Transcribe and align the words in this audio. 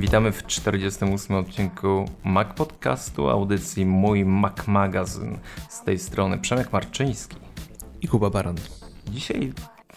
Witamy 0.00 0.32
w 0.32 0.46
48 0.46 1.36
odcinku 1.36 2.04
Mac 2.24 2.54
Podcastu, 2.54 3.28
audycji 3.28 3.86
Mój 3.86 4.24
Mac 4.24 4.66
Magazyn. 4.66 5.38
Z 5.68 5.82
tej 5.82 5.98
strony 5.98 6.38
Przemek 6.38 6.72
Marczyński 6.72 7.36
i 8.02 8.08
Kuba 8.08 8.30
Baran. 8.30 8.56
Dzisiaj 9.08 9.52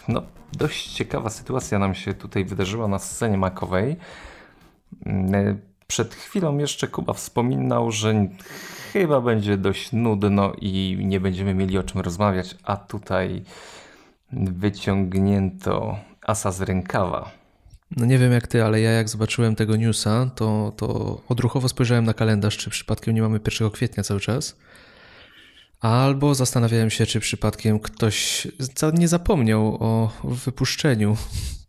no, 0.08 0.22
dość 0.52 0.92
ciekawa 0.92 1.30
sytuacja 1.30 1.78
nam 1.78 1.94
się 1.94 2.14
tutaj 2.14 2.44
wydarzyła 2.44 2.88
na 2.88 2.98
scenie 2.98 3.38
makowej. 3.38 3.96
Mm, 5.06 5.60
przed 5.86 6.14
chwilą 6.14 6.58
jeszcze 6.58 6.88
Kuba 6.88 7.12
wspominał, 7.12 7.92
że 7.92 8.26
chyba 8.92 9.20
będzie 9.20 9.56
dość 9.56 9.92
nudno 9.92 10.52
i 10.60 10.96
nie 11.00 11.20
będziemy 11.20 11.54
mieli 11.54 11.78
o 11.78 11.82
czym 11.82 12.00
rozmawiać, 12.00 12.56
a 12.64 12.76
tutaj 12.76 13.44
wyciągnięto 14.32 15.98
asa 16.22 16.52
z 16.52 16.60
rękawa. 16.60 17.43
No 17.90 18.06
nie 18.06 18.18
wiem 18.18 18.32
jak 18.32 18.46
ty, 18.46 18.64
ale 18.64 18.80
ja 18.80 18.90
jak 18.90 19.08
zobaczyłem 19.08 19.56
tego 19.56 19.76
newsa, 19.76 20.30
to, 20.34 20.72
to 20.76 21.20
odruchowo 21.28 21.68
spojrzałem 21.68 22.04
na 22.04 22.14
kalendarz, 22.14 22.56
czy 22.56 22.70
przypadkiem 22.70 23.14
nie 23.14 23.22
mamy 23.22 23.40
1 23.60 23.70
kwietnia 23.70 24.02
cały 24.02 24.20
czas. 24.20 24.56
Albo 25.80 26.34
zastanawiałem 26.34 26.90
się, 26.90 27.06
czy 27.06 27.20
przypadkiem 27.20 27.80
ktoś 27.80 28.46
nie 28.92 29.08
zapomniał 29.08 29.76
o 29.80 30.12
wypuszczeniu 30.24 31.16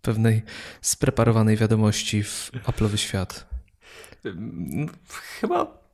pewnej 0.02 0.42
spreparowanej 0.82 1.58
wiadomości 1.58 2.24
w 2.24 2.52
Apple'owy 2.68 2.96
świat. 2.96 3.48
Chyba 5.40 5.86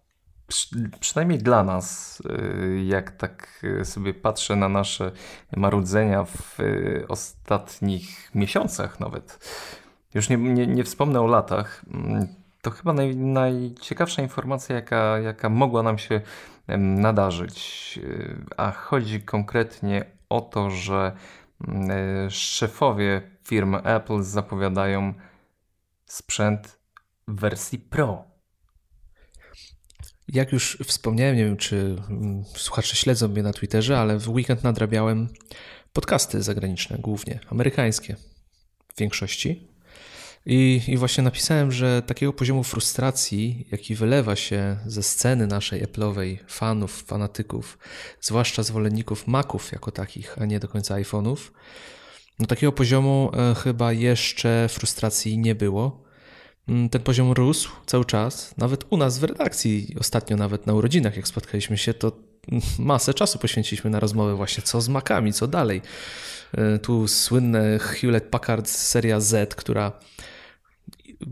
przynajmniej 1.00 1.40
dla 1.40 1.64
nas, 1.64 2.20
y, 2.22 2.84
jak 2.86 3.12
tak 3.12 3.66
sobie 3.84 4.14
patrzę 4.14 4.56
na 4.56 4.70
nasze 4.70 5.12
marudzenia 5.56 6.26
w 6.26 6.60
y, 6.60 7.06
ostatnich 7.08 8.32
miesiącach 8.36 9.00
nawet, 9.00 9.40
już 10.14 10.30
nie, 10.30 10.38
nie, 10.38 10.68
nie 10.68 10.84
wspomnę 10.84 11.22
o 11.22 11.28
latach, 11.28 11.86
mm, 11.94 12.28
to 12.62 12.72
chyba 12.72 12.94
naj, 12.94 13.16
najciekawsza 13.16 14.22
informacja, 14.22 14.76
jaka, 14.76 15.20
jaka 15.20 15.50
mogła 15.50 15.84
nam 15.84 15.98
się 15.98 16.22
nadarzyć. 16.78 18.00
Y, 18.04 18.46
a 18.58 18.72
chodzi 18.72 19.22
konkretnie 19.22 20.06
o 20.30 20.42
to, 20.42 20.70
że 20.70 21.12
mm, 21.68 21.92
e, 21.92 22.32
szefowie 22.32 23.22
firmy 23.44 23.84
Apple 23.84 24.24
zapowiadają 24.24 25.14
sprzęt 26.06 26.78
w 27.28 27.40
wersji 27.40 27.80
Pro. 27.80 28.24
Jak 30.28 30.52
już 30.52 30.78
wspomniałem, 30.86 31.36
nie 31.36 31.46
wiem 31.46 31.58
czy 31.58 31.96
mm, 32.10 32.44
słuchacze 32.46 32.96
śledzą 32.96 33.28
mnie 33.28 33.44
na 33.44 33.54
Twitterze, 33.54 34.00
ale 34.00 34.18
w 34.18 34.30
weekend 34.30 34.64
nadrabiałem 34.64 35.28
podcasty 35.94 36.42
zagraniczne, 36.42 36.98
głównie 36.98 37.40
amerykańskie 37.50 38.16
w 38.88 39.00
większości. 39.00 39.71
I, 40.46 40.82
I 40.88 40.98
właśnie 40.98 41.24
napisałem, 41.24 41.72
że 41.72 42.02
takiego 42.02 42.34
poziomu 42.34 42.64
frustracji, 42.64 43.68
jaki 43.72 43.96
wylewa 43.96 44.36
się 44.36 44.78
ze 44.86 45.04
sceny 45.04 45.48
naszej 45.48 45.86
Apple'owej, 45.86 46.38
fanów, 46.48 47.04
fanatyków, 47.04 47.78
zwłaszcza 48.22 48.64
zwolenników 48.64 49.28
Maców 49.28 49.72
jako 49.72 49.92
takich, 49.92 50.42
a 50.42 50.46
nie 50.46 50.60
do 50.60 50.68
końca 50.68 50.96
iPhone'ów, 50.96 51.38
no 52.40 52.46
takiego 52.48 52.72
poziomu 52.72 53.32
e, 53.34 53.56
chyba 53.56 53.94
jeszcze 53.94 54.68
frustracji 54.70 55.38
nie 55.38 55.56
było. 55.56 56.04
Mm, 56.68 56.90
ten 56.90 57.02
poziom 57.02 57.32
rósł 57.32 57.72
cały 57.86 58.06
czas, 58.06 58.58
nawet 58.58 58.86
u 58.90 58.98
nas 58.98 59.20
w 59.20 59.24
redakcji, 59.24 59.96
ostatnio 60.00 60.38
nawet 60.38 60.68
na 60.68 60.74
urodzinach, 60.74 61.16
jak 61.18 61.28
spotkaliśmy 61.28 61.78
się, 61.78 61.94
to 61.94 62.12
masę 62.80 63.14
czasu 63.14 63.40
poświęciliśmy 63.40 63.90
na 63.90 64.00
rozmowę 64.00 64.36
właśnie 64.36 64.64
co 64.64 64.82
z 64.82 64.90
makami, 64.90 65.34
co 65.34 65.48
dalej. 65.48 65.82
E, 66.54 66.80
tu 66.80 67.08
słynne 67.08 67.80
Hewlett 67.80 68.28
Packard 68.30 68.70
seria 68.70 69.20
Z, 69.20 69.56
która 69.56 69.92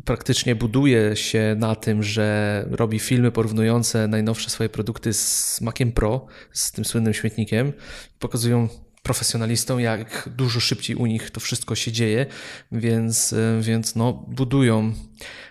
praktycznie 0.06 0.56
buduje 0.56 1.16
się 1.16 1.56
na 1.58 1.76
tym, 1.76 2.04
że 2.04 2.66
robi 2.72 3.00
filmy 3.00 3.32
porównujące 3.32 4.08
najnowsze 4.08 4.50
swoje 4.50 4.70
produkty 4.70 5.14
z 5.14 5.62
Maciem 5.62 5.92
Pro, 5.92 6.26
z 6.52 6.72
tym 6.72 6.86
słynnym 6.86 7.14
śmietnikiem. 7.14 7.74
Pokazują 8.20 8.70
profesjonalistom, 9.04 9.80
jak 9.80 10.30
dużo 10.36 10.60
szybciej 10.60 10.96
u 10.96 11.06
nich 11.06 11.32
to 11.32 11.40
wszystko 11.40 11.76
się 11.76 11.92
dzieje, 11.92 12.26
więc, 12.72 13.36
więc 13.62 13.96
no, 13.96 14.14
budują 14.28 14.94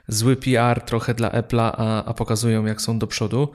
zły 0.09 0.37
PR 0.37 0.81
trochę 0.81 1.15
dla 1.15 1.31
Apple'a, 1.31 1.73
a, 1.77 2.05
a 2.05 2.15
pokazują, 2.15 2.67
jak 2.67 2.83
są 2.83 2.99
do 2.99 3.07
przodu. 3.07 3.49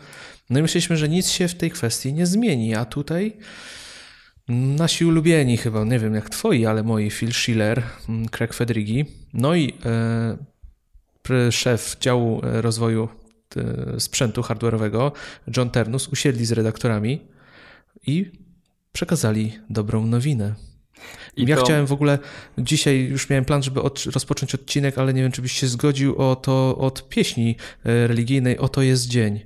No 0.49 0.59
i 0.59 0.61
myśleliśmy, 0.61 0.97
że 0.97 1.09
nic 1.09 1.29
się 1.29 1.47
w 1.47 1.55
tej 1.55 1.71
kwestii 1.71 2.13
nie 2.13 2.25
zmieni, 2.25 2.75
a 2.75 2.85
tutaj 2.85 3.37
nasi 4.47 5.05
ulubieni 5.05 5.57
chyba, 5.57 5.83
nie 5.83 5.99
wiem 5.99 6.15
jak 6.15 6.29
twoi, 6.29 6.65
ale 6.65 6.83
moi, 6.83 7.11
Phil 7.11 7.33
Schiller, 7.33 7.83
Craig 8.31 8.53
Federighi, 8.53 9.05
no 9.33 9.55
i 9.55 9.73
e, 9.85 10.37
szef 11.51 11.97
działu 11.99 12.41
e, 12.45 12.61
rozwoju 12.61 13.09
e, 13.55 13.99
sprzętu 13.99 14.41
hardware'owego, 14.41 15.11
John 15.57 15.69
Ternus, 15.69 16.07
usiedli 16.07 16.45
z 16.45 16.51
redaktorami 16.51 17.27
i 18.07 18.31
przekazali 18.91 19.59
dobrą 19.69 20.05
nowinę. 20.05 20.55
I 21.35 21.45
ja 21.45 21.55
to... 21.55 21.63
chciałem 21.63 21.85
w 21.85 21.91
ogóle, 21.91 22.19
dzisiaj 22.57 22.99
już 22.99 23.29
miałem 23.29 23.45
plan, 23.45 23.63
żeby 23.63 23.81
od, 23.81 24.03
rozpocząć 24.05 24.55
odcinek, 24.55 24.97
ale 24.97 25.13
nie 25.13 25.21
wiem, 25.21 25.31
czy 25.31 25.41
byś 25.41 25.51
się 25.51 25.67
zgodził 25.67 26.15
o 26.15 26.35
to 26.35 26.77
od 26.77 27.09
pieśni 27.09 27.55
e, 27.85 28.07
religijnej 28.07 28.57
Oto 28.57 28.81
jest 28.81 29.07
dzień, 29.07 29.39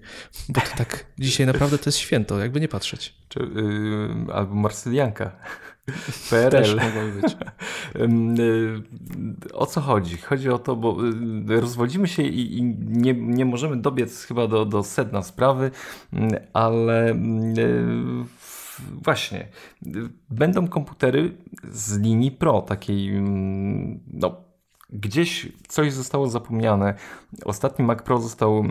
bo 0.50 0.62
to 0.62 0.78
tak 0.78 1.06
dzisiaj 1.20 1.48
naprawdę 1.48 1.78
to 1.78 1.88
jest 1.88 1.98
święto, 1.98 2.40
jakby 2.40 2.60
nie 2.60 2.68
patrzeć. 2.68 3.14
Czy, 3.30 3.40
yy, 3.40 4.34
albo 4.34 4.56
Marsylianka. 4.56 5.40
PRL. 6.30 6.80
Y, 8.40 9.54
o 9.54 9.66
co 9.66 9.82
chodzi? 9.82 10.18
Chodzi 10.18 10.50
o 10.50 10.60
to, 10.60 10.76
bo 10.76 10.98
y, 11.50 11.62
rozwodzimy 11.62 12.08
się 12.08 12.24
i, 12.24 12.64
nie, 12.88 13.14
nie 13.14 13.46
możemy 13.46 13.78
dobiec 13.78 14.24
chyba 14.24 14.48
do, 14.48 14.66
do 14.66 14.84
sedna 14.84 15.24
sprawy, 15.24 15.72
ale 16.54 17.12
y, 17.12 17.16
właśnie 19.04 19.48
będą 20.30 20.68
komputery 20.68 21.38
z 21.72 21.98
linii 21.98 22.32
Pro, 22.32 22.62
takiej 22.62 23.22
no, 24.08 24.42
gdzieś 24.90 25.52
coś 25.68 25.94
zostało 25.94 26.28
zapomniane. 26.28 26.94
Ostatni 27.46 27.86
Mac 27.86 28.02
Pro 28.02 28.20
został 28.20 28.64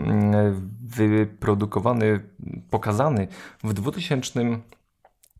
wyprodukowany, 0.81 2.19
pokazany 2.69 3.27
w 3.63 3.73
2000 3.73 4.59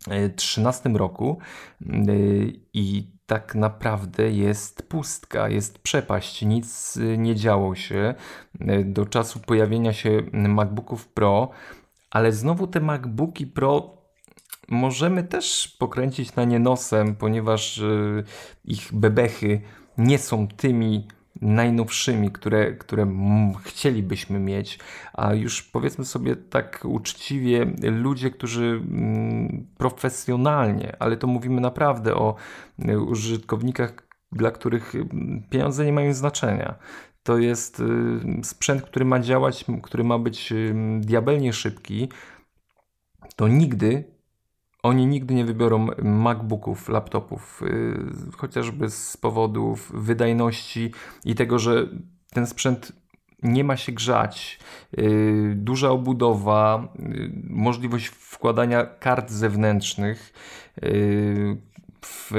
2013 0.06 0.90
roku 0.90 1.38
y, 1.82 2.54
i 2.74 3.08
tak 3.26 3.56
naprawdę 3.56 4.32
jest 4.32 4.90
pustka, 4.90 5.50
jest 5.50 5.80
przepaść, 5.80 6.42
nic 6.42 7.00
nie 7.18 7.36
działo 7.36 7.76
się 7.76 8.16
do 8.86 9.06
czasu 9.06 9.40
pojawienia 9.40 9.94
się 9.94 10.22
MacBooków 10.34 11.08
Pro, 11.08 11.50
ale 12.12 12.32
znowu 12.32 12.68
te 12.68 12.80
MacBooki 12.80 13.48
Pro 13.48 13.98
możemy 14.68 15.24
też 15.24 15.76
pokręcić 15.80 16.36
na 16.36 16.44
nie 16.44 16.60
nosem, 16.60 17.16
ponieważ 17.16 17.82
ich 18.66 18.94
bebechy 18.94 19.62
nie 19.98 20.18
są 20.18 20.48
tymi 20.48 21.08
najnowszymi, 21.42 22.32
które, 22.32 22.74
które 22.74 23.08
chcielibyśmy 23.64 24.40
mieć, 24.40 24.80
a 25.14 25.34
już 25.34 25.64
powiedzmy 25.64 26.06
sobie 26.06 26.36
tak 26.36 26.82
uczciwie, 26.86 27.74
ludzie, 27.82 28.32
którzy 28.32 28.66
mm, 28.66 29.68
profesjonalnie, 29.78 30.96
ale 31.00 31.18
to 31.18 31.28
mówimy 31.28 31.62
naprawdę 31.62 32.16
o 32.16 32.36
y, 32.90 33.00
użytkownikach, 33.00 33.94
dla 34.32 34.52
których 34.52 34.96
y, 34.96 35.06
pieniądze 35.50 35.86
nie 35.86 35.94
mają 35.94 36.14
znaczenia. 36.14 36.76
To 37.24 37.38
jest 37.38 37.80
y, 37.80 37.84
sprzęt, 38.44 38.82
który 38.82 39.06
ma 39.06 39.20
działać, 39.20 39.66
który 39.84 40.04
ma 40.04 40.20
być 40.20 40.54
diabelnie 41.00 41.54
szybki. 41.54 42.10
To 43.36 43.48
nigdy 43.48 44.17
oni 44.84 45.06
nigdy 45.06 45.34
nie 45.34 45.46
wybiorą 45.46 45.88
MacBooków, 46.04 46.90
laptopów, 46.90 47.64
y, 47.64 48.38
chociażby 48.38 48.90
z 48.90 49.18
powodów 49.18 49.92
wydajności 49.94 50.92
i 51.26 51.36
tego, 51.36 51.60
że 51.60 51.88
ten 52.34 52.48
sprzęt 52.48 52.92
nie 53.44 53.64
ma 53.64 53.78
się 53.78 53.92
grzać, 53.92 54.60
y, 55.00 55.54
duża 55.56 55.90
obudowa, 55.90 56.94
y, 57.00 57.32
możliwość 57.50 58.08
wkładania 58.08 58.86
kart 58.86 59.32
zewnętrznych 59.32 60.34
w 62.06 62.32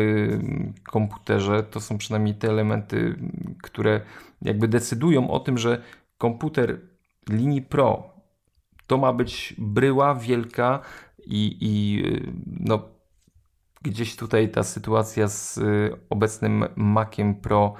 komputerze. 0.84 1.62
To 1.62 1.80
są 1.80 1.98
przynajmniej 1.98 2.34
te 2.34 2.48
elementy, 2.48 3.16
które 3.62 4.00
jakby 4.42 4.68
decydują 4.68 5.30
o 5.30 5.40
tym, 5.40 5.58
że 5.58 5.82
komputer 6.18 6.80
linii 7.28 7.62
Pro 7.62 8.18
to 8.86 8.98
ma 8.98 9.12
być 9.12 9.54
bryła 9.58 10.14
wielka, 10.14 10.80
i, 11.28 11.56
i 11.60 12.02
no, 12.46 12.88
gdzieś 13.82 14.16
tutaj 14.16 14.50
ta 14.50 14.62
sytuacja 14.62 15.28
z 15.28 15.58
y, 15.58 15.96
obecnym 16.10 16.64
Maciem 16.76 17.34
Pro 17.34 17.74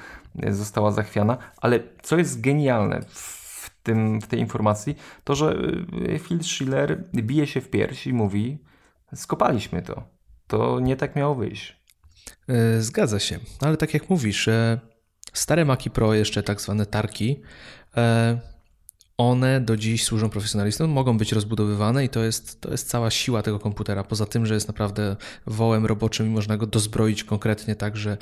została 0.51 0.91
zachwiana, 0.91 1.39
ale 1.57 1.81
co 2.03 2.19
jest 2.19 2.41
genialne 2.41 3.03
w, 3.09 3.71
tym, 3.83 4.21
w 4.21 4.27
tej 4.27 4.41
informacji, 4.41 4.97
to 5.25 5.35
że 5.35 5.57
y, 6.15 6.19
Phil 6.19 6.45
Schiller 6.45 7.05
bije 7.15 7.47
się 7.47 7.61
w 7.61 7.71
pierś 7.71 8.07
i 8.07 8.13
mówi 8.13 8.59
skopaliśmy 9.15 9.83
to. 9.83 10.03
To 10.47 10.81
nie 10.81 10.97
tak 10.97 11.17
miało 11.17 11.35
wyjść. 11.35 11.79
Zgadza 12.79 13.19
się, 13.19 13.39
ale 13.61 13.77
tak 13.77 13.95
jak 13.95 14.11
mówisz, 14.11 14.49
stare 15.33 15.65
Maci 15.65 15.91
Pro, 15.91 16.15
jeszcze 16.15 16.43
tak 16.43 16.61
zwane 16.61 16.87
tarki, 16.87 17.43
one 19.19 19.61
do 19.61 19.77
dziś 19.77 20.05
służą 20.05 20.31
profesjonalistom, 20.31 20.91
mogą 20.91 21.19
być 21.19 21.33
rozbudowywane 21.33 22.05
i 22.05 22.09
to 22.09 22.25
jest, 22.25 22.61
to 22.61 22.71
jest 22.71 22.89
cała 22.89 23.11
siła 23.11 23.43
tego 23.43 23.59
komputera. 23.59 24.05
Poza 24.05 24.27
tym, 24.27 24.47
że 24.47 24.55
jest 24.55 24.69
naprawdę 24.69 25.17
wołem 25.47 25.87
roboczym 25.87 26.27
i 26.27 26.31
można 26.31 26.57
go 26.57 26.67
dozbroić 26.67 27.25
konkretnie 27.25 27.77
tak, 27.77 27.97
że 27.97 28.17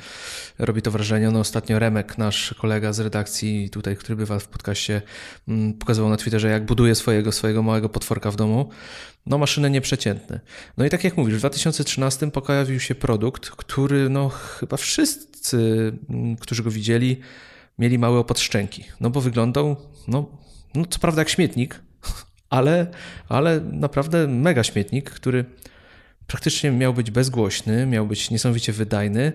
robi 0.59 0.81
to 0.81 0.91
wrażenie. 0.91 1.31
No 1.31 1.39
ostatnio 1.39 1.79
Remek, 1.79 2.17
nasz 2.17 2.53
kolega 2.53 2.93
z 2.93 2.99
redakcji 2.99 3.69
tutaj, 3.69 3.95
który 3.95 4.15
bywa 4.15 4.39
w 4.39 4.47
podcaście, 4.47 5.01
mm, 5.47 5.73
pokazywał 5.73 6.09
na 6.09 6.17
Twitterze, 6.17 6.49
jak 6.49 6.65
buduje 6.65 6.95
swojego, 6.95 7.31
swojego 7.31 7.63
małego 7.63 7.89
potworka 7.89 8.31
w 8.31 8.35
domu. 8.35 8.69
No 9.25 9.37
maszyny 9.37 9.69
nieprzeciętne. 9.69 10.39
No 10.77 10.85
i 10.85 10.89
tak 10.89 11.03
jak 11.03 11.17
mówisz, 11.17 11.35
w 11.35 11.39
2013 11.39 12.31
pojawił 12.31 12.79
się 12.79 12.95
produkt, 12.95 13.49
który 13.49 14.09
no 14.09 14.29
chyba 14.29 14.77
wszyscy, 14.77 15.91
mm, 16.09 16.35
którzy 16.35 16.63
go 16.63 16.71
widzieli, 16.71 17.19
mieli 17.79 17.99
małe 17.99 18.19
opad 18.19 18.39
szczęki. 18.39 18.83
No 18.99 19.09
bo 19.09 19.21
wyglądał, 19.21 19.75
no 20.07 20.46
no 20.77 20.85
co 20.89 20.99
prawda 20.99 21.21
jak 21.21 21.29
śmietnik, 21.29 21.81
ale, 22.49 22.87
ale 23.29 23.61
naprawdę 23.61 24.27
mega 24.27 24.63
śmietnik, 24.63 25.09
który 25.09 25.45
praktycznie 26.27 26.71
miał 26.71 26.93
być 26.93 27.11
bezgłośny, 27.11 27.85
miał 27.85 28.07
być 28.07 28.31
niesamowicie 28.31 28.73
wydajny, 28.73 29.33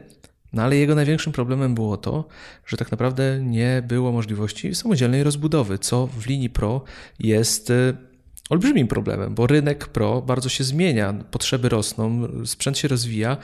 no 0.53 0.63
ale 0.63 0.77
jego 0.77 0.95
największym 0.95 1.33
problemem 1.33 1.75
było 1.75 1.97
to, 1.97 2.29
że 2.67 2.77
tak 2.77 2.91
naprawdę 2.91 3.41
nie 3.43 3.83
było 3.89 4.13
możliwości 4.13 4.75
samodzielnej 4.75 5.25
rozbudowy, 5.25 5.79
co 5.79 6.07
w 6.07 6.27
linii 6.27 6.51
Pro 6.51 6.85
jest 7.19 7.71
y, 7.71 7.97
olbrzymim 8.51 8.89
problemem, 8.89 9.35
bo 9.35 9.47
rynek 9.47 9.87
Pro 9.89 10.23
bardzo 10.23 10.49
się 10.49 10.65
zmienia, 10.65 11.13
potrzeby 11.13 11.69
rosną, 11.69 12.29
sprzęt 12.45 12.79
się 12.79 12.89
rozwija, 12.89 13.37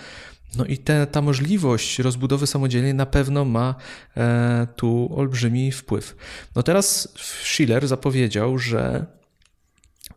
no 0.56 0.64
i 0.64 0.78
te, 0.78 1.06
ta 1.06 1.22
możliwość 1.22 1.98
rozbudowy 1.98 2.46
samodzielnie 2.46 2.94
na 2.94 3.06
pewno 3.06 3.44
ma 3.44 3.74
e, 4.16 4.66
tu 4.76 5.10
olbrzymi 5.16 5.72
wpływ. 5.72 6.16
No 6.56 6.62
teraz 6.62 7.12
Schiller 7.42 7.88
zapowiedział, 7.88 8.58
że 8.58 9.06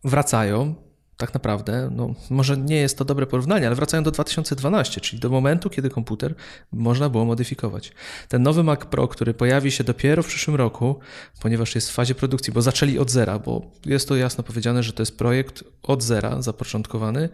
wracają 0.03 0.75
tak 1.21 1.33
naprawdę, 1.33 1.89
no 1.95 2.13
może 2.29 2.57
nie 2.57 2.75
jest 2.75 2.97
to 2.97 3.05
dobre 3.05 3.27
porównanie, 3.27 3.67
ale 3.67 3.75
wracają 3.75 4.03
do 4.03 4.11
2012, 4.11 5.01
czyli 5.01 5.19
do 5.19 5.29
momentu, 5.29 5.69
kiedy 5.69 5.89
komputer 5.89 6.35
można 6.71 7.09
było 7.09 7.25
modyfikować. 7.25 7.91
Ten 8.27 8.43
nowy 8.43 8.63
Mac 8.63 8.79
Pro, 8.85 9.07
który 9.07 9.33
pojawi 9.33 9.71
się 9.71 9.83
dopiero 9.83 10.23
w 10.23 10.27
przyszłym 10.27 10.55
roku, 10.55 10.99
ponieważ 11.41 11.75
jest 11.75 11.89
w 11.89 11.93
fazie 11.93 12.15
produkcji, 12.15 12.53
bo 12.53 12.61
zaczęli 12.61 12.99
od 12.99 13.11
zera, 13.11 13.39
bo 13.39 13.71
jest 13.85 14.07
to 14.07 14.15
jasno 14.15 14.43
powiedziane, 14.43 14.83
że 14.83 14.93
to 14.93 15.01
jest 15.01 15.17
projekt 15.17 15.63
od 15.83 16.03
zera 16.03 16.41
zapoczątkowany, 16.41 17.29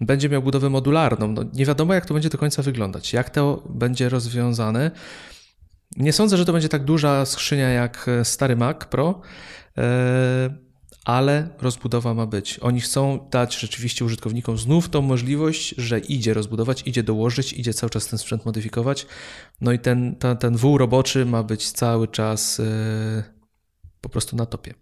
będzie 0.00 0.28
miał 0.28 0.42
budowę 0.42 0.70
modularną. 0.70 1.28
No, 1.28 1.44
nie 1.52 1.66
wiadomo, 1.66 1.94
jak 1.94 2.06
to 2.06 2.14
będzie 2.14 2.30
do 2.30 2.38
końca 2.38 2.62
wyglądać, 2.62 3.12
jak 3.12 3.30
to 3.30 3.62
będzie 3.68 4.08
rozwiązane. 4.08 4.90
Nie 5.96 6.12
sądzę, 6.12 6.36
że 6.36 6.44
to 6.44 6.52
będzie 6.52 6.68
tak 6.68 6.84
duża 6.84 7.26
skrzynia 7.26 7.68
jak 7.68 8.10
stary 8.22 8.56
Mac 8.56 8.84
Pro. 8.84 9.20
Yy, 9.76 9.82
ale 11.04 11.48
rozbudowa 11.60 12.14
ma 12.14 12.26
być. 12.26 12.58
Oni 12.58 12.80
chcą 12.80 13.28
dać 13.30 13.56
rzeczywiście 13.58 14.04
użytkownikom 14.04 14.58
znów 14.58 14.88
tą 14.88 15.02
możliwość, 15.02 15.74
że 15.78 15.98
idzie 15.98 16.34
rozbudować, 16.34 16.82
idzie 16.86 17.02
dołożyć, 17.02 17.52
idzie 17.52 17.74
cały 17.74 17.90
czas 17.90 18.06
ten 18.06 18.18
sprzęt 18.18 18.46
modyfikować. 18.46 19.06
No 19.60 19.72
i 19.72 19.78
ten, 19.78 20.16
ten, 20.40 20.56
wół 20.56 20.78
roboczy 20.78 21.26
ma 21.26 21.42
być 21.42 21.70
cały 21.70 22.08
czas 22.08 22.58
yy, 22.58 23.22
po 24.00 24.08
prostu 24.08 24.36
na 24.36 24.46
topie. 24.46 24.74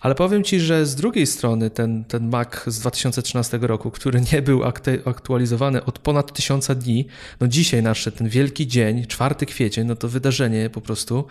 Ale 0.00 0.14
powiem 0.14 0.44
Ci, 0.44 0.60
że 0.60 0.86
z 0.86 0.94
drugiej 0.94 1.26
strony 1.26 1.70
ten, 1.70 2.04
ten 2.04 2.28
Mac 2.28 2.48
z 2.66 2.80
2013 2.80 3.58
roku, 3.62 3.90
który 3.90 4.20
nie 4.32 4.42
był 4.42 4.62
aktualizowany 5.04 5.84
od 5.84 5.98
ponad 5.98 6.32
tysiąca 6.32 6.74
dni, 6.74 7.06
no 7.40 7.48
dzisiaj 7.48 7.82
nasz 7.82 8.08
ten 8.16 8.28
wielki 8.28 8.66
dzień, 8.66 9.06
4 9.06 9.34
kwiecień, 9.34 9.86
no 9.86 9.96
to 9.96 10.08
wydarzenie 10.08 10.70
po 10.70 10.80
prostu, 10.80 11.24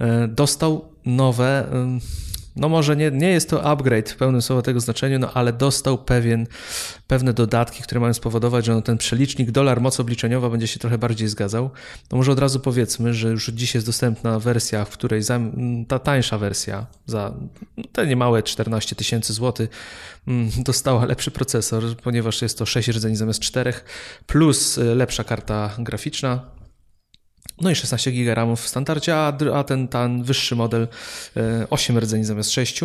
yy, 0.00 0.28
dostał 0.28 0.88
nowe. 1.04 1.68
Yy, 1.94 2.26
no 2.56 2.68
może 2.68 2.96
nie, 2.96 3.10
nie 3.10 3.28
jest 3.28 3.50
to 3.50 3.64
upgrade 3.64 4.10
w 4.10 4.16
pełnym 4.16 4.42
słowa 4.42 4.62
tego 4.62 4.80
znaczeniu, 4.80 5.18
no 5.18 5.32
ale 5.34 5.52
dostał 5.52 5.98
pewien, 5.98 6.46
pewne 7.06 7.32
dodatki, 7.32 7.82
które 7.82 8.00
mają 8.00 8.14
spowodować, 8.14 8.64
że 8.64 8.74
no 8.74 8.82
ten 8.82 8.98
przelicznik 8.98 9.50
dolar 9.50 9.80
moc 9.80 10.00
obliczeniowa 10.00 10.50
będzie 10.50 10.66
się 10.66 10.78
trochę 10.78 10.98
bardziej 10.98 11.28
zgadzał. 11.28 11.70
No 12.12 12.18
może 12.18 12.32
od 12.32 12.38
razu 12.38 12.60
powiedzmy, 12.60 13.14
że 13.14 13.28
już 13.28 13.50
dziś 13.50 13.74
jest 13.74 13.86
dostępna 13.86 14.38
wersja, 14.38 14.84
w 14.84 14.90
której 14.90 15.22
za, 15.22 15.40
ta 15.88 15.98
tańsza 15.98 16.38
wersja 16.38 16.86
za 17.06 17.34
te 17.92 18.06
niemałe 18.06 18.42
14 18.42 18.96
tysięcy 18.96 19.32
złotych 19.32 19.70
mm, 20.28 20.50
dostała 20.58 21.04
lepszy 21.04 21.30
procesor, 21.30 21.82
ponieważ 22.02 22.42
jest 22.42 22.58
to 22.58 22.66
6 22.66 22.88
rdzeni 22.88 23.16
zamiast 23.16 23.40
4, 23.40 23.72
plus 24.26 24.78
y, 24.78 24.94
lepsza 24.94 25.24
karta 25.24 25.70
graficzna, 25.78 26.55
no 27.60 27.70
i 27.70 27.74
16 27.74 28.12
GB 28.12 28.56
w 28.56 28.60
standardzie, 28.60 29.16
a, 29.16 29.64
ten, 29.66 29.88
ten 29.88 30.22
wyższy 30.22 30.56
model 30.56 30.88
8 31.70 31.96
e, 31.96 32.00
rdzeni 32.00 32.24
zamiast 32.24 32.50
6, 32.50 32.80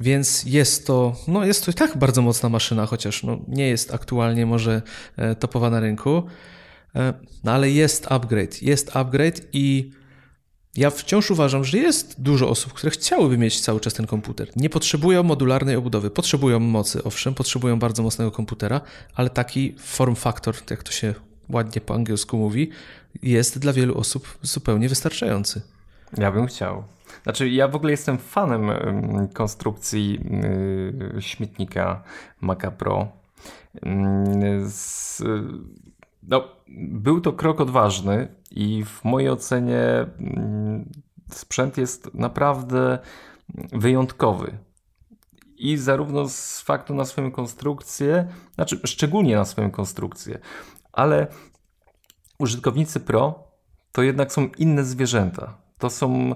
więc 0.00 0.44
jest 0.44 0.86
to, 0.86 1.16
no 1.28 1.44
jest 1.44 1.64
to 1.64 1.70
i 1.70 1.74
tak 1.74 1.96
bardzo 1.96 2.22
mocna 2.22 2.48
maszyna, 2.48 2.86
chociaż 2.86 3.22
no 3.22 3.38
nie 3.48 3.68
jest 3.68 3.94
aktualnie 3.94 4.46
może 4.46 4.82
e, 5.16 5.34
topowa 5.34 5.70
na 5.70 5.80
rynku, 5.80 6.22
e, 6.96 7.14
no 7.44 7.52
ale 7.52 7.70
jest 7.70 8.06
upgrade, 8.12 8.62
jest 8.62 8.96
upgrade 8.96 9.40
i 9.52 9.90
ja 10.76 10.90
wciąż 10.90 11.30
uważam, 11.30 11.64
że 11.64 11.78
jest 11.78 12.22
dużo 12.22 12.48
osób, 12.48 12.72
które 12.72 12.90
chciałyby 12.90 13.38
mieć 13.38 13.60
cały 13.60 13.80
czas 13.80 13.94
ten 13.94 14.06
komputer. 14.06 14.50
Nie 14.56 14.70
potrzebują 14.70 15.22
modularnej 15.22 15.76
obudowy, 15.76 16.10
potrzebują 16.10 16.60
mocy, 16.60 17.04
owszem, 17.04 17.34
potrzebują 17.34 17.78
bardzo 17.78 18.02
mocnego 18.02 18.30
komputera, 18.30 18.80
ale 19.14 19.30
taki 19.30 19.74
form 19.78 20.14
factor, 20.14 20.54
jak 20.70 20.82
to 20.82 20.92
się 20.92 21.14
ładnie 21.50 21.80
po 21.80 21.94
angielsku 21.94 22.36
mówi, 22.36 22.70
jest 23.22 23.58
dla 23.58 23.72
wielu 23.72 23.98
osób 23.98 24.38
zupełnie 24.42 24.88
wystarczający. 24.88 25.62
Ja 26.16 26.32
bym 26.32 26.46
chciał. 26.46 26.84
Znaczy, 27.22 27.48
ja 27.48 27.68
w 27.68 27.74
ogóle 27.74 27.90
jestem 27.90 28.18
fanem 28.18 28.70
konstrukcji 29.34 30.20
y, 31.16 31.22
śmietnika 31.22 32.02
Maca 32.40 32.70
Pro. 32.70 33.08
No, 36.22 36.44
był 36.68 37.20
to 37.20 37.32
krok 37.32 37.60
odważny 37.60 38.28
i 38.50 38.84
w 38.84 39.04
mojej 39.04 39.30
ocenie 39.30 40.06
sprzęt 41.30 41.78
jest 41.78 42.14
naprawdę 42.14 42.98
wyjątkowy. 43.72 44.58
I 45.56 45.76
zarówno 45.76 46.28
z 46.28 46.60
faktu 46.60 46.94
na 46.94 47.04
swoją 47.04 47.30
konstrukcję, 47.30 48.28
znaczy 48.54 48.80
szczególnie 48.84 49.36
na 49.36 49.44
swoją 49.44 49.70
konstrukcję, 49.70 50.38
ale 50.92 51.26
użytkownicy 52.38 53.00
Pro 53.00 53.48
to 53.92 54.02
jednak 54.02 54.32
są 54.32 54.48
inne 54.58 54.84
zwierzęta. 54.84 55.56
To 55.78 55.90
są. 55.90 56.34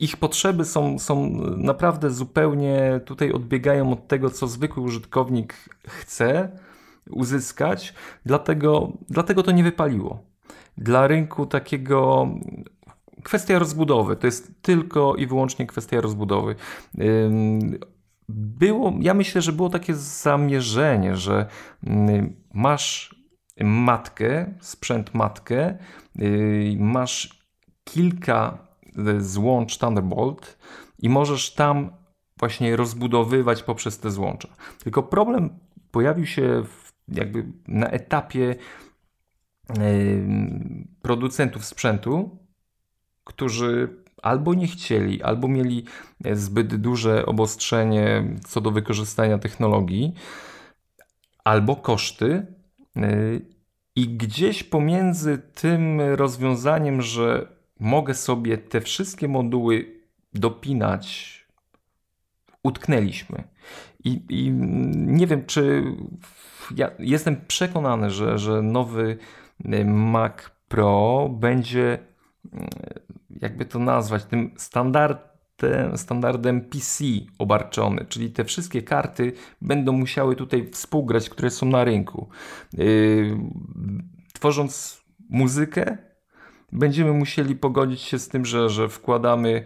ich 0.00 0.16
potrzeby 0.16 0.64
są, 0.64 0.98
są 0.98 1.30
naprawdę 1.56 2.10
zupełnie 2.10 3.00
tutaj 3.04 3.32
odbiegają 3.32 3.92
od 3.92 4.08
tego, 4.08 4.30
co 4.30 4.46
zwykły 4.46 4.82
użytkownik 4.82 5.54
chce 5.86 6.48
uzyskać, 7.10 7.94
dlatego, 8.26 8.92
dlatego 9.08 9.42
to 9.42 9.52
nie 9.52 9.64
wypaliło. 9.64 10.22
Dla 10.78 11.06
rynku 11.06 11.46
takiego 11.46 12.28
kwestia 13.22 13.58
rozbudowy, 13.58 14.16
to 14.16 14.26
jest 14.26 14.62
tylko 14.62 15.14
i 15.14 15.26
wyłącznie 15.26 15.66
kwestia 15.66 16.00
rozbudowy 16.00 16.56
było, 18.28 18.92
ja 19.00 19.14
myślę, 19.14 19.42
że 19.42 19.52
było 19.52 19.68
takie 19.68 19.94
zamierzenie, 19.94 21.16
że 21.16 21.46
masz 22.54 23.13
matkę, 23.60 24.54
sprzęt 24.60 25.14
matkę, 25.14 25.78
y, 26.20 26.76
masz 26.78 27.44
kilka 27.84 28.58
y, 29.08 29.20
złącz 29.20 29.78
Thunderbolt 29.78 30.58
i 30.98 31.08
możesz 31.08 31.54
tam 31.54 31.90
właśnie 32.38 32.76
rozbudowywać 32.76 33.62
poprzez 33.62 33.98
te 33.98 34.10
złącza. 34.10 34.48
Tylko 34.84 35.02
problem 35.02 35.58
pojawił 35.90 36.26
się 36.26 36.64
jakby 37.08 37.46
na 37.68 37.88
etapie 37.88 38.56
y, 39.78 40.26
producentów 41.02 41.64
sprzętu, 41.64 42.38
którzy 43.24 44.04
albo 44.22 44.54
nie 44.54 44.66
chcieli, 44.66 45.22
albo 45.22 45.48
mieli 45.48 45.84
zbyt 46.32 46.76
duże 46.76 47.26
obostrzenie 47.26 48.24
co 48.46 48.60
do 48.60 48.70
wykorzystania 48.70 49.38
technologii, 49.38 50.14
albo 51.44 51.76
koszty. 51.76 52.53
E, 52.96 53.10
I 53.96 54.08
gdzieś 54.08 54.62
pomiędzy 54.62 55.38
tym 55.38 56.00
rozwiązaniem, 56.00 57.02
że 57.02 57.46
mogę 57.80 58.14
sobie 58.14 58.58
te 58.58 58.80
wszystkie 58.80 59.28
moduły 59.28 60.00
dopinać, 60.34 61.34
utknęliśmy. 62.62 63.44
I, 64.04 64.22
i 64.28 64.50
nie 64.90 65.26
wiem, 65.26 65.46
czy 65.46 65.84
ja 66.76 66.90
jestem 66.98 67.36
przekonany, 67.48 68.10
że, 68.10 68.38
że 68.38 68.62
nowy 68.62 69.18
e, 69.64 69.84
Mac 69.84 70.32
Pro 70.68 71.28
będzie 71.28 71.98
jakby 73.40 73.64
to 73.64 73.78
nazwać, 73.78 74.24
tym 74.24 74.50
standardem, 74.56 75.33
standardem 75.96 76.60
PC 76.60 77.04
obarczony, 77.38 78.06
czyli 78.08 78.30
te 78.30 78.44
wszystkie 78.44 78.82
karty 78.82 79.32
będą 79.62 79.92
musiały 79.92 80.36
tutaj 80.36 80.68
współgrać, 80.72 81.30
które 81.30 81.50
są 81.50 81.66
na 81.66 81.84
rynku. 81.84 82.28
Yy, 82.72 83.38
tworząc 84.32 85.04
muzykę, 85.30 85.98
będziemy 86.72 87.12
musieli 87.12 87.56
pogodzić 87.56 88.00
się 88.00 88.18
z 88.18 88.28
tym, 88.28 88.44
że, 88.44 88.70
że 88.70 88.88
wkładamy 88.88 89.64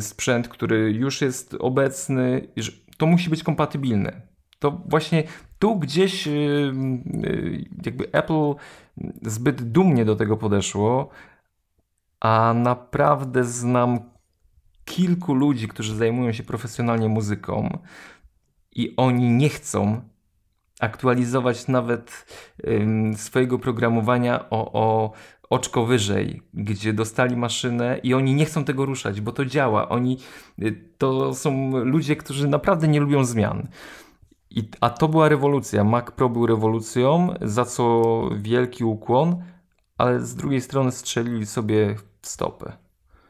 sprzęt, 0.00 0.48
który 0.48 0.92
już 0.92 1.20
jest 1.20 1.56
obecny, 1.58 2.48
to 2.96 3.06
musi 3.06 3.30
być 3.30 3.42
kompatybilne. 3.42 4.22
To 4.58 4.82
właśnie 4.86 5.24
tu 5.58 5.78
gdzieś 5.78 6.28
jakby 7.84 8.12
Apple 8.12 8.54
zbyt 9.22 9.62
dumnie 9.62 10.04
do 10.04 10.16
tego 10.16 10.36
podeszło, 10.36 11.08
a 12.20 12.54
naprawdę 12.56 13.44
znam 13.44 14.15
kilku 14.86 15.34
ludzi, 15.34 15.68
którzy 15.68 15.96
zajmują 15.96 16.32
się 16.32 16.42
profesjonalnie 16.42 17.08
muzyką 17.08 17.78
i 18.72 18.94
oni 18.96 19.30
nie 19.30 19.48
chcą 19.48 20.00
aktualizować 20.80 21.68
nawet 21.68 22.26
swojego 23.16 23.58
programowania 23.58 24.50
o, 24.50 24.72
o 24.72 25.12
oczko 25.50 25.86
wyżej, 25.86 26.42
gdzie 26.54 26.92
dostali 26.92 27.36
maszynę 27.36 27.98
i 28.02 28.14
oni 28.14 28.34
nie 28.34 28.44
chcą 28.44 28.64
tego 28.64 28.86
ruszać, 28.86 29.20
bo 29.20 29.32
to 29.32 29.44
działa. 29.44 29.88
Oni 29.88 30.18
y, 30.62 30.90
to 30.98 31.34
są 31.34 31.76
ludzie, 31.84 32.16
którzy 32.16 32.48
naprawdę 32.48 32.88
nie 32.88 33.00
lubią 33.00 33.24
zmian. 33.24 33.68
I, 34.50 34.70
a 34.80 34.90
to 34.90 35.08
była 35.08 35.28
rewolucja. 35.28 35.84
Mac 35.84 36.10
Pro 36.10 36.28
był 36.28 36.46
rewolucją, 36.46 37.34
za 37.40 37.64
co 37.64 38.22
wielki 38.36 38.84
ukłon, 38.84 39.42
ale 39.98 40.20
z 40.20 40.34
drugiej 40.34 40.60
strony 40.60 40.92
strzelili 40.92 41.46
sobie 41.46 41.94
w 42.22 42.28
stopę. 42.28 42.72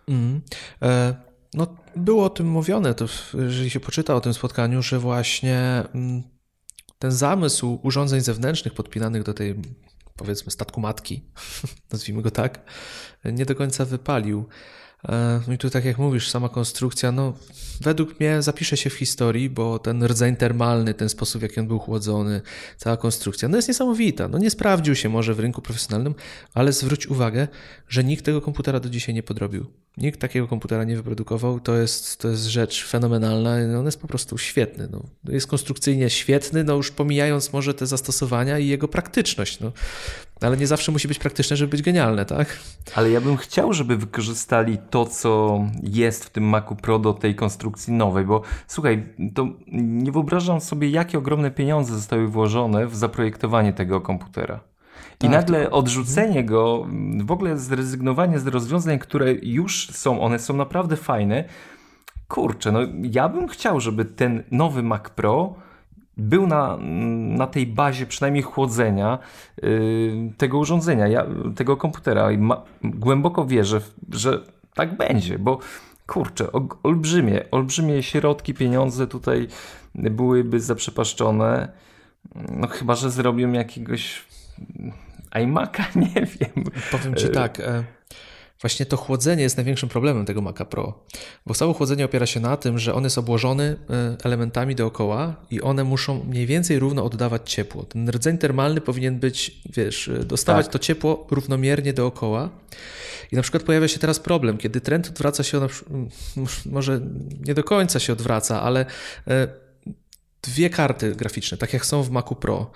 Mm. 0.09 0.41
E, 0.83 1.26
no, 1.55 1.77
było 1.97 2.25
o 2.25 2.31
tym 2.31 2.49
mówione, 2.49 2.95
to 2.95 3.07
jeżeli 3.35 3.71
się 3.71 3.81
poczyta 3.81 4.15
o 4.15 4.21
tym 4.21 4.35
spotkaniu, 4.35 4.83
że 4.83 4.99
właśnie 4.99 5.83
mm, 5.95 6.23
ten 6.99 7.13
zamysł 7.13 7.79
urządzeń 7.83 8.21
zewnętrznych 8.21 8.75
podpinanych 8.75 9.23
do 9.23 9.35
tej 9.35 9.55
powiedzmy 10.17 10.53
statku 10.53 10.81
matki, 10.81 11.25
nazwijmy 11.93 12.23
go 12.23 12.31
tak, 12.31 12.65
nie 13.25 13.47
do 13.47 13.55
końca 13.55 13.85
wypalił. 13.85 14.49
E, 15.09 15.41
no 15.47 15.53
i 15.55 15.59
tu 15.59 15.71
tak 15.71 15.85
jak 15.85 15.99
mówisz, 15.99 16.31
sama 16.31 16.49
konstrukcja, 16.49 17.13
no 17.13 17.35
według 17.81 18.21
mnie 18.21 18.43
zapisze 18.43 18.77
się 18.77 18.91
w 18.91 18.95
historii, 18.95 19.51
bo 19.51 19.79
ten 19.79 20.05
rdzeń 20.05 20.37
termalny, 20.37 20.95
ten 20.95 21.09
sposób 21.09 21.41
w 21.41 21.43
jaki 21.43 21.61
on 21.61 21.67
był 21.67 21.79
chłodzony, 21.79 22.43
cała 22.77 22.97
konstrukcja, 22.97 23.49
no 23.49 23.57
jest 23.57 23.69
niesamowita. 23.69 24.29
No 24.29 24.39
nie 24.39 24.51
sprawdził 24.51 24.95
się 24.95 25.09
może 25.09 25.35
w 25.35 25.41
rynku 25.41 25.63
profesjonalnym, 25.63 26.15
ale 26.55 26.73
zwróć 26.73 27.07
uwagę, 27.07 27.49
że 27.89 28.05
nikt 28.05 28.25
tego 28.25 28.41
komputera 28.41 28.81
do 28.81 28.89
dzisiaj 28.89 29.15
nie 29.15 29.23
podrobił. 29.23 29.67
Nikt 29.97 30.21
takiego 30.21 30.49
komputera 30.49 30.85
nie 30.85 30.97
wyprodukował. 30.97 31.61
To 31.61 31.77
jest, 31.77 32.21
to 32.21 32.29
jest 32.29 32.45
rzecz 32.45 32.87
fenomenalna. 32.87 33.67
No, 33.67 33.79
on 33.79 33.85
jest 33.85 34.01
po 34.01 34.09
prostu 34.09 34.39
świetny. 34.39 34.89
No, 34.91 35.03
jest 35.29 35.47
konstrukcyjnie 35.47 36.11
świetny, 36.11 36.65
no 36.65 36.75
już 36.75 36.91
pomijając 36.91 37.53
może 37.53 37.75
te 37.75 37.87
zastosowania 37.87 38.59
i 38.59 38.69
jego 38.69 38.89
praktyczność. 38.89 39.61
No. 39.61 39.73
Ale 40.41 40.57
nie 40.57 40.67
zawsze 40.67 40.93
musi 40.93 41.09
być 41.09 41.19
praktyczne, 41.19 41.57
żeby 41.57 41.71
być 41.71 41.83
genialne, 41.83 42.25
tak? 42.25 42.59
Ale 42.95 43.11
ja 43.11 43.21
bym 43.21 43.37
chciał, 43.37 43.73
żeby 43.73 43.97
wykorzystali 43.97 44.79
to, 44.91 45.07
co 45.07 45.61
jest 45.83 46.25
w 46.25 46.31
tym 46.31 46.45
Macu 46.45 46.77
Pro 46.77 46.99
do 46.99 47.15
tej 47.15 47.35
konstrukcji 47.35 47.93
nowej, 47.93 48.25
bo 48.25 48.43
słuchaj, 48.67 49.15
to 49.35 49.47
nie 49.69 50.13
wyobrażam 50.13 50.61
sobie, 50.61 50.91
jakie 50.91 51.19
ogromne 51.19 51.51
pieniądze 51.51 51.95
zostały 51.95 52.29
włożone 52.29 52.87
w 52.87 52.97
zaprojektowanie 52.97 53.73
tego 53.73 54.01
komputera. 54.01 54.61
I 55.21 55.23
tak, 55.23 55.31
nagle 55.31 55.65
to... 55.65 55.71
odrzucenie 55.71 56.45
go, 56.45 56.87
w 57.25 57.31
ogóle 57.31 57.59
zrezygnowanie 57.59 58.39
z 58.39 58.47
rozwiązań, 58.47 58.99
które 58.99 59.33
już 59.33 59.89
są, 59.89 60.21
one 60.21 60.39
są 60.39 60.57
naprawdę 60.57 60.97
fajne. 60.97 61.45
Kurczę, 62.29 62.73
no 62.73 62.81
ja 63.03 63.29
bym 63.29 63.49
chciał, 63.49 63.81
żeby 63.81 64.05
ten 64.05 64.43
nowy 64.51 64.83
Mac 64.83 65.11
Pro 65.11 65.55
był 66.17 66.47
na, 66.47 66.77
na 67.37 67.47
tej 67.47 67.67
bazie 67.67 68.07
przynajmniej 68.07 68.43
chłodzenia 68.43 69.19
yy, 69.63 70.33
tego 70.37 70.59
urządzenia, 70.59 71.09
ja, 71.09 71.27
tego 71.57 71.77
komputera. 71.77 72.33
I 72.33 72.39
ma, 72.39 72.63
głęboko 72.83 73.45
wierzę, 73.45 73.81
że 74.11 74.43
tak 74.75 74.97
będzie, 74.97 75.39
bo 75.39 75.59
kurczę, 76.07 76.49
olbrzymie, 76.83 77.51
olbrzymie 77.51 78.03
środki, 78.03 78.55
pieniądze 78.55 79.07
tutaj 79.07 79.49
byłyby 79.95 80.61
zaprzepaszczone. 80.61 81.69
No 82.51 82.67
chyba, 82.67 82.95
że 82.95 83.11
zrobią 83.11 83.53
jakiegoś 83.53 84.25
iMac'a, 85.43 85.85
nie 86.15 86.27
wiem. 86.27 86.65
Powiem 86.91 87.15
ci 87.15 87.29
tak, 87.29 87.61
e, 87.61 87.85
właśnie 88.61 88.87
to 88.87 88.97
chłodzenie 88.97 89.43
jest 89.43 89.57
największym 89.57 89.89
problemem 89.89 90.25
tego 90.25 90.41
Maca 90.41 90.65
Pro, 90.65 91.05
bo 91.47 91.55
całe 91.55 91.75
chłodzenie 91.75 92.05
opiera 92.05 92.27
się 92.27 92.41
na 92.41 92.57
tym, 92.57 92.79
że 92.79 92.95
on 92.95 93.05
jest 93.05 93.19
obłożony 93.19 93.77
e, 93.91 94.17
elementami 94.25 94.75
dookoła 94.75 95.37
i 95.51 95.61
one 95.63 95.85
muszą 95.85 96.25
mniej 96.25 96.47
więcej 96.47 96.79
równo 96.79 97.05
oddawać 97.05 97.53
ciepło. 97.53 97.85
Ten 97.85 98.09
rdzeń 98.09 98.39
termalny 98.39 98.81
powinien 98.81 99.19
być, 99.19 99.61
wiesz, 99.77 100.09
e, 100.09 100.19
dostawać 100.19 100.67
tak. 100.67 100.73
to 100.73 100.79
ciepło 100.79 101.27
równomiernie 101.31 101.93
dookoła. 101.93 102.51
I 103.33 103.37
na 103.37 103.43
przykład 103.43 103.63
pojawia 103.63 103.89
się 103.89 103.99
teraz 103.99 104.21
problem, 104.21 104.59
kiedy 104.59 104.81
trend 104.81 105.09
odwraca 105.09 105.43
się, 105.43 105.61
może 106.67 107.01
nie 107.47 107.55
do 107.55 107.65
końca 107.65 108.01
się 108.01 108.13
odwraca, 108.13 108.63
ale 108.63 108.87
dwie 110.43 110.71
karty 110.71 111.15
graficzne, 111.15 111.59
tak 111.59 111.73
jak 111.73 111.87
są 111.87 112.03
w 112.03 112.11
Macu 112.11 112.35
Pro. 112.35 112.71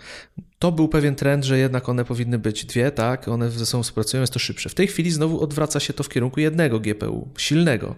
To 0.61 0.73
był 0.73 0.89
pewien 0.89 1.15
trend, 1.15 1.45
że 1.45 1.59
jednak 1.59 1.89
one 1.89 2.05
powinny 2.05 2.39
być 2.39 2.65
dwie, 2.65 2.91
tak? 2.91 3.29
One 3.29 3.51
ze 3.51 3.67
sobą 3.67 3.83
współpracują, 3.83 4.21
jest 4.21 4.33
to 4.33 4.39
szybsze. 4.39 4.69
W 4.69 4.75
tej 4.75 4.87
chwili 4.87 5.11
znowu 5.11 5.41
odwraca 5.41 5.81
się 5.81 5.93
to 5.93 6.03
w 6.03 6.09
kierunku 6.09 6.41
jednego 6.41 6.81
GPU, 6.81 7.29
silnego. 7.39 7.95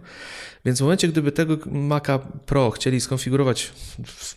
Więc 0.64 0.78
w 0.78 0.82
momencie, 0.82 1.08
gdyby 1.08 1.32
tego 1.32 1.56
Maca 1.66 2.18
Pro 2.18 2.70
chcieli 2.70 3.00
skonfigurować 3.00 3.72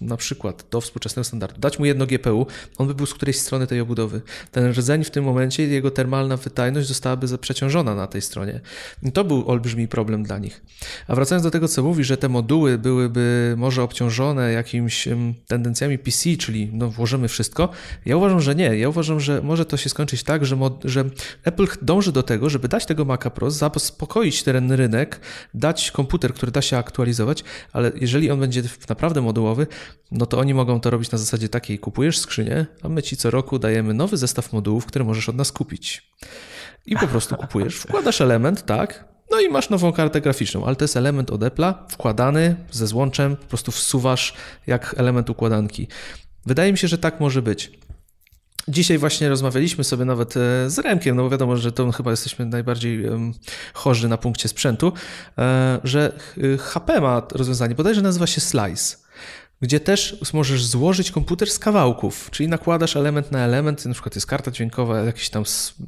na 0.01 0.17
przykład 0.17 0.65
do 0.72 0.82
współczesnego 0.82 1.24
standardu, 1.24 1.60
dać 1.60 1.79
mu 1.79 1.86
jedno 1.86 2.05
GPU, 2.05 2.48
on 2.77 2.88
by 2.88 2.96
był 2.96 3.05
z 3.05 3.13
którejś 3.13 3.38
strony 3.39 3.67
tej 3.67 3.79
obudowy. 3.79 4.22
Ten 4.51 4.72
rdzeń 4.72 5.03
w 5.03 5.12
tym 5.12 5.24
momencie, 5.24 5.67
jego 5.67 5.91
termalna 5.91 6.38
wydajność 6.38 6.88
zostałaby 6.88 7.38
przeciążona 7.38 7.96
na 7.96 8.08
tej 8.08 8.22
stronie. 8.22 8.62
I 9.03 9.12
to 9.12 9.24
był 9.24 9.50
olbrzymi 9.50 9.88
problem 9.88 10.24
dla 10.24 10.38
nich. 10.38 10.62
A 11.08 11.15
wracając 11.15 11.44
do 11.44 11.51
tego, 11.51 11.67
co 11.67 11.84
mówi, 11.84 12.03
że 12.03 12.17
te 12.17 12.29
moduły 12.29 12.77
byłyby 12.77 13.55
może 13.58 13.84
obciążone 13.84 14.51
jakimiś 14.51 15.08
tendencjami 15.48 15.98
PC, 15.98 16.38
czyli 16.38 16.70
no, 16.74 16.89
włożymy 16.89 17.27
wszystko, 17.27 17.70
ja 18.05 18.14
uważam, 18.17 18.41
że 18.41 18.55
nie. 18.55 18.77
Ja 18.77 18.89
uważam, 18.89 19.19
że 19.19 19.41
może 19.41 19.65
to 19.65 19.77
się 19.77 19.89
skończyć 19.89 20.24
tak, 20.24 20.45
że, 20.45 20.55
mod, 20.55 20.81
że 20.84 21.03
Apple 21.43 21.67
dąży 21.81 22.12
do 22.12 22.24
tego, 22.24 22.50
żeby 22.50 22.67
dać 22.67 22.86
tego 22.86 23.05
Maca 23.05 23.29
Pro, 23.29 23.51
zaspokoić 23.51 24.43
ten 24.43 24.72
rynek, 24.72 25.19
dać 25.53 25.91
komputer 25.91 26.15
komputer, 26.15 26.34
który 26.34 26.51
da 26.51 26.62
się 26.62 26.77
aktualizować, 26.77 27.43
ale 27.74 27.91
jeżeli 27.95 28.31
on 28.31 28.39
będzie 28.39 28.63
naprawdę 28.89 29.22
modułowy, 29.22 29.67
no 30.12 30.25
to 30.25 30.39
oni 30.39 30.53
mogą 30.53 30.79
to 30.79 30.89
robić 30.89 31.12
na 31.12 31.17
zasadzie 31.17 31.50
takiej: 31.50 31.79
kupujesz 31.79 32.19
skrzynię, 32.19 32.65
a 32.84 32.89
my 32.89 33.03
ci 33.03 33.17
co 33.17 33.31
roku 33.31 33.60
dajemy 33.60 33.93
nowy 33.93 34.17
zestaw 34.17 34.53
modułów, 34.53 34.86
które 34.86 35.05
możesz 35.05 35.29
od 35.29 35.36
nas 35.36 35.51
kupić. 35.51 36.12
I 36.86 36.95
po 36.95 37.07
prostu 37.07 37.36
kupujesz, 37.43 37.75
wkładasz 37.75 38.22
element, 38.22 38.65
tak, 38.65 39.05
no 39.31 39.39
i 39.39 39.50
masz 39.50 39.69
nową 39.69 39.93
kartę 39.93 40.22
graficzną, 40.22 40.65
ale 40.65 40.75
to 40.75 40.84
jest 40.84 40.98
element 40.98 41.31
od 41.31 41.41
Apple'a, 41.41 41.74
wkładany 41.89 42.55
ze 42.72 42.88
złączem, 42.88 43.36
po 43.36 43.45
prostu 43.45 43.72
wsuwasz 43.72 44.34
jak 44.67 44.95
element 44.98 45.29
układanki. 45.29 45.88
Wydaje 46.45 46.72
mi 46.72 46.77
się, 46.77 46.88
że 46.88 46.98
tak 46.98 47.19
może 47.19 47.41
być. 47.41 47.72
Dzisiaj 48.67 48.98
właśnie 48.98 49.29
rozmawialiśmy 49.29 49.84
sobie 49.84 50.05
nawet 50.05 50.38
e, 50.38 50.69
z 50.69 50.79
Remkiem, 50.79 51.15
no 51.15 51.24
bo 51.24 51.29
wiadomo, 51.29 51.57
że 51.57 51.72
to 51.72 51.91
chyba 51.91 52.12
jesteśmy 52.12 52.45
najbardziej 52.45 53.05
chorzy 53.74 54.10
na 54.10 54.17
punkcie 54.17 54.48
sprzętu, 54.48 54.93
e, 55.38 55.79
że 55.84 56.12
HP 56.60 57.01
ma 57.01 57.22
rozwiązanie, 57.31 57.75
bodajże 57.75 58.01
nazywa 58.01 58.27
się 58.27 58.41
Slice 58.41 59.05
gdzie 59.62 59.79
też 59.79 60.17
możesz 60.34 60.65
złożyć 60.65 61.12
komputer 61.12 61.51
z 61.51 61.60
kawałków, 61.60 62.29
czyli 62.31 62.50
nakładasz 62.50 62.95
element 62.95 63.31
na 63.31 63.39
element, 63.39 63.86
na 63.86 63.93
przykład 63.93 64.15
jest 64.15 64.27
karta 64.27 64.51
dźwiękowa, 64.51 65.00
jakiś 65.00 65.29
tam, 65.29 65.43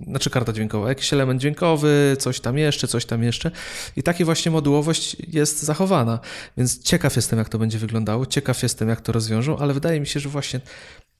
znaczy 0.08 0.30
karta 0.30 0.54
dźwiękowa, 0.54 0.90
jakiś 0.90 1.14
element 1.14 1.42
dźwiękowy, 1.42 2.18
coś 2.20 2.40
tam 2.40 2.58
jeszcze, 2.58 2.88
coś 2.88 3.06
tam 3.06 3.24
jeszcze 3.24 3.52
i 3.96 4.04
takie 4.04 4.26
właśnie 4.26 4.52
modułowość 4.52 5.18
jest 5.28 5.64
zachowana, 5.64 6.20
więc 6.58 6.84
ciekaw 6.84 7.16
jestem, 7.16 7.40
jak 7.40 7.50
to 7.50 7.60
będzie 7.60 7.78
wyglądało, 7.78 8.26
ciekaw 8.26 8.64
jestem, 8.64 8.90
jak 8.90 9.02
to 9.02 9.12
rozwiążą, 9.12 9.58
ale 9.58 9.74
wydaje 9.74 10.00
mi 10.00 10.08
się, 10.08 10.20
że 10.20 10.30
właśnie 10.30 10.60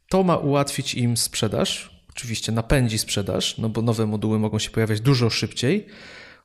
to 0.10 0.24
ma 0.24 0.38
ułatwić 0.38 0.94
im 0.96 1.18
sprzedaż, 1.18 2.02
oczywiście 2.10 2.52
napędzi 2.52 2.98
sprzedaż, 2.98 3.58
no 3.58 3.70
bo 3.70 3.82
nowe 3.82 4.06
moduły 4.06 4.40
mogą 4.40 4.60
się 4.60 4.70
pojawiać 4.70 5.02
dużo 5.02 5.30
szybciej. 5.30 5.86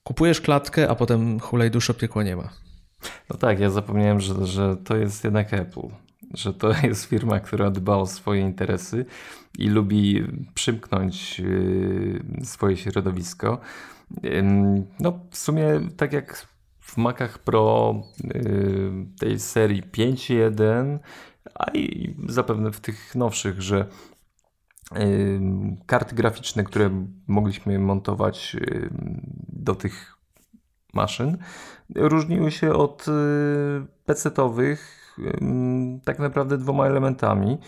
Kupujesz 0.05 0.41
klatkę, 0.41 0.89
a 0.89 0.95
potem 0.95 1.41
hulaj 1.41 1.71
duszo 1.71 1.95
piekła 1.95 2.23
nie 2.23 2.37
ma. 2.37 2.49
No 3.31 3.37
tak, 3.37 3.61
ja 3.61 3.71
zapomniałem, 3.71 4.21
że, 4.21 4.47
że 4.47 4.77
to 4.77 4.97
jest 4.97 5.25
jednak 5.25 5.55
Apple, 5.55 5.89
że 6.35 6.55
to 6.55 6.73
jest 6.89 7.05
firma, 7.05 7.41
która 7.41 7.71
dba 7.71 7.97
o 7.97 8.07
swoje 8.07 8.41
interesy 8.41 9.05
i 9.59 9.69
lubi 9.69 10.25
przymknąć 10.55 11.39
yy, 11.39 12.23
swoje 12.45 12.77
środowisko. 12.77 13.61
No 15.01 15.21
w 15.31 15.39
sumie 15.39 15.81
tak 15.97 16.13
jak 16.13 16.47
w 16.81 16.97
Macach 16.97 17.39
Pro 17.39 17.95
yy, 18.25 18.93
tej 19.21 19.41
serii 19.41 19.83
5.1 19.83 20.99
a 21.55 21.71
i 21.71 22.15
zapewne 22.29 22.73
w 22.73 22.81
tych 22.81 23.15
nowszych, 23.15 23.63
że 23.63 23.87
karty 25.87 26.15
graficzne, 26.15 26.65
które 26.65 27.07
mogliśmy 27.27 27.79
montować 27.79 28.57
do 29.49 29.75
tych 29.75 30.17
maszyn, 30.95 31.39
różniły 31.95 32.51
się 32.51 32.73
od 32.73 33.09
y, 33.09 33.11
PC-owych 34.05 35.03
tak 36.05 36.19
naprawdę 36.19 36.59
dwoma 36.59 36.87
elementami, 36.87 37.59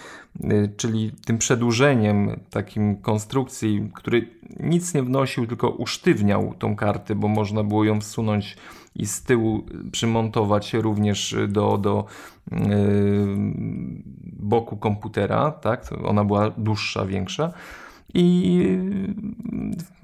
y, 0.45 0.73
czyli 0.76 1.12
tym 1.26 1.38
przedłużeniem 1.38 2.40
takim 2.50 2.97
konstrukcji, 2.97 3.90
który 3.95 4.28
nic 4.61 4.95
nie 4.95 5.02
wnosił, 5.02 5.47
tylko 5.47 5.71
usztywniał 5.71 6.54
tą 6.59 6.76
kartę, 6.76 7.14
bo 7.14 7.28
można 7.28 7.64
było 7.64 7.85
ją 7.85 8.00
wsunąć 8.00 8.57
i 8.95 9.07
z 9.07 9.23
tyłu 9.23 9.66
przymontować 9.93 10.75
również 10.75 11.37
do, 11.49 11.78
do 11.78 12.07
boku 14.33 14.77
komputera, 14.77 15.51
tak? 15.51 15.91
Ona 16.05 16.25
była 16.25 16.51
dłuższa, 16.51 17.07
większa 17.07 17.53
i 18.15 18.79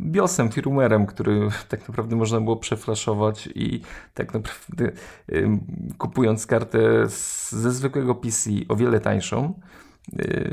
BIOSem, 0.01 0.49
firmware'em, 0.49 1.07
który 1.07 1.49
tak 1.69 1.89
naprawdę 1.89 2.17
można 2.17 2.41
było 2.41 2.57
przeflaszować 2.57 3.49
i 3.55 3.81
tak 4.15 4.35
naprawdę 4.35 4.91
kupując 5.99 6.47
kartę 6.47 7.07
ze 7.49 7.73
zwykłego 7.73 8.15
PC 8.15 8.51
o 8.69 8.77
wiele 8.77 9.01
tańszą, 9.01 9.55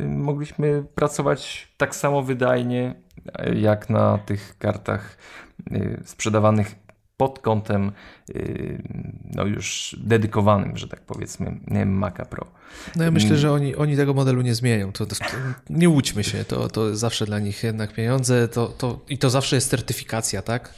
mogliśmy 0.07 0.83
pracować 0.95 1.67
tak 1.77 1.95
samo 1.95 2.21
wydajnie 2.21 2.95
jak 3.55 3.89
na 3.89 4.17
tych 4.17 4.57
kartach 4.57 5.17
sprzedawanych 6.05 6.86
pod 7.17 7.39
kątem 7.39 7.91
y, 8.29 8.81
no 9.35 9.45
już 9.45 9.95
dedykowanym, 9.99 10.77
że 10.77 10.87
tak 10.87 11.01
powiedzmy, 11.01 11.59
Maca 11.85 12.25
Pro. 12.25 12.47
No 12.95 13.03
ja 13.03 13.11
myślę, 13.11 13.37
że 13.37 13.51
oni, 13.51 13.75
oni 13.75 13.95
tego 13.95 14.13
modelu 14.13 14.41
nie 14.41 14.55
zmienią. 14.55 14.91
To, 14.91 15.05
to, 15.05 15.15
nie 15.69 15.89
łudźmy 15.89 16.23
się, 16.23 16.45
to, 16.45 16.69
to 16.69 16.95
zawsze 16.95 17.25
dla 17.25 17.39
nich 17.39 17.63
jednak 17.63 17.93
pieniądze 17.93 18.47
to, 18.47 18.67
to, 18.67 18.99
i 19.09 19.17
to 19.17 19.29
zawsze 19.29 19.55
jest 19.55 19.69
certyfikacja, 19.69 20.41
tak? 20.41 20.73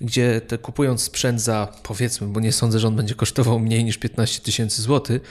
Gdzie 0.00 0.40
te, 0.40 0.58
kupując 0.58 1.02
sprzęt 1.02 1.40
za, 1.40 1.68
powiedzmy, 1.82 2.26
bo 2.26 2.40
nie 2.40 2.52
sądzę, 2.52 2.78
że 2.78 2.88
on 2.88 2.96
będzie 2.96 3.14
kosztował 3.14 3.58
mniej 3.58 3.84
niż 3.84 3.98
15 3.98 4.40
tysięcy 4.42 4.82
złotych, 4.82 5.22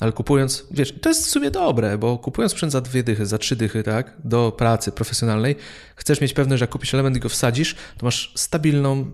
ale 0.00 0.12
kupując, 0.12 0.66
wiesz, 0.70 0.94
to 1.00 1.08
jest 1.08 1.26
w 1.26 1.30
sumie 1.30 1.50
dobre, 1.50 1.98
bo 1.98 2.18
kupując 2.18 2.52
sprzęt 2.52 2.72
za 2.72 2.80
dwie 2.80 3.02
dychy, 3.02 3.26
za 3.26 3.38
trzy 3.38 3.56
dychy, 3.56 3.82
tak, 3.82 4.12
do 4.24 4.52
pracy 4.52 4.92
profesjonalnej, 4.92 5.56
chcesz 5.96 6.20
mieć 6.20 6.32
pewność, 6.32 6.58
że 6.58 6.62
jak 6.62 6.70
kupisz 6.70 6.94
element 6.94 7.16
i 7.16 7.20
go 7.20 7.28
wsadzisz, 7.28 7.76
to 7.98 8.06
masz 8.06 8.32
stabilną 8.34 9.12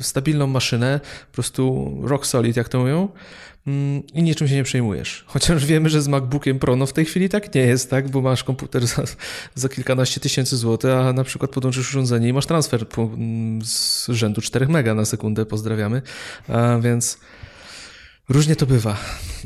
stabilną 0.00 0.46
maszynę, 0.46 1.00
po 1.30 1.34
prostu 1.34 1.94
rock 2.02 2.26
solid, 2.26 2.56
jak 2.56 2.68
to 2.68 2.78
mówią, 2.78 3.08
mm, 3.66 4.02
i 4.14 4.22
niczym 4.22 4.48
się 4.48 4.54
nie 4.54 4.64
przejmujesz. 4.64 5.24
Chociaż 5.26 5.66
wiemy, 5.66 5.88
że 5.88 6.02
z 6.02 6.08
MacBookiem 6.08 6.58
Pro 6.58 6.76
no 6.76 6.86
w 6.86 6.92
tej 6.92 7.04
chwili 7.04 7.28
tak 7.28 7.54
nie 7.54 7.60
jest, 7.60 7.90
tak? 7.90 8.08
bo 8.08 8.20
masz 8.20 8.44
komputer 8.44 8.86
za, 8.86 9.02
za 9.54 9.68
kilkanaście 9.68 10.20
tysięcy 10.20 10.56
złotych, 10.56 10.90
a 10.90 11.12
na 11.12 11.24
przykład 11.24 11.50
podłączysz 11.50 11.88
urządzenie 11.88 12.28
i 12.28 12.32
masz 12.32 12.46
transfer 12.46 12.88
po, 12.88 13.10
z 13.64 14.08
rzędu 14.08 14.40
4 14.40 14.68
mega 14.68 14.94
na 14.94 15.04
sekundę, 15.04 15.46
pozdrawiamy. 15.46 16.02
A 16.48 16.78
więc 16.78 17.18
różnie 18.28 18.56
to 18.56 18.66
bywa, 18.66 18.96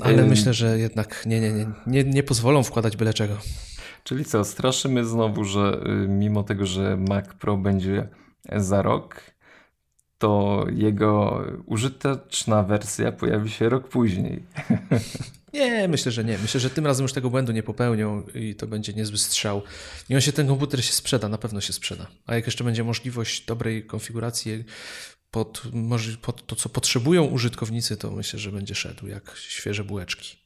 ale 0.01 0.27
myślę, 0.27 0.55
że 0.55 0.79
jednak 0.79 1.27
nie, 1.27 1.41
nie, 1.41 1.53
nie, 1.53 1.67
nie, 1.87 2.05
nie 2.05 2.23
pozwolą 2.23 2.63
wkładać 2.63 2.97
byle 2.97 3.15
czego. 3.15 3.37
Czyli 4.05 4.25
co, 4.25 4.45
straszymy 4.45 5.05
znowu, 5.05 5.45
że 5.45 5.81
y, 6.05 6.09
mimo 6.09 6.43
tego, 6.43 6.67
że 6.67 6.97
Mac 6.97 7.25
Pro 7.41 7.57
będzie 7.57 8.09
za 8.57 8.83
rok, 8.83 9.23
to 10.21 10.67
jego 10.73 11.45
użyteczna 11.67 12.63
wersja 12.63 13.13
pojawi 13.13 13.51
się 13.51 13.69
rok 13.69 13.89
później. 13.89 14.43
Nie, 15.53 15.89
myślę, 15.89 16.13
że 16.13 16.25
nie. 16.25 16.39
Myślę, 16.39 16.61
że 16.61 16.71
tym 16.71 16.87
razem 16.87 17.05
już 17.05 17.13
tego 17.13 17.31
błędu 17.31 17.53
nie 17.53 17.63
popełnią 17.63 18.23
i 18.35 18.55
to 18.55 18.67
będzie 18.67 18.93
niezły 18.93 19.19
strzał. 19.19 19.63
I 20.09 20.15
on 20.15 20.21
się, 20.21 20.33
ten 20.33 20.47
komputer 20.47 20.85
się 20.85 20.93
sprzeda, 20.93 21.29
na 21.29 21.39
pewno 21.39 21.61
się 21.61 21.73
sprzeda. 21.73 22.07
A 22.27 22.35
jak 22.35 22.47
jeszcze 22.47 22.65
będzie 22.65 22.85
możliwość 22.85 23.47
dobrej 23.47 23.87
konfiguracji 23.87 24.65
pod, 25.31 25.63
pod 26.23 26.47
to, 26.47 26.57
co 26.57 26.69
potrzebują 26.69 27.25
użytkownicy, 27.25 27.97
to 27.97 28.11
myślę, 28.11 28.39
że 28.39 28.53
będzie 28.53 28.75
szedł 28.75 29.07
jak 29.07 29.37
świeże 29.37 29.85
bułeczki. 29.85 30.37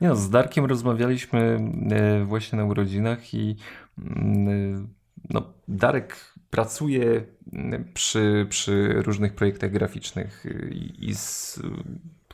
Nie 0.00 0.08
no, 0.08 0.16
z 0.16 0.30
Darkiem 0.30 0.64
rozmawialiśmy 0.64 1.60
e, 1.90 2.24
właśnie 2.24 2.58
na 2.58 2.64
urodzinach 2.64 3.34
i 3.34 3.56
mm, 3.98 4.94
no, 5.30 5.52
Darek 5.68 6.31
pracuję 6.52 7.24
mm, 7.52 7.84
przy, 7.94 8.46
przy 8.48 8.92
różnych 8.96 9.34
projektach 9.34 9.70
graficznych 9.70 10.46
i, 10.70 11.08
i 11.08 11.14
z 11.14 11.60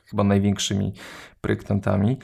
chyba 0.05 0.25
największymi 0.25 0.93
projektantami. 1.41 2.19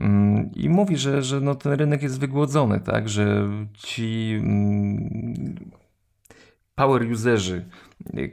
Mm, 0.00 0.50
I 0.54 0.68
mówi, 0.68 0.96
że, 0.96 1.22
że 1.22 1.40
no 1.40 1.54
ten 1.54 1.72
rynek 1.72 2.02
jest 2.02 2.20
wygłodzony, 2.20 2.80
tak? 2.80 3.08
że 3.08 3.48
ci 3.74 4.36
mm, 4.38 5.70
power 6.74 7.10
userzy, 7.12 7.64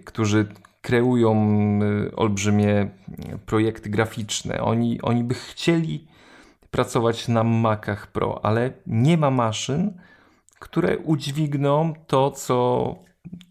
którzy 0.06 0.48
kreują 0.82 1.60
olbrzymie 2.16 2.90
projekty 3.46 3.90
graficzne, 3.90 4.62
oni, 4.62 5.02
oni 5.02 5.24
by 5.24 5.34
chcieli 5.34 6.08
pracować 6.72 7.28
na 7.28 7.44
Macach 7.44 8.08
Pro, 8.08 8.46
ale 8.46 8.72
nie 8.88 9.18
ma 9.18 9.32
maszyn, 9.32 9.94
które 10.64 10.98
udźwigną 10.98 11.94
to, 12.08 12.32
co 12.32 12.96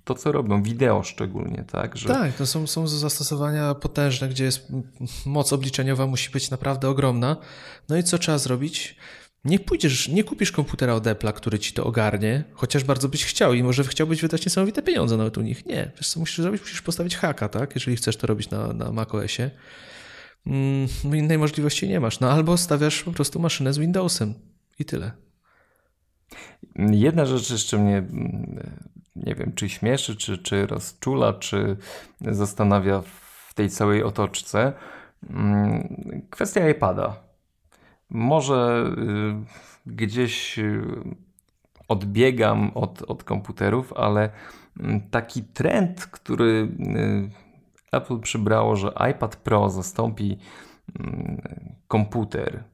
to, 0.05 0.14
co 0.14 0.33
robią, 0.33 0.62
wideo 0.62 1.03
szczególnie, 1.03 1.64
tak? 1.72 1.96
Że... 1.96 2.09
Tak, 2.09 2.37
to 2.37 2.46
są, 2.46 2.66
są 2.66 2.88
zastosowania 2.88 3.75
potężne, 3.75 4.29
gdzie 4.29 4.44
jest 4.44 4.72
moc 5.27 5.53
obliczeniowa 5.53 6.07
musi 6.07 6.31
być 6.31 6.51
naprawdę 6.51 6.88
ogromna. 6.88 7.37
No 7.88 7.96
i 7.96 8.03
co 8.03 8.18
trzeba 8.18 8.38
zrobić? 8.38 8.96
Nie 9.44 9.59
pójdziesz, 9.59 10.09
nie 10.09 10.25
kupisz 10.25 10.53
komputera 10.53 10.94
od 10.94 11.05
Apple'a, 11.05 11.33
który 11.33 11.59
ci 11.59 11.72
to 11.72 11.85
ogarnie, 11.85 12.44
chociaż 12.53 12.85
bardzo 12.85 13.09
byś 13.09 13.25
chciał 13.25 13.55
i 13.55 13.62
może 13.62 13.85
chciałbyś 13.85 14.22
wydać 14.22 14.46
niesamowite 14.46 14.83
pieniądze 14.83 15.16
nawet 15.16 15.38
u 15.38 15.40
nich. 15.40 15.66
Nie, 15.66 15.92
wiesz 15.96 16.09
co 16.09 16.20
musisz 16.20 16.38
zrobić? 16.38 16.62
Musisz 16.62 16.83
postawić 16.83 17.16
haka, 17.16 17.48
tak? 17.48 17.75
Jeżeli 17.75 17.96
chcesz 17.96 18.16
to 18.16 18.27
robić 18.27 18.51
na, 18.51 18.72
na 18.72 18.92
macOSie. 18.92 19.51
Mm, 20.46 20.88
innej 21.05 21.38
możliwości 21.38 21.88
nie 21.88 22.01
masz. 22.01 22.20
No 22.20 22.31
albo 22.31 22.57
stawiasz 22.57 23.03
po 23.03 23.12
prostu 23.12 23.40
maszynę 23.40 23.72
z 23.72 23.79
Windowsem 23.79 24.35
i 24.79 24.85
tyle. 24.85 25.12
Jedna 26.76 27.24
rzecz 27.24 27.50
jeszcze 27.50 27.78
mnie, 27.78 28.02
nie 29.16 29.35
wiem, 29.35 29.52
czy 29.54 29.68
śmieszy, 29.68 30.16
czy, 30.16 30.38
czy 30.38 30.66
rozczula, 30.66 31.32
czy 31.32 31.76
zastanawia 32.20 33.02
w 33.48 33.54
tej 33.54 33.70
całej 33.70 34.02
otoczce. 34.02 34.72
Kwestia 36.30 36.68
iPada. 36.68 37.16
Może 38.11 38.90
y, 39.87 39.92
gdzieś 39.92 40.58
y, 40.58 40.82
odbiegam 41.88 42.70
od, 42.74 43.02
od 43.02 43.24
komputerów, 43.24 43.92
ale 43.92 44.30
taki 45.11 45.42
trend, 45.42 46.06
który 46.06 46.68
y, 46.80 47.30
Apple 47.92 48.20
przybrało, 48.20 48.76
że 48.76 48.92
iPad 49.11 49.37
Pro 49.37 49.70
zastąpi 49.70 50.38
komputer 51.88 52.64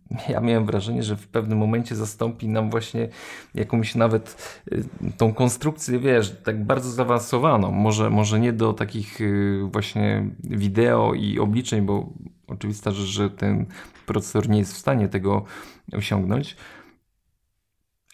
ja 0.28 0.40
miałem 0.40 0.66
wrażenie, 0.66 1.02
że 1.02 1.16
w 1.16 1.28
pewnym 1.28 1.58
momencie 1.58 1.96
zastąpi 1.96 2.48
nam 2.48 2.70
właśnie 2.70 3.08
jakąś 3.54 3.94
nawet 3.94 4.56
y, 4.72 4.84
tą 5.16 5.34
konstrukcję, 5.34 5.98
wiesz, 5.98 6.36
tak 6.44 6.64
bardzo 6.64 6.90
zaawansowaną. 6.90 7.72
Może, 7.72 8.10
może 8.10 8.40
nie 8.40 8.52
do 8.52 8.72
takich 8.72 9.20
y, 9.20 9.60
właśnie 9.72 10.30
wideo 10.44 11.14
i 11.14 11.38
obliczeń, 11.38 11.82
bo 11.82 12.12
oczywista 12.46 12.90
rzecz, 12.90 13.08
że 13.08 13.30
ten 13.30 13.66
procesor 14.06 14.48
nie 14.48 14.58
jest 14.58 14.74
w 14.74 14.78
stanie 14.78 15.08
tego 15.08 15.44
osiągnąć, 15.92 16.56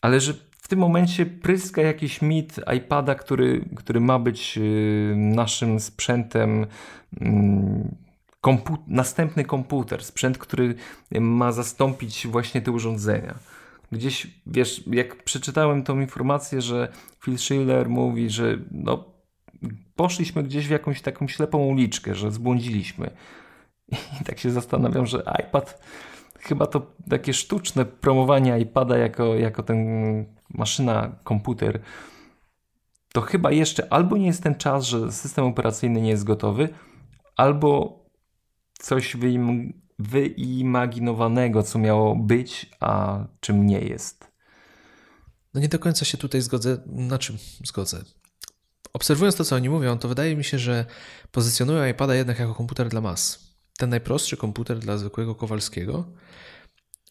ale 0.03 0.21
że 0.21 0.35
w 0.51 0.69
tym 0.69 0.79
momencie 0.79 1.27
pryska 1.27 1.83
jakiś 1.83 2.23
mit 2.23 2.61
iPada, 2.77 3.14
który, 3.14 3.64
który 3.77 4.01
ma 4.01 4.19
być 4.19 4.59
y, 4.59 5.14
naszym 5.17 5.81
sprzętem 5.81 6.67
mm, 7.21 7.95
kompu 8.49 8.77
następny 8.87 9.45
komputer, 9.45 10.05
sprzęt, 10.05 10.39
który 10.39 10.75
ma 11.21 11.53
zastąpić 11.53 12.27
właśnie 12.27 12.63
te 12.63 12.71
urządzenia. 12.71 13.35
Gdzieś, 13.93 14.27
wiesz, 14.47 14.85
jak 14.87 15.25
przeczytałem 15.25 15.83
tą 15.83 16.01
informację, 16.01 16.63
że 16.63 16.93
Phil 17.25 17.39
Schiller 17.39 17.89
mówi, 17.89 18.31
że 18.31 18.59
no, 18.71 19.05
poszliśmy 19.97 20.43
gdzieś 20.43 20.67
w 20.67 20.71
jakąś 20.71 21.03
taką 21.03 21.29
ślepą 21.29 21.59
uliczkę, 21.59 22.15
że 22.15 22.31
zbłądziliśmy. 22.31 23.11
I 24.21 24.25
tak 24.25 24.39
się 24.39 24.51
zastanawiam, 24.51 25.07
że 25.07 25.23
iPad, 25.41 25.83
chyba 26.41 26.67
to 26.67 26.93
takie 27.11 27.35
sztuczne 27.35 27.85
promowanie 27.85 28.59
iPada 28.61 28.99
jako, 28.99 29.35
jako 29.35 29.63
ten 29.63 29.79
maszyna, 30.51 31.13
komputer, 31.25 31.81
to 33.13 33.21
chyba 33.21 33.51
jeszcze 33.51 33.93
albo 33.93 34.17
nie 34.17 34.27
jest 34.27 34.43
ten 34.43 34.55
czas, 34.55 34.85
że 34.85 35.13
system 35.13 35.45
operacyjny 35.45 36.01
nie 36.01 36.11
jest 36.11 36.25
gotowy, 36.25 36.69
albo 37.37 37.99
coś 38.79 39.17
wyim 39.17 39.73
wyimaginowanego, 39.99 41.62
co 41.62 41.79
miało 41.79 42.17
być, 42.17 42.71
a 42.81 43.19
czym 43.41 43.67
nie 43.67 43.81
jest. 43.81 44.29
No 45.55 45.61
nie 45.61 45.69
do 45.69 45.79
końca 45.79 46.05
się 46.05 46.19
tutaj 46.19 46.41
zgodzę. 46.41 46.79
Na 46.87 47.19
czym 47.19 47.37
zgodzę? 47.64 48.05
Obserwując 48.93 49.37
to, 49.37 49.45
co 49.45 49.57
oni 49.57 49.69
mówią, 49.69 49.99
to 49.99 50.09
wydaje 50.09 50.37
mi 50.37 50.45
się, 50.45 50.59
że 50.59 50.87
pozycjonują 51.33 51.87
iPada 51.87 52.14
jednak 52.14 52.38
jako 52.38 52.55
komputer 52.55 52.88
dla 52.88 53.01
mas. 53.01 53.49
Ten 53.79 53.91
najprostszy 53.91 54.37
komputer 54.37 54.79
dla 54.79 54.99
zwykłego 54.99 55.35
Kowalskiego, 55.35 56.12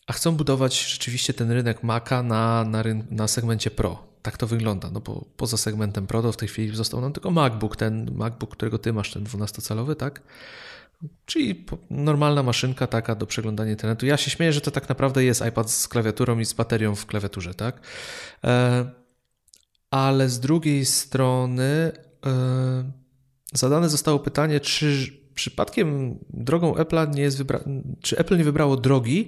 a 0.07 0.13
chcą 0.13 0.35
budować 0.35 0.91
rzeczywiście 0.91 1.33
ten 1.33 1.51
rynek 1.51 1.83
Maca 1.83 2.23
na, 2.23 2.63
na, 2.63 2.83
na 3.09 3.27
segmencie 3.27 3.71
Pro. 3.71 4.07
tak 4.21 4.37
to 4.37 4.47
wygląda, 4.47 4.89
no 4.91 4.99
bo 4.99 5.25
poza 5.37 5.57
segmentem 5.57 6.07
Pro 6.07 6.21
to 6.21 6.31
w 6.31 6.37
tej 6.37 6.47
chwili 6.47 6.75
został 6.75 7.01
nam 7.01 7.13
tylko 7.13 7.31
MacBook, 7.31 7.75
ten 7.75 8.15
MacBook, 8.15 8.51
którego 8.51 8.79
ty 8.79 8.93
masz, 8.93 9.13
ten 9.13 9.23
12-calowy, 9.23 9.95
tak? 9.95 10.21
Czyli 11.25 11.65
normalna 11.89 12.43
maszynka 12.43 12.87
taka 12.87 13.15
do 13.15 13.25
przeglądania 13.25 13.71
internetu. 13.71 14.05
Ja 14.05 14.17
się 14.17 14.31
śmieję, 14.31 14.53
że 14.53 14.61
to 14.61 14.71
tak 14.71 14.89
naprawdę 14.89 15.23
jest 15.23 15.45
iPad 15.45 15.71
z 15.71 15.87
klawiaturą 15.87 16.39
i 16.39 16.45
z 16.45 16.53
baterią 16.53 16.95
w 16.95 17.05
klawiaturze, 17.05 17.53
tak? 17.53 17.79
E, 18.43 18.85
ale 19.91 20.29
z 20.29 20.39
drugiej 20.39 20.85
strony 20.85 21.91
e, 22.25 22.91
zadane 23.53 23.89
zostało 23.89 24.19
pytanie, 24.19 24.59
czy 24.59 25.07
przypadkiem 25.33 26.19
drogą 26.29 26.73
Apple'a 26.73 27.15
nie 27.15 27.21
jest 27.21 27.43
wybra- 27.43 27.81
czy 28.01 28.17
Apple 28.17 28.37
nie 28.37 28.43
wybrało 28.43 28.77
drogi, 28.77 29.27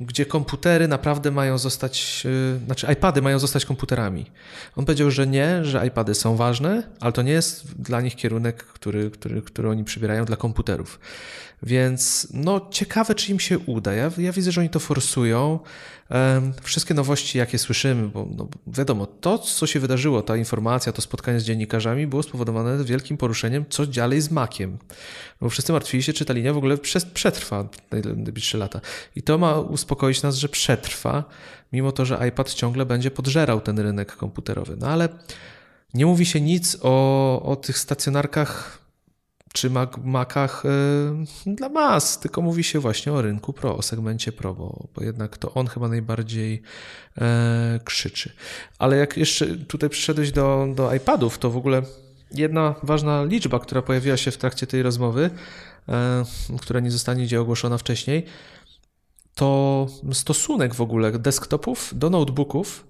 gdzie 0.00 0.26
komputery 0.26 0.88
naprawdę 0.88 1.30
mają 1.30 1.58
zostać, 1.58 2.24
yy, 2.24 2.60
znaczy 2.66 2.86
iPady 2.92 3.22
mają 3.22 3.38
zostać 3.38 3.64
komputerami. 3.64 4.26
On 4.76 4.84
powiedział, 4.84 5.10
że 5.10 5.26
nie, 5.26 5.64
że 5.64 5.86
iPady 5.86 6.14
są 6.14 6.36
ważne, 6.36 6.82
ale 7.00 7.12
to 7.12 7.22
nie 7.22 7.32
jest 7.32 7.82
dla 7.82 8.00
nich 8.00 8.16
kierunek, 8.16 8.64
który, 8.64 9.10
który, 9.10 9.42
który 9.42 9.68
oni 9.68 9.84
przybierają 9.84 10.24
dla 10.24 10.36
komputerów. 10.36 11.00
Więc 11.62 12.28
no 12.32 12.68
ciekawe, 12.70 13.14
czy 13.14 13.32
im 13.32 13.40
się 13.40 13.58
uda. 13.58 13.92
Ja, 13.92 14.10
ja 14.18 14.32
widzę, 14.32 14.52
że 14.52 14.60
oni 14.60 14.70
to 14.70 14.80
forsują. 14.80 15.58
Wszystkie 16.62 16.94
nowości, 16.94 17.38
jakie 17.38 17.58
słyszymy, 17.58 18.08
bo 18.08 18.28
no, 18.36 18.48
wiadomo, 18.66 19.06
to, 19.06 19.38
co 19.38 19.66
się 19.66 19.80
wydarzyło, 19.80 20.22
ta 20.22 20.36
informacja, 20.36 20.92
to 20.92 21.02
spotkanie 21.02 21.40
z 21.40 21.44
dziennikarzami 21.44 22.06
było 22.06 22.22
spowodowane 22.22 22.84
wielkim 22.84 23.16
poruszeniem, 23.16 23.64
co 23.68 23.86
dalej 23.86 24.20
z 24.20 24.30
Maciem. 24.30 24.78
Bo 25.40 25.50
wszyscy 25.50 25.72
martwili 25.72 26.02
się, 26.02 26.12
czy 26.12 26.24
ta 26.24 26.32
linia 26.32 26.52
w 26.52 26.56
ogóle 26.56 26.78
przetrwa 27.14 27.68
najbliższe 28.16 28.58
lata. 28.58 28.80
I 29.16 29.22
to 29.22 29.38
ma 29.38 29.60
uspokoić 29.88 30.22
nas, 30.22 30.36
że 30.36 30.48
przetrwa, 30.48 31.24
mimo 31.72 31.92
to, 31.92 32.04
że 32.04 32.28
iPad 32.28 32.54
ciągle 32.54 32.86
będzie 32.86 33.10
podżerał 33.10 33.60
ten 33.60 33.78
rynek 33.78 34.16
komputerowy. 34.16 34.76
No 34.76 34.86
ale 34.86 35.08
nie 35.94 36.06
mówi 36.06 36.26
się 36.26 36.40
nic 36.40 36.78
o, 36.82 37.42
o 37.42 37.56
tych 37.56 37.78
stacjonarkach 37.78 38.78
czy 39.52 39.70
Macach 40.04 40.64
y, 41.46 41.54
dla 41.54 41.68
mas, 41.68 42.18
tylko 42.18 42.42
mówi 42.42 42.64
się 42.64 42.80
właśnie 42.80 43.12
o 43.12 43.22
rynku 43.22 43.52
Pro, 43.52 43.76
o 43.76 43.82
segmencie 43.82 44.32
Pro, 44.32 44.54
bo, 44.54 44.88
bo 44.94 45.04
jednak 45.04 45.38
to 45.38 45.54
on 45.54 45.66
chyba 45.66 45.88
najbardziej 45.88 46.62
e, 47.18 47.80
krzyczy. 47.84 48.32
Ale 48.78 48.96
jak 48.96 49.16
jeszcze 49.16 49.46
tutaj 49.46 49.88
przyszedłeś 49.88 50.32
do, 50.32 50.66
do 50.74 50.94
iPadów, 50.94 51.38
to 51.38 51.50
w 51.50 51.56
ogóle 51.56 51.82
jedna 52.34 52.74
ważna 52.82 53.24
liczba, 53.24 53.58
która 53.58 53.82
pojawiła 53.82 54.16
się 54.16 54.30
w 54.30 54.36
trakcie 54.36 54.66
tej 54.66 54.82
rozmowy, 54.82 55.30
e, 55.88 56.24
która 56.60 56.80
nie 56.80 56.90
zostanie 56.90 57.24
gdzie 57.24 57.40
ogłoszona 57.40 57.78
wcześniej, 57.78 58.26
to 59.38 59.86
stosunek 60.12 60.74
w 60.74 60.80
ogóle 60.80 61.12
desktopów 61.12 61.90
do 61.96 62.10
notebooków 62.10 62.88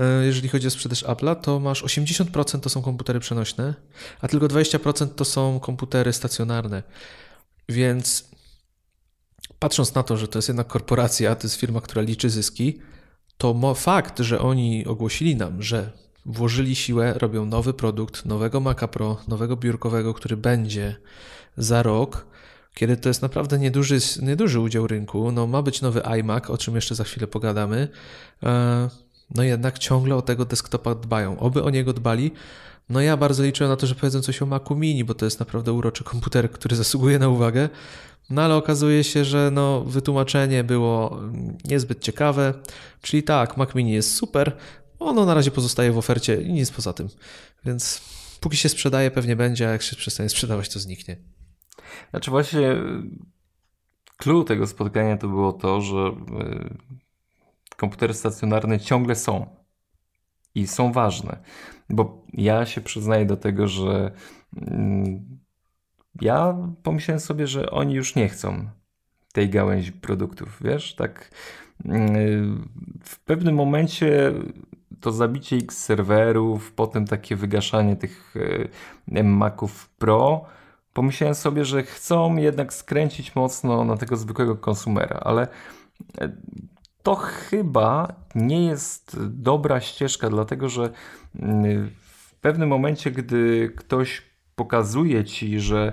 E, 0.00 0.26
jeżeli 0.26 0.48
chodzi 0.48 0.66
o 0.66 0.70
sprzedaż 0.70 1.04
Apple'a, 1.04 1.36
to 1.36 1.60
masz 1.60 1.84
80% 1.84 2.60
to 2.60 2.68
są 2.68 2.82
komputery 2.82 3.20
przenośne, 3.20 3.74
a 4.20 4.28
tylko 4.28 4.46
20% 4.46 5.08
to 5.08 5.24
są 5.24 5.60
komputery 5.60 6.12
stacjonarne. 6.12 6.82
Więc 7.68 8.30
patrząc 9.58 9.94
na 9.94 10.02
to, 10.02 10.16
że 10.16 10.28
to 10.28 10.38
jest 10.38 10.48
jednak 10.48 10.66
korporacja, 10.66 11.34
to 11.34 11.46
jest 11.46 11.56
firma, 11.56 11.80
która 11.80 12.02
liczy 12.02 12.30
zyski, 12.30 12.80
to 13.38 13.74
fakt, 13.74 14.18
że 14.18 14.40
oni 14.40 14.86
ogłosili 14.86 15.36
nam, 15.36 15.62
że 15.62 15.92
włożyli 16.26 16.76
siłę, 16.76 17.14
robią 17.16 17.46
nowy 17.46 17.74
produkt, 17.74 18.24
nowego 18.24 18.60
Maca 18.60 18.88
Pro, 18.88 19.16
nowego 19.28 19.56
biurkowego, 19.56 20.14
który 20.14 20.36
będzie 20.36 20.96
za 21.56 21.82
rok, 21.82 22.26
kiedy 22.80 22.96
to 22.96 23.08
jest 23.08 23.22
naprawdę 23.22 23.58
nieduży, 23.58 23.98
nieduży 24.22 24.60
udział 24.60 24.86
rynku, 24.86 25.32
no 25.32 25.46
ma 25.46 25.62
być 25.62 25.80
nowy 25.80 26.02
iMac, 26.02 26.50
o 26.50 26.58
czym 26.58 26.74
jeszcze 26.74 26.94
za 26.94 27.04
chwilę 27.04 27.26
pogadamy, 27.26 27.88
e, 28.42 28.88
no 29.34 29.42
jednak 29.42 29.78
ciągle 29.78 30.16
o 30.16 30.22
tego 30.22 30.44
desktopa 30.44 30.94
dbają. 30.94 31.38
Oby 31.38 31.62
o 31.62 31.70
niego 31.70 31.92
dbali. 31.92 32.30
No 32.88 33.00
ja 33.00 33.16
bardzo 33.16 33.42
liczę 33.42 33.68
na 33.68 33.76
to, 33.76 33.86
że 33.86 33.94
powiedzą 33.94 34.20
coś 34.20 34.42
o 34.42 34.46
Macu 34.46 34.76
Mini, 34.76 35.04
bo 35.04 35.14
to 35.14 35.24
jest 35.24 35.40
naprawdę 35.40 35.72
uroczy 35.72 36.04
komputer, 36.04 36.50
który 36.50 36.76
zasługuje 36.76 37.18
na 37.18 37.28
uwagę. 37.28 37.68
No 38.30 38.42
ale 38.42 38.54
okazuje 38.54 39.04
się, 39.04 39.24
że 39.24 39.50
no, 39.52 39.84
wytłumaczenie 39.84 40.64
było 40.64 41.20
niezbyt 41.64 42.00
ciekawe. 42.00 42.54
Czyli 43.02 43.22
tak, 43.22 43.56
Mac 43.56 43.74
Mini 43.74 43.92
jest 43.92 44.14
super, 44.14 44.56
ono 44.98 45.24
na 45.24 45.34
razie 45.34 45.50
pozostaje 45.50 45.92
w 45.92 45.98
ofercie 45.98 46.42
i 46.42 46.52
nic 46.52 46.70
poza 46.70 46.92
tym. 46.92 47.08
Więc 47.64 48.00
póki 48.40 48.56
się 48.56 48.68
sprzedaje, 48.68 49.10
pewnie 49.10 49.36
będzie, 49.36 49.68
a 49.68 49.72
jak 49.72 49.82
się 49.82 49.96
przestanie 49.96 50.28
sprzedawać, 50.28 50.68
to 50.68 50.78
zniknie. 50.78 51.39
Znaczy 52.10 52.30
właśnie 52.30 52.76
clue 54.16 54.44
tego 54.44 54.66
spotkania 54.66 55.16
to 55.16 55.28
było 55.28 55.52
to, 55.52 55.80
że 55.80 55.96
y, 55.96 56.76
komputery 57.76 58.14
stacjonarne 58.14 58.80
ciągle 58.80 59.14
są 59.14 59.46
i 60.54 60.66
są 60.66 60.92
ważne. 60.92 61.38
Bo 61.90 62.24
ja 62.32 62.66
się 62.66 62.80
przyznaję 62.80 63.26
do 63.26 63.36
tego, 63.36 63.68
że 63.68 64.12
mm, 64.56 65.38
ja 66.20 66.56
pomyślałem 66.82 67.20
sobie, 67.20 67.46
że 67.46 67.70
oni 67.70 67.94
już 67.94 68.14
nie 68.14 68.28
chcą 68.28 68.68
tej 69.32 69.50
gałęzi 69.50 69.92
produktów, 69.92 70.58
wiesz, 70.60 70.94
tak 70.94 71.30
mm, 71.84 72.68
w 73.04 73.18
pewnym 73.18 73.54
momencie 73.54 74.32
to 75.00 75.12
zabicie 75.12 75.56
X 75.56 75.84
serwerów, 75.84 76.72
potem 76.72 77.06
takie 77.06 77.36
wygaszanie 77.36 77.96
tych 77.96 78.34
e, 79.12 79.22
Maców 79.22 79.88
Pro, 79.88 80.44
pomyślałem 80.92 81.34
sobie, 81.34 81.64
że 81.64 81.82
chcą 81.82 82.36
jednak 82.36 82.74
skręcić 82.74 83.34
mocno 83.34 83.84
na 83.84 83.96
tego 83.96 84.16
zwykłego 84.16 84.56
konsumera, 84.56 85.20
ale 85.24 85.48
e, 86.20 86.32
to 87.02 87.14
chyba 87.14 88.12
nie 88.34 88.66
jest 88.66 89.16
dobra 89.28 89.80
ścieżka, 89.80 90.30
dlatego 90.30 90.68
że 90.68 90.90
mm, 91.38 91.90
w 92.00 92.34
pewnym 92.34 92.68
momencie, 92.68 93.10
gdy 93.10 93.72
ktoś 93.76 94.22
pokazuje 94.54 95.24
ci, 95.24 95.60
że 95.60 95.92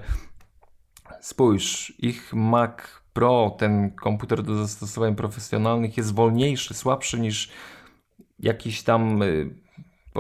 spójrz, 1.22 1.94
ich 2.00 2.34
Mac 2.34 2.72
Pro, 3.14 3.56
ten 3.60 3.92
komputer 3.92 4.44
do 4.44 4.56
zastosowań 4.56 5.16
profesjonalnych 5.16 5.98
jest 5.98 6.14
wolniejszy, 6.14 6.74
słabszy 6.74 7.20
niż 7.20 7.52
jakiś 8.40 8.84
tam 8.84 9.24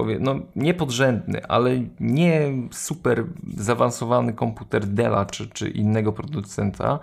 y, 0.09 0.19
no 0.19 0.35
niepodrzędny, 0.55 1.47
ale 1.47 1.71
nie 1.99 2.51
super 2.71 3.25
zaawansowany 3.57 4.33
komputer 4.33 4.85
Della 4.85 5.25
czy, 5.25 5.49
czy 5.49 5.69
innego 5.69 6.13
producenta, 6.13 6.99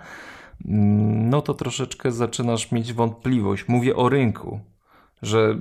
Mm, 0.65 1.29
no 1.29 1.41
to 1.41 1.53
troszeczkę 1.53 2.11
zaczynasz 2.11 2.71
mieć 2.71 2.93
wątpliwość. 2.93 3.67
Mówię 3.67 3.95
o 3.95 4.09
rynku, 4.09 4.59
że 5.21 5.59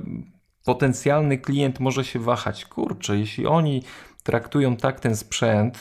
potencjalny 0.65 1.39
klient 1.39 1.81
może 1.81 2.05
się 2.05 2.19
wahać. 2.19 2.65
Kurczę, 2.65 3.19
jeśli 3.19 3.47
oni 3.47 3.83
traktują 4.23 4.77
tak 4.77 5.01
ten 5.01 5.17
sprzęt, 5.17 5.79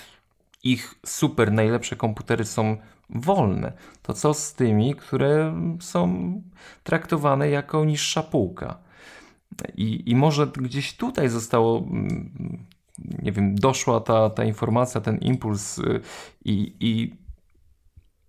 ich 0.63 0.95
super 1.05 1.51
najlepsze 1.51 1.95
komputery 1.95 2.45
są 2.45 2.77
wolne, 3.09 3.73
to 4.01 4.13
co 4.13 4.33
z 4.33 4.53
tymi, 4.53 4.95
które 4.95 5.53
są 5.79 6.33
traktowane 6.83 7.49
jako 7.49 7.85
niższa 7.85 8.23
półka? 8.23 8.77
I, 9.75 10.11
i 10.11 10.15
może 10.15 10.47
gdzieś 10.47 10.97
tutaj 10.97 11.29
zostało 11.29 11.79
mm, 11.79 12.65
nie 12.99 13.31
wiem, 13.31 13.55
doszła 13.55 13.99
ta, 13.99 14.29
ta 14.29 14.43
informacja, 14.43 15.01
ten 15.01 15.17
impuls 15.17 15.79
y, 15.79 16.01
i, 16.45 16.75
i 16.79 17.13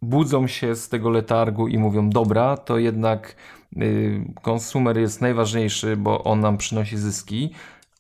budzą 0.03 0.47
się 0.47 0.75
z 0.75 0.89
tego 0.89 1.11
letargu 1.11 1.69
i 1.69 1.79
mówią: 1.79 2.11
Dobra, 2.11 2.57
to 2.57 2.79
jednak 2.79 3.37
y, 3.77 4.33
konsumer 4.43 4.99
jest 4.99 5.21
najważniejszy, 5.21 5.97
bo 5.97 6.25
on 6.25 6.41
nam 6.41 6.59
przynosi 6.59 6.97
zyski, 6.97 7.51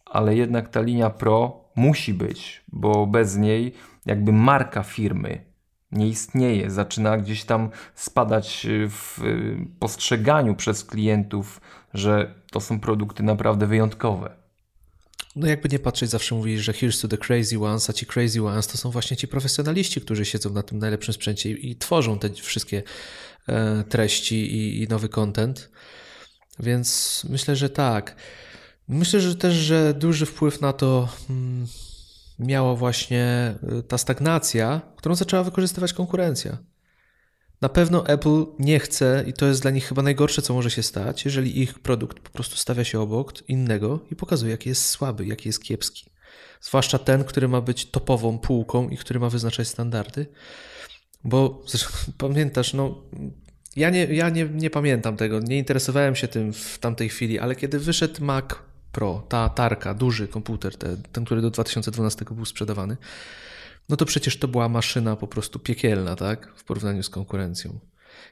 ale 0.06 0.36
jednak 0.36 0.68
ta 0.68 0.80
linia 0.80 1.10
Pro 1.10 1.64
musi 1.76 2.14
być, 2.14 2.64
bo 2.72 3.06
bez 3.06 3.36
niej 3.36 3.72
jakby 4.06 4.32
marka 4.32 4.82
firmy 4.82 5.44
nie 5.92 6.08
istnieje, 6.08 6.70
zaczyna 6.70 7.16
gdzieś 7.16 7.44
tam 7.44 7.70
spadać 7.94 8.66
w 8.88 9.20
postrzeganiu 9.78 10.54
przez 10.54 10.84
klientów, 10.84 11.60
że 11.94 12.34
to 12.54 12.60
są 12.60 12.80
produkty 12.80 13.22
naprawdę 13.22 13.66
wyjątkowe. 13.66 14.36
No 15.36 15.46
jakby 15.46 15.68
nie 15.68 15.78
patrzeć, 15.78 16.10
zawsze 16.10 16.34
mówisz, 16.34 16.60
że 16.60 16.72
here's 16.72 17.02
to 17.02 17.08
the 17.08 17.18
crazy 17.18 17.58
ones, 17.58 17.90
a 17.90 17.92
ci 17.92 18.06
crazy 18.06 18.42
ones 18.42 18.66
to 18.66 18.78
są 18.78 18.90
właśnie 18.90 19.16
ci 19.16 19.28
profesjonaliści, 19.28 20.00
którzy 20.00 20.24
siedzą 20.24 20.50
na 20.50 20.62
tym 20.62 20.78
najlepszym 20.78 21.14
sprzęcie 21.14 21.50
i, 21.50 21.76
tworzą 21.76 22.18
te 22.18 22.30
wszystkie 22.30 22.82
e, 23.48 23.84
treści 23.88 24.56
i, 24.56 24.82
i 24.82 24.88
nowy 24.88 25.08
content. 25.08 25.70
Więc 26.60 27.22
myślę, 27.30 27.56
że 27.56 27.70
tak. 27.70 28.16
Myślę, 28.88 29.20
że 29.20 29.34
też, 29.34 29.54
że 29.54 29.94
duży 29.94 30.26
wpływ 30.26 30.60
na 30.60 30.72
to 30.72 31.08
mm, 31.30 31.66
miała 32.38 32.74
właśnie 32.74 33.54
e, 33.78 33.82
ta 33.82 33.98
stagnacja, 33.98 34.80
którą 34.96 35.14
zaczęła 35.14 35.42
wykorzystywać 35.42 35.92
konkurencja. 35.92 36.58
Na 37.64 37.68
pewno 37.68 38.06
Apple 38.06 38.46
nie 38.58 38.78
chce, 38.78 39.24
i 39.26 39.32
to 39.32 39.46
jest 39.46 39.62
dla 39.62 39.70
nich 39.70 39.84
chyba 39.84 40.02
najgorsze, 40.02 40.42
co 40.42 40.54
może 40.54 40.70
się 40.70 40.82
stać, 40.82 41.24
jeżeli 41.24 41.62
ich 41.62 41.78
produkt 41.78 42.20
po 42.20 42.30
prostu 42.30 42.56
stawia 42.56 42.84
się 42.84 43.00
obok 43.00 43.48
innego 43.48 44.00
i 44.10 44.16
pokazuje, 44.16 44.50
jaki 44.50 44.68
jest 44.68 44.86
słaby, 44.86 45.26
jaki 45.26 45.48
jest 45.48 45.62
kiepski. 45.62 46.10
Zwłaszcza 46.60 46.98
ten, 46.98 47.24
który 47.24 47.48
ma 47.48 47.60
być 47.60 47.90
topową 47.90 48.38
półką 48.38 48.88
i 48.88 48.96
który 48.96 49.20
ma 49.20 49.30
wyznaczać 49.30 49.68
standardy. 49.68 50.26
Bo 51.24 51.64
pamiętasz, 52.18 52.74
no, 52.74 53.02
ja, 53.76 53.90
nie, 53.90 54.04
ja 54.04 54.28
nie, 54.28 54.44
nie 54.44 54.70
pamiętam 54.70 55.16
tego, 55.16 55.40
nie 55.40 55.58
interesowałem 55.58 56.16
się 56.16 56.28
tym 56.28 56.52
w 56.52 56.78
tamtej 56.78 57.08
chwili, 57.08 57.38
ale 57.38 57.56
kiedy 57.56 57.78
wyszedł 57.78 58.24
Mac 58.24 58.44
Pro, 58.92 59.26
ta 59.28 59.48
tarka, 59.48 59.94
duży 59.94 60.28
komputer, 60.28 60.76
te, 60.76 60.96
ten, 61.12 61.24
który 61.24 61.42
do 61.42 61.50
2012 61.50 62.24
był 62.30 62.44
sprzedawany, 62.44 62.96
no 63.88 63.96
to 63.96 64.04
przecież 64.04 64.38
to 64.38 64.48
była 64.48 64.68
maszyna 64.68 65.16
po 65.16 65.26
prostu 65.26 65.58
piekielna, 65.58 66.16
tak? 66.16 66.52
W 66.56 66.64
porównaniu 66.64 67.02
z 67.02 67.10
konkurencją. 67.10 67.80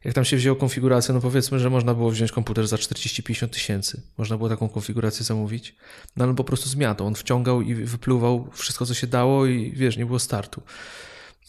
Jak 0.04 0.14
tam 0.14 0.24
się 0.24 0.36
wzięło 0.36 0.56
konfigurację, 0.56 1.14
no 1.14 1.20
powiedzmy, 1.20 1.58
że 1.58 1.70
można 1.70 1.94
było 1.94 2.10
wziąć 2.10 2.32
komputer 2.32 2.68
za 2.68 2.76
40-50 2.76 3.48
tysięcy. 3.48 4.02
Można 4.18 4.36
było 4.36 4.48
taką 4.48 4.68
konfigurację 4.68 5.24
zamówić. 5.24 5.76
No 6.16 6.24
ale 6.24 6.34
po 6.34 6.44
prostu 6.44 6.68
zmiatał. 6.68 7.06
On 7.06 7.14
wciągał 7.14 7.62
i 7.62 7.74
wypluwał 7.74 8.50
wszystko, 8.52 8.86
co 8.86 8.94
się 8.94 9.06
dało 9.06 9.46
i 9.46 9.72
wiesz, 9.72 9.96
nie 9.96 10.06
było 10.06 10.18
startu. 10.18 10.62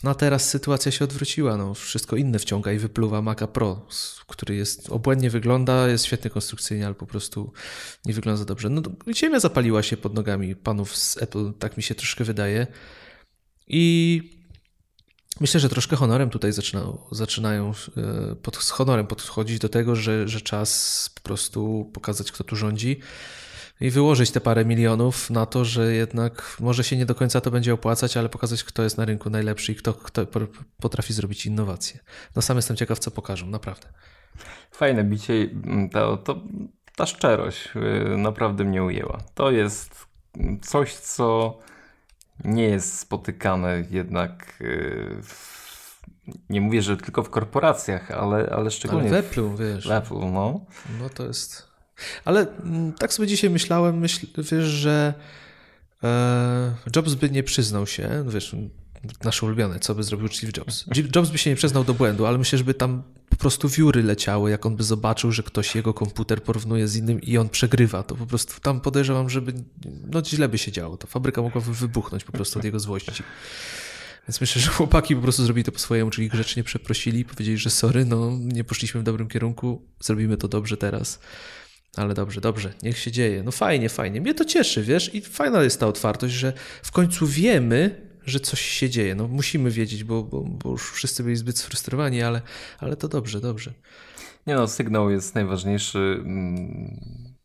No 0.03 0.11
a 0.11 0.15
teraz 0.15 0.49
sytuacja 0.49 0.91
się 0.91 1.05
odwróciła. 1.05 1.57
No, 1.57 1.73
wszystko 1.73 2.15
inne 2.15 2.39
wciąga 2.39 2.71
i 2.71 2.77
wypluwa 2.77 3.21
Maca 3.21 3.47
Pro, 3.47 3.87
który 4.27 4.55
jest 4.55 4.89
obłędnie 4.89 5.29
wygląda, 5.29 5.87
jest 5.87 6.05
świetny 6.05 6.29
konstrukcyjnie, 6.29 6.85
ale 6.85 6.95
po 6.95 7.05
prostu 7.05 7.53
nie 8.05 8.13
wygląda 8.13 8.37
za 8.37 8.45
dobrze. 8.45 8.69
No, 8.69 8.81
ziemia 9.13 9.39
zapaliła 9.39 9.83
się 9.83 9.97
pod 9.97 10.13
nogami 10.13 10.55
panów 10.55 10.97
z 10.97 11.21
Apple, 11.21 11.53
tak 11.53 11.77
mi 11.77 11.83
się 11.83 11.95
troszkę 11.95 12.23
wydaje. 12.23 12.67
I 13.67 14.21
myślę, 15.39 15.59
że 15.59 15.69
troszkę 15.69 15.95
honorem 15.95 16.29
tutaj 16.29 16.51
zaczynają, 16.51 16.97
zaczynają 17.11 17.71
e, 17.97 18.35
pod, 18.35 18.57
z 18.57 18.69
honorem 18.69 19.07
podchodzić 19.07 19.59
do 19.59 19.69
tego, 19.69 19.95
że, 19.95 20.27
że 20.27 20.41
czas 20.41 21.09
po 21.15 21.21
prostu 21.21 21.91
pokazać, 21.93 22.31
kto 22.31 22.43
tu 22.43 22.55
rządzi 22.55 22.99
i 23.81 23.89
wyłożyć 23.89 24.31
te 24.31 24.41
parę 24.41 24.65
milionów 24.65 25.29
na 25.29 25.45
to, 25.45 25.65
że 25.65 25.93
jednak 25.93 26.57
może 26.59 26.83
się 26.83 26.97
nie 26.97 27.05
do 27.05 27.15
końca 27.15 27.41
to 27.41 27.51
będzie 27.51 27.73
opłacać, 27.73 28.17
ale 28.17 28.29
pokazać, 28.29 28.63
kto 28.63 28.83
jest 28.83 28.97
na 28.97 29.05
rynku 29.05 29.29
najlepszy 29.29 29.71
i 29.71 29.75
kto, 29.75 29.93
kto 29.93 30.25
potrafi 30.81 31.13
zrobić 31.13 31.45
innowacje. 31.45 31.99
No 32.35 32.41
sam 32.41 32.57
jestem 32.57 32.77
ciekaw, 32.77 32.99
co 32.99 33.11
pokażą, 33.11 33.47
naprawdę. 33.47 33.87
Fajne 34.71 35.03
bicie, 35.03 35.49
to, 35.91 36.17
to, 36.17 36.41
ta 36.95 37.05
szczerość 37.05 37.69
y, 37.75 38.17
naprawdę 38.17 38.63
mnie 38.63 38.83
ujęła. 38.83 39.23
To 39.33 39.51
jest 39.51 40.05
coś, 40.61 40.93
co 40.93 41.57
nie 42.45 42.63
jest 42.63 42.99
spotykane 42.99 43.83
jednak 43.89 44.57
y, 44.61 45.17
w, 45.23 46.01
nie 46.49 46.61
mówię, 46.61 46.81
że 46.81 46.97
tylko 46.97 47.23
w 47.23 47.29
korporacjach, 47.29 48.11
ale, 48.11 48.49
ale 48.49 48.71
szczególnie 48.71 49.09
ale 49.09 49.21
w 49.21 49.25
Apple, 49.25 49.55
wiesz. 49.55 49.87
W 49.87 49.91
Apple, 49.91 50.19
no. 50.19 50.65
No 50.99 51.09
to 51.09 51.25
jest 51.25 51.73
ale 52.25 52.47
mm, 52.59 52.93
tak 52.93 53.13
sobie 53.13 53.27
dzisiaj 53.27 53.49
myślałem, 53.49 53.97
myśl, 53.97 54.27
wiesz, 54.37 54.65
że 54.65 55.13
e, 56.03 56.73
Jobs 56.95 57.13
by 57.13 57.29
nie 57.29 57.43
przyznał 57.43 57.87
się, 57.87 58.25
wiesz, 58.27 58.55
nasze 59.23 59.45
ulubione, 59.45 59.79
co 59.79 59.95
by 59.95 60.03
zrobił 60.03 60.27
Steve 60.27 60.51
Jobs. 60.57 60.85
Jobs 61.15 61.29
by 61.29 61.37
się 61.37 61.49
nie 61.49 61.55
przyznał 61.55 61.83
do 61.83 61.93
błędu, 61.93 62.25
ale 62.25 62.37
myślę, 62.37 62.57
żeby 62.57 62.73
tam 62.73 63.03
po 63.29 63.35
prostu 63.35 63.69
wióry 63.69 64.03
leciały, 64.03 64.51
jak 64.51 64.65
on 64.65 64.75
by 64.75 64.83
zobaczył, 64.83 65.31
że 65.31 65.43
ktoś 65.43 65.75
jego 65.75 65.93
komputer 65.93 66.43
porównuje 66.43 66.87
z 66.87 66.95
innym 66.95 67.21
i 67.21 67.37
on 67.37 67.49
przegrywa, 67.49 68.03
to 68.03 68.15
po 68.15 68.25
prostu 68.25 68.61
tam 68.61 68.81
podejrzewam, 68.81 69.29
żeby 69.29 69.53
no 70.11 70.23
źle 70.25 70.49
by 70.49 70.57
się 70.57 70.71
działo. 70.71 70.97
Ta 70.97 71.07
fabryka 71.07 71.41
mogłaby 71.41 71.73
wybuchnąć 71.73 72.23
po 72.23 72.31
prostu 72.31 72.59
od 72.59 72.65
jego 72.65 72.79
złości. 72.79 73.23
Więc 74.27 74.41
myślę, 74.41 74.61
że 74.61 74.71
chłopaki 74.71 75.15
po 75.15 75.21
prostu 75.21 75.43
zrobili 75.43 75.63
to 75.63 75.71
po 75.71 75.79
swojemu, 75.79 76.11
czyli 76.11 76.29
grzecznie 76.29 76.63
przeprosili, 76.63 77.25
powiedzieli, 77.25 77.57
że 77.57 77.69
sorry, 77.69 78.05
no 78.05 78.31
nie 78.39 78.63
poszliśmy 78.63 79.01
w 79.01 79.03
dobrym 79.03 79.27
kierunku, 79.27 79.81
zrobimy 79.99 80.37
to 80.37 80.47
dobrze 80.47 80.77
teraz. 80.77 81.19
Ale 81.95 82.13
dobrze, 82.13 82.41
dobrze, 82.41 82.73
niech 82.83 82.97
się 82.97 83.11
dzieje. 83.11 83.43
No 83.43 83.51
fajnie, 83.51 83.89
fajnie. 83.89 84.21
Mnie 84.21 84.33
to 84.33 84.45
cieszy, 84.45 84.83
wiesz, 84.83 85.15
i 85.15 85.21
fajna 85.21 85.63
jest 85.63 85.79
ta 85.79 85.87
otwartość, 85.87 86.33
że 86.33 86.53
w 86.83 86.91
końcu 86.91 87.27
wiemy, 87.27 88.01
że 88.25 88.39
coś 88.39 88.61
się 88.61 88.89
dzieje. 88.89 89.15
No 89.15 89.27
musimy 89.27 89.71
wiedzieć, 89.71 90.03
bo, 90.03 90.23
bo, 90.23 90.41
bo 90.41 90.69
już 90.69 90.91
wszyscy 90.91 91.23
byli 91.23 91.35
zbyt 91.35 91.57
sfrustrowani, 91.57 92.21
ale, 92.21 92.41
ale 92.79 92.95
to 92.95 93.07
dobrze, 93.07 93.41
dobrze. 93.41 93.73
Nie 94.47 94.55
no, 94.55 94.67
sygnał 94.67 95.09
jest 95.09 95.35
najważniejszy. 95.35 96.23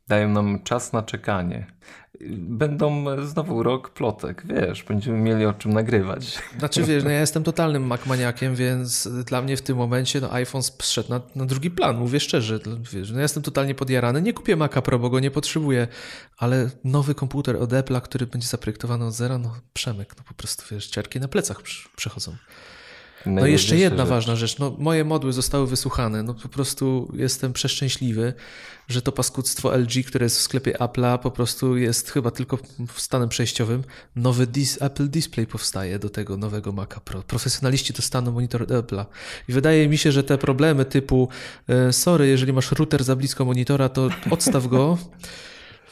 Dają 0.09 0.29
nam 0.29 0.63
czas 0.63 0.93
na 0.93 1.03
czekanie 1.03 1.67
będą 2.39 3.05
znowu 3.27 3.63
rok 3.63 3.91
plotek, 3.91 4.43
wiesz, 4.47 4.83
będziemy 4.83 5.19
mieli 5.19 5.47
o 5.47 5.53
czym 5.53 5.73
nagrywać. 5.73 6.39
Znaczy 6.59 6.83
wiesz, 6.83 7.05
no 7.05 7.11
ja 7.11 7.21
jestem 7.21 7.45
totalnym 7.45 7.87
Mac-maniakiem, 7.87 8.55
więc 8.55 9.09
dla 9.25 9.43
mnie 9.43 9.57
w 9.57 9.63
tym 9.63 9.77
momencie 9.77 10.21
no, 10.21 10.33
iPhone 10.33 10.63
zszedł 10.63 11.11
na, 11.11 11.21
na 11.35 11.47
drugi 11.47 11.71
plan, 11.71 11.97
mówię 11.97 12.21
szczerze, 12.21 12.61
wiesz, 12.93 13.11
no 13.11 13.17
ja 13.17 13.23
jestem 13.23 13.43
totalnie 13.43 13.75
podjarany, 13.75 14.23
nie 14.23 14.33
kupię 14.33 14.57
Maca 14.57 14.83
Pro, 14.83 14.99
bo 14.99 15.11
go 15.11 15.21
nie 15.21 15.31
potrzebuję, 15.31 15.89
ale 16.39 16.71
nowy 16.85 17.15
komputer 17.15 17.57
od 17.57 17.71
Apple'a, 17.71 18.01
który 18.01 18.27
będzie 18.27 18.49
zaprojektowany 18.49 19.07
od 19.07 19.15
zera, 19.15 19.39
no 19.39 19.57
Przemek, 19.73 20.15
no 20.19 20.25
po 20.29 20.35
prostu 20.35 20.65
wiesz, 20.71 20.87
ciarki 20.87 21.21
na 21.21 21.29
plecach 21.29 21.63
przechodzą. 21.97 22.37
No 23.27 23.47
i 23.47 23.53
jeszcze 23.53 23.77
jedna 23.77 24.03
rzecz. 24.03 24.11
ważna 24.11 24.37
rzecz. 24.37 24.59
No, 24.59 24.77
moje 24.79 25.05
modły 25.05 25.33
zostały 25.33 25.67
wysłuchane. 25.67 26.23
No 26.23 26.35
po 26.35 26.49
prostu 26.49 27.13
jestem 27.15 27.53
przeszczęśliwy, 27.53 28.35
że 28.89 29.03
to 29.03 29.13
paskudztwo 29.13 29.77
LG, 29.77 30.07
które 30.07 30.25
jest 30.27 30.39
w 30.39 30.43
sklepie 30.43 30.73
Apple'a, 30.73 31.19
po 31.19 31.31
prostu 31.31 31.77
jest 31.77 32.11
chyba 32.11 32.31
tylko 32.31 32.59
stanem 32.97 33.29
przejściowym. 33.29 33.85
Nowy 34.17 34.47
dis 34.47 34.83
Apple 34.83 35.09
Display 35.09 35.47
powstaje 35.47 35.99
do 35.99 36.11
tego 36.11 36.37
nowego 36.37 36.73
Maca 36.73 37.01
Pro. 37.01 37.23
Profesjonaliści 37.23 37.93
dostaną 37.93 38.33
monitor 38.33 38.67
Apple'a. 38.67 39.05
I 39.49 39.53
wydaje 39.53 39.89
mi 39.89 39.99
się, 39.99 40.13
że 40.13 40.25
te 40.25 40.39
problemy 40.39 40.85
typu 40.85 41.29
e, 41.69 41.93
sorry, 41.93 42.29
jeżeli 42.29 42.53
masz 42.53 42.73
router 42.73 43.05
za 43.05 43.17
blisko 43.17 43.45
monitora, 43.45 43.89
to 43.89 44.09
odstaw 44.31 44.67
go. 44.67 44.99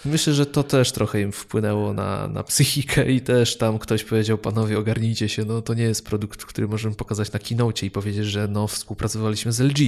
Myślę, 0.07 0.33
że 0.33 0.47
to 0.47 0.63
też 0.63 0.93
trochę 0.93 1.21
im 1.21 1.33
wpłynęło 1.33 1.93
na, 1.93 2.29
na 2.29 2.43
psychikę 2.43 3.13
i 3.13 3.21
też 3.21 3.57
tam 3.57 3.79
ktoś 3.79 4.05
powiedział, 4.05 4.39
panowie 4.39 4.79
ogarnijcie 4.79 5.29
się, 5.29 5.45
no 5.45 5.63
to 5.63 5.75
nie 5.75 5.83
jest 5.83 6.05
produkt, 6.05 6.45
który 6.45 6.69
możemy 6.69 6.95
pokazać 6.95 7.33
na 7.33 7.39
kinocie 7.39 7.87
i 7.87 7.91
powiedzieć, 7.91 8.27
że 8.27 8.49
no 8.49 8.67
współpracowaliśmy 8.67 9.53
z 9.53 9.61
LG. 9.61 9.79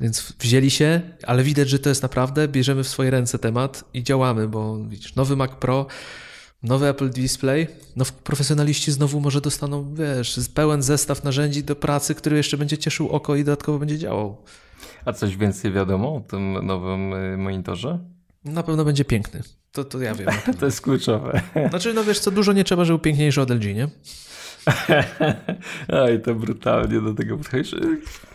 Więc 0.00 0.32
wzięli 0.40 0.70
się, 0.70 1.00
ale 1.26 1.42
widać, 1.42 1.68
że 1.68 1.78
to 1.78 1.88
jest 1.88 2.02
naprawdę, 2.02 2.48
bierzemy 2.48 2.84
w 2.84 2.88
swoje 2.88 3.10
ręce 3.10 3.38
temat 3.38 3.84
i 3.94 4.02
działamy, 4.02 4.48
bo 4.48 4.78
widzisz, 4.88 5.14
nowy 5.14 5.36
Mac 5.36 5.50
Pro, 5.50 5.86
nowy 6.62 6.88
Apple 6.88 7.10
Display, 7.10 7.66
no 7.96 8.04
profesjonaliści 8.24 8.92
znowu 8.92 9.20
może 9.20 9.40
dostaną, 9.40 9.94
wiesz, 9.94 10.40
pełen 10.54 10.82
zestaw 10.82 11.24
narzędzi 11.24 11.64
do 11.64 11.76
pracy, 11.76 12.14
który 12.14 12.36
jeszcze 12.36 12.56
będzie 12.56 12.78
cieszył 12.78 13.08
oko 13.08 13.36
i 13.36 13.44
dodatkowo 13.44 13.78
będzie 13.78 13.98
działał. 13.98 14.36
A 15.04 15.12
coś 15.12 15.36
więcej 15.36 15.72
wiadomo 15.72 16.16
o 16.16 16.20
tym 16.20 16.66
nowym 16.66 17.12
y, 17.12 17.36
monitorze? 17.36 18.13
Na 18.44 18.62
pewno 18.62 18.84
będzie 18.84 19.04
piękny. 19.04 19.42
To, 19.72 19.84
to 19.84 20.00
ja 20.00 20.14
wiem. 20.14 20.28
to 20.60 20.66
jest 20.66 20.80
kluczowe. 20.80 21.40
Znaczy, 21.70 21.94
no 21.94 22.04
wiesz 22.04 22.18
co, 22.18 22.30
dużo 22.30 22.52
nie 22.52 22.64
trzeba, 22.64 22.84
żeby 22.84 22.98
piękniejszy 22.98 23.40
od 23.40 23.50
LG, 23.50 23.64
nie? 23.64 23.88
Oj, 26.04 26.22
to 26.22 26.34
brutalnie 26.34 27.00
do 27.00 27.14
tego 27.14 27.36
podchodzisz. 27.36 27.74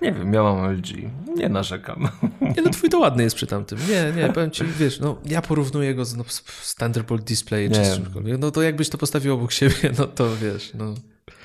Nie 0.01 0.11
wiem, 0.13 0.33
ja 0.33 0.43
mam 0.43 0.71
LG. 0.71 0.87
Nie 1.35 1.49
narzekam. 1.49 2.09
Nie, 2.41 2.61
no 2.63 2.69
twój 2.69 2.89
to 2.89 2.99
ładny 2.99 3.23
jest 3.23 3.35
przy 3.35 3.47
tamtym. 3.47 3.79
Nie, 3.89 4.21
nie, 4.21 4.33
powiem 4.33 4.51
ci, 4.51 4.63
wiesz, 4.79 4.99
no 4.99 5.17
ja 5.25 5.41
porównuję 5.41 5.95
go 5.95 6.05
z, 6.05 6.15
no, 6.15 6.23
z 6.61 6.75
Thunderbolt 6.75 7.23
Display 7.23 7.69
czy 7.69 7.85
z 7.85 7.95
czymkolwiek. 7.95 8.39
No 8.39 8.51
to 8.51 8.61
jakbyś 8.61 8.89
to 8.89 8.97
postawił 8.97 9.33
obok 9.33 9.51
siebie, 9.51 9.91
no 9.97 10.07
to 10.07 10.35
wiesz, 10.35 10.71
no... 10.73 10.93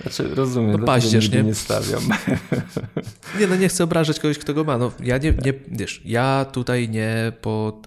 Znaczy, 0.03 0.35
rozumiem, 0.35 0.81
no 0.81 0.87
paździerz, 0.87 1.31
nie? 1.31 1.43
nie 1.43 1.55
stawiam. 1.55 2.03
Nie, 3.41 3.47
no 3.47 3.57
nie 3.57 3.69
chcę 3.69 3.85
obrażać 3.85 4.21
kogoś, 4.21 4.39
kto 4.39 4.55
go 4.55 4.65
ma. 4.65 4.79
No, 4.79 4.93
ja 5.01 5.19
nie, 5.19 5.35
nie 5.45 5.53
wiesz, 5.69 6.03
ja 6.05 6.47
tutaj 6.53 6.89
nie, 6.89 7.33
pod, 7.41 7.87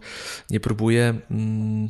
nie 0.50 0.60
próbuję 0.60 1.16
mm, 1.32 1.90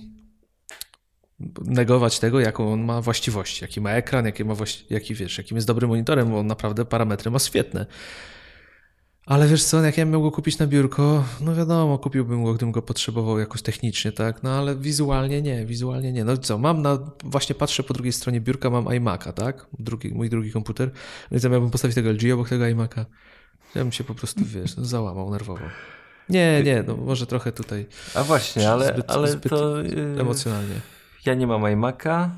negować 1.66 2.20
tego, 2.20 2.40
jaką 2.40 2.74
on 2.74 2.82
ma 2.84 3.02
właściwości, 3.02 3.64
jaki 3.64 3.82
ma 3.82 3.92
ekran, 3.92 4.26
jaki, 4.26 4.46
ma 4.46 4.54
właści- 4.54 4.86
jaki, 4.90 5.16
wiesz, 5.16 5.38
jakim 5.38 5.58
jest 5.58 5.68
dobrym 5.68 5.90
monitorem, 5.90 6.30
bo 6.32 6.40
on 6.40 6.48
naprawdę 6.48 6.86
parametry 6.86 7.32
ma 7.32 7.40
świetne. 7.40 7.86
Ale 9.28 9.48
wiesz 9.48 9.64
co, 9.64 9.82
jak 9.82 9.98
ja 9.98 10.06
miał 10.06 10.22
go 10.22 10.32
kupić 10.32 10.58
na 10.58 10.68
biurko, 10.68 11.24
no 11.42 11.56
wiadomo, 11.56 11.98
kupiłbym 11.98 12.44
go, 12.44 12.54
gdybym 12.54 12.72
go 12.72 12.82
potrzebował 12.82 13.40
jakoś 13.40 13.62
technicznie, 13.62 14.12
tak? 14.12 14.44
No 14.44 14.52
ale 14.52 14.76
wizualnie 14.76 15.42
nie, 15.42 15.66
wizualnie 15.66 16.12
nie. 16.12 16.24
No 16.24 16.38
co, 16.38 16.58
mam 16.58 16.82
na, 16.82 17.00
właśnie 17.24 17.56
patrzę 17.56 17.84
po 17.84 17.94
drugiej 17.94 18.14
stronie 18.14 18.42
biurka, 18.42 18.70
mam 18.70 18.86
iMac'a, 18.86 19.34
tak? 19.34 19.68
Drugi, 19.80 20.14
mój 20.14 20.30
drugi 20.30 20.52
komputer. 20.52 20.92
No 21.32 21.38
i 21.38 21.40
co, 21.40 21.50
miałbym 21.50 21.70
postawić 21.70 21.96
tego 21.96 22.10
LG 22.10 22.34
obok 22.34 22.50
tego 22.50 22.64
iMac'a? 22.64 23.06
Ja 23.76 23.84
bym 23.84 23.92
się 23.92 24.04
po 24.04 24.16
prostu, 24.16 24.46
wiesz, 24.46 24.78
no, 24.78 24.86
załamał 24.86 25.32
nerwowo. 25.32 25.66
Nie, 26.30 26.64
nie, 26.64 26.84
no 26.88 26.98
może 26.98 27.26
trochę 27.26 27.52
tutaj. 27.52 27.86
A 28.16 28.24
właśnie, 28.24 28.70
ale, 28.70 28.88
zbyt, 28.88 29.12
ale 29.12 29.28
zbyt 29.28 29.50
to. 29.50 29.82
Yy, 29.82 30.18
emocjonalnie. 30.20 30.76
Ja 31.26 31.34
nie 31.34 31.48
mam 31.48 31.62
iMac'a, 31.62 32.30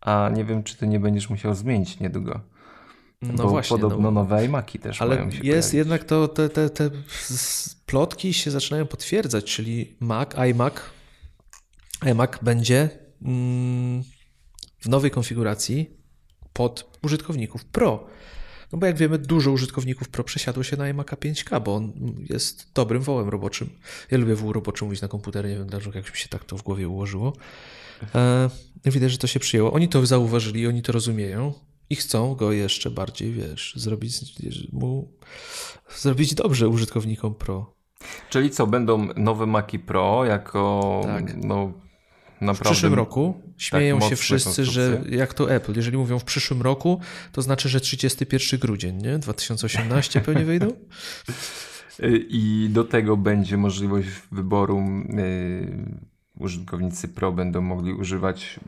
a 0.00 0.30
nie 0.34 0.44
wiem, 0.44 0.62
czy 0.62 0.76
ty 0.76 0.86
nie 0.86 1.00
będziesz 1.00 1.30
musiał 1.30 1.54
zmienić 1.54 2.00
niedługo. 2.00 2.40
No 3.22 3.44
Bo 3.44 3.48
właśnie. 3.48 3.76
Podobno 3.76 4.02
no, 4.02 4.10
nowe 4.10 4.44
iMaki 4.44 4.78
też 4.78 5.02
ale 5.02 5.16
mają 5.16 5.30
się 5.30 5.36
jest 5.36 5.44
pojawić. 5.44 5.72
jednak 5.74 6.04
to, 6.04 6.28
te, 6.28 6.48
te, 6.48 6.70
te 6.70 6.90
plotki 7.86 8.34
się 8.34 8.50
zaczynają 8.50 8.86
potwierdzać, 8.86 9.44
czyli 9.44 9.96
Mac, 10.00 10.28
iMac, 10.50 10.74
iMac 12.06 12.30
będzie 12.42 12.88
mm, 13.22 14.02
w 14.80 14.88
nowej 14.88 15.10
konfiguracji 15.10 15.90
pod 16.52 16.98
użytkowników 17.02 17.64
Pro. 17.64 18.06
No 18.72 18.78
bo 18.78 18.86
jak 18.86 18.96
wiemy, 18.96 19.18
dużo 19.18 19.50
użytkowników 19.50 20.08
Pro 20.08 20.24
przesiadło 20.24 20.62
się 20.62 20.76
na 20.76 20.94
iMac'a 20.94 21.16
5K, 21.16 21.62
bo 21.62 21.74
on 21.74 21.92
jest 22.30 22.66
dobrym 22.74 23.02
wołem 23.02 23.28
roboczym. 23.28 23.70
Ja 24.10 24.18
lubię 24.18 24.34
wół 24.34 24.52
roboczy 24.52 24.84
mówić 24.84 25.02
na 25.02 25.08
komputerze, 25.08 25.48
nie 25.48 25.56
wiem 25.56 25.66
dlaczego, 25.66 25.98
jak 25.98 26.10
mi 26.10 26.16
się 26.16 26.28
tak 26.28 26.44
to 26.44 26.56
w 26.56 26.62
głowie 26.62 26.88
ułożyło. 26.88 27.32
E, 28.14 28.50
widać, 28.84 29.10
że 29.12 29.18
to 29.18 29.26
się 29.26 29.40
przyjęło. 29.40 29.72
Oni 29.72 29.88
to 29.88 30.06
zauważyli, 30.06 30.66
oni 30.66 30.82
to 30.82 30.92
rozumieją 30.92 31.52
i 31.90 31.96
chcą 31.96 32.34
go 32.34 32.52
jeszcze 32.52 32.90
bardziej, 32.90 33.32
wiesz, 33.32 33.72
zrobić 33.76 34.14
mu, 34.72 35.12
zrobić 35.96 36.34
dobrze 36.34 36.68
użytkownikom 36.68 37.34
Pro. 37.34 37.74
Czyli 38.30 38.50
co, 38.50 38.66
będą 38.66 39.08
nowe 39.16 39.46
Maci 39.46 39.78
Pro 39.78 40.24
jako 40.24 41.00
tak. 41.04 41.36
no, 41.36 41.72
naprawdę. 42.40 42.70
W 42.70 42.72
przyszłym 42.72 42.94
roku 42.94 43.40
śmieją 43.56 43.98
tak 43.98 44.08
się 44.08 44.16
wszyscy, 44.16 44.64
że 44.64 45.02
jak 45.10 45.34
to 45.34 45.50
Apple, 45.50 45.72
jeżeli 45.76 45.98
mówią 45.98 46.18
w 46.18 46.24
przyszłym 46.24 46.62
roku, 46.62 47.00
to 47.32 47.42
znaczy, 47.42 47.68
że 47.68 47.80
31 47.80 48.60
grudzień, 48.60 49.02
nie? 49.02 49.18
2018 49.18 50.20
pewnie 50.26 50.44
wyjdą? 50.44 50.68
I 52.28 52.68
do 52.72 52.84
tego 52.84 53.16
będzie 53.16 53.56
możliwość 53.56 54.08
wyboru. 54.32 54.82
Yy, 55.08 56.12
użytkownicy 56.38 57.08
Pro 57.08 57.32
będą 57.32 57.60
mogli 57.60 57.92
używać, 57.92 58.60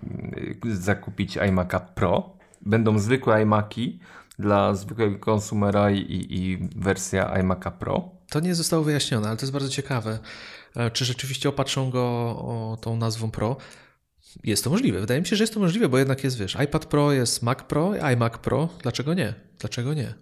yy, 0.64 0.77
zakupić 0.77 1.37
iMac'a 1.37 1.81
Pro. 1.94 2.37
Będą 2.66 2.98
zwykłe 2.98 3.46
iMac'i 3.46 3.98
dla 4.38 4.74
zwykłego 4.74 5.18
konsumera 5.18 5.90
i, 5.90 6.27
i 6.31 6.68
wersja 6.77 7.35
iMac'a 7.35 7.70
Pro. 7.70 8.11
To 8.31 8.40
nie 8.40 8.55
zostało 8.55 8.85
wyjaśnione, 8.85 9.29
ale 9.29 9.37
to 9.37 9.42
jest 9.42 9.53
bardzo 9.53 9.68
ciekawe. 9.68 10.18
E, 10.77 10.90
czy 10.90 11.05
rzeczywiście 11.05 11.48
opatrzą 11.48 11.90
go 11.90 12.79
tą 12.81 12.96
nazwą 12.96 13.31
Pro? 13.31 13.57
Jest 14.44 14.64
to 14.64 14.70
możliwe. 14.70 15.00
Wydaje 15.00 15.20
mi 15.20 15.27
się, 15.27 15.37
że 15.37 15.44
jest 15.44 15.55
to 15.55 15.61
możliwe, 15.61 15.88
bo 15.88 15.98
jednak 15.98 16.24
jest, 16.24 16.38
wiesz, 16.38 16.57
iPad 16.64 16.87
Pro, 16.87 17.12
jest 17.12 17.42
Mac 17.42 17.62
Pro, 17.62 17.92
iMac 18.12 18.38
Pro. 18.38 18.68
Dlaczego 18.83 19.14
nie? 19.14 19.35
Dlaczego 19.59 19.94
nie? 19.94 20.14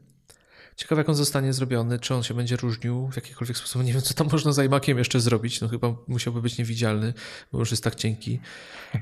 Ciekawe, 0.83 1.01
jak 1.01 1.09
on 1.09 1.15
zostanie 1.15 1.53
zrobiony, 1.53 1.99
czy 1.99 2.15
on 2.15 2.23
się 2.23 2.35
będzie 2.35 2.57
różnił 2.57 3.09
w 3.13 3.17
jakikolwiek 3.17 3.57
sposób. 3.57 3.85
Nie 3.85 3.93
wiem, 3.93 4.03
co 4.03 4.15
tam 4.15 4.29
można 4.33 4.53
z 4.53 4.59
iMaciem 4.59 4.99
jeszcze 4.99 5.21
zrobić. 5.21 5.61
No 5.61 5.69
chyba 5.69 5.95
musiałby 6.09 6.43
być 6.43 6.59
niewidzialny, 6.59 7.15
bo 7.53 7.59
już 7.59 7.71
jest 7.71 7.85
tak 7.85 7.95
cienki. 7.95 8.41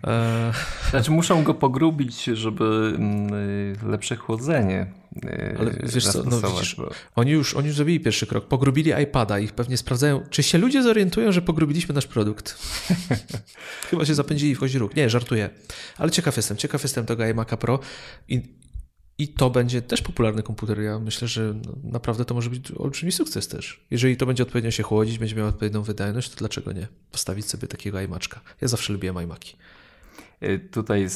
E... 0.06 0.52
Znaczy 0.90 1.10
muszą 1.10 1.44
go 1.44 1.54
pogrubić, 1.54 2.24
żeby 2.24 2.94
mm, 2.96 3.34
y, 3.34 3.76
lepsze 3.82 4.16
chłodzenie 4.16 4.86
y, 5.24 5.56
Ale 5.58 5.72
wiesz 5.82 6.08
co, 6.08 6.24
no 6.24 6.40
widzisz, 6.40 6.74
bo... 6.74 6.90
oni, 7.16 7.30
już, 7.30 7.54
oni 7.54 7.66
już 7.66 7.76
zrobili 7.76 8.00
pierwszy 8.00 8.26
krok. 8.26 8.48
Pogrubili 8.48 8.92
iPada 9.02 9.38
i 9.38 9.48
pewnie 9.48 9.76
sprawdzają, 9.76 10.22
czy 10.30 10.42
się 10.42 10.58
ludzie 10.58 10.82
zorientują, 10.82 11.32
że 11.32 11.42
pogrubiliśmy 11.42 11.94
nasz 11.94 12.06
produkt. 12.06 12.58
chyba 13.90 14.04
się 14.04 14.14
zapędzili 14.14 14.56
w 14.56 14.74
róg. 14.74 14.96
Nie, 14.96 15.10
żartuję. 15.10 15.50
Ale 15.98 16.10
ciekaw 16.10 16.36
jestem, 16.36 16.56
ciekaw 16.56 16.82
jestem 16.82 17.06
tego 17.06 17.22
iMac'a 17.22 17.56
Pro 17.56 17.78
i 18.28 18.59
i 19.20 19.28
to 19.28 19.50
będzie 19.50 19.82
też 19.82 20.02
popularny 20.02 20.42
komputer. 20.42 20.80
Ja 20.80 20.98
myślę, 20.98 21.28
że 21.28 21.54
naprawdę 21.82 22.24
to 22.24 22.34
może 22.34 22.50
być 22.50 22.72
olbrzymi 22.72 23.12
sukces 23.12 23.48
też. 23.48 23.84
Jeżeli 23.90 24.16
to 24.16 24.26
będzie 24.26 24.42
odpowiednio 24.42 24.70
się 24.70 24.82
chłodzić, 24.82 25.18
będzie 25.18 25.36
miał 25.36 25.46
odpowiednią 25.46 25.82
wydajność, 25.82 26.30
to 26.30 26.36
dlaczego 26.36 26.72
nie? 26.72 26.88
Postawić 27.12 27.46
sobie 27.48 27.68
takiego 27.68 28.00
iMaczka. 28.00 28.40
Ja 28.60 28.68
zawsze 28.68 28.92
lubiłem 28.92 29.22
iMaki. 29.22 29.56
Y, 30.42 30.58
tutaj 30.58 31.06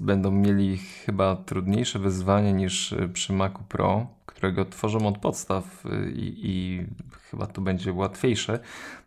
będą 0.00 0.30
mieli 0.30 0.78
chyba 0.78 1.36
trudniejsze 1.36 1.98
wyzwanie 1.98 2.52
niż 2.52 2.92
y, 2.92 3.08
przy 3.12 3.32
Macu 3.32 3.62
Pro, 3.68 4.06
którego 4.26 4.64
tworzą 4.64 5.06
od 5.06 5.18
podstaw 5.18 5.86
y, 5.86 6.12
i, 6.12 6.50
i 6.50 6.86
chyba 7.30 7.46
to 7.46 7.60
będzie 7.60 7.92
łatwiejsze 7.92 8.58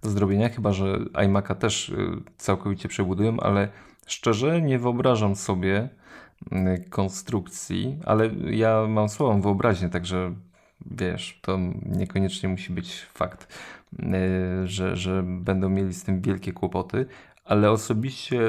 do 0.02 0.10
zrobienia, 0.10 0.50
chyba 0.50 0.74
że 0.74 0.98
iMac'a 1.14 1.56
też 1.56 1.92
całkowicie 2.38 2.90
przebudują, 2.90 3.40
ale 3.40 3.70
szczerze 4.08 4.62
nie 4.62 4.80
wyobrażam 4.80 5.36
sobie, 5.36 5.90
konstrukcji, 6.90 8.00
ale 8.06 8.30
ja 8.52 8.88
mam 8.88 9.10
słabą 9.10 9.42
wyobraźnię, 9.42 9.90
także 9.90 10.36
wiesz, 10.86 11.40
to 11.42 11.60
niekoniecznie 11.86 12.50
musi 12.50 12.74
być 12.74 13.02
fakt, 13.14 13.58
y, 13.94 14.68
że, 14.68 14.96
że 14.96 15.24
będą 15.24 15.70
mieli 15.70 15.94
z 15.94 16.04
tym 16.04 16.22
wielkie 16.22 16.54
kłopoty, 16.54 17.06
ale 17.46 17.72
osobiście 17.72 18.40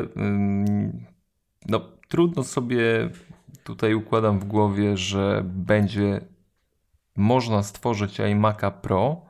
no, 1.68 1.80
trudno 2.08 2.44
sobie 2.44 3.10
tutaj 3.64 3.94
układam 3.94 4.38
w 4.38 4.44
głowie, 4.44 4.96
że 4.96 5.42
będzie 5.44 6.20
można 7.16 7.62
stworzyć 7.62 8.20
iMac'a 8.20 8.72
Pro 8.72 9.22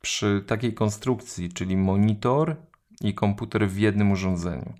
przy 0.00 0.44
takiej 0.46 0.74
konstrukcji, 0.74 1.52
czyli 1.52 1.76
monitor 1.76 2.56
i 3.00 3.14
komputer 3.14 3.68
w 3.68 3.78
jednym 3.78 4.12
urządzeniu 4.12 4.74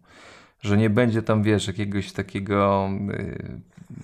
że 0.60 0.76
nie 0.76 0.90
będzie 0.90 1.22
tam, 1.22 1.42
wiesz, 1.42 1.66
jakiegoś 1.66 2.12
takiego 2.12 2.90
y, 3.10 3.60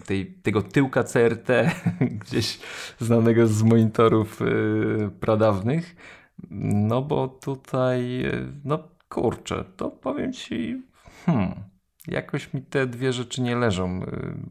tej, 0.06 0.26
tego 0.26 0.62
tyłka 0.62 1.04
CRT 1.04 1.48
gdzieś 2.20 2.58
znanego 2.98 3.46
z 3.46 3.62
monitorów 3.62 4.42
y, 4.42 5.10
pradawnych, 5.20 5.96
no 6.50 7.02
bo 7.02 7.28
tutaj, 7.28 8.24
y, 8.26 8.52
no 8.64 8.88
kurczę, 9.08 9.64
to 9.76 9.90
powiem 9.90 10.32
Ci, 10.32 10.82
hmm, 11.26 11.54
jakoś 12.08 12.54
mi 12.54 12.62
te 12.62 12.86
dwie 12.86 13.12
rzeczy 13.12 13.42
nie 13.42 13.56
leżą. 13.56 14.02
Y, 14.02 14.06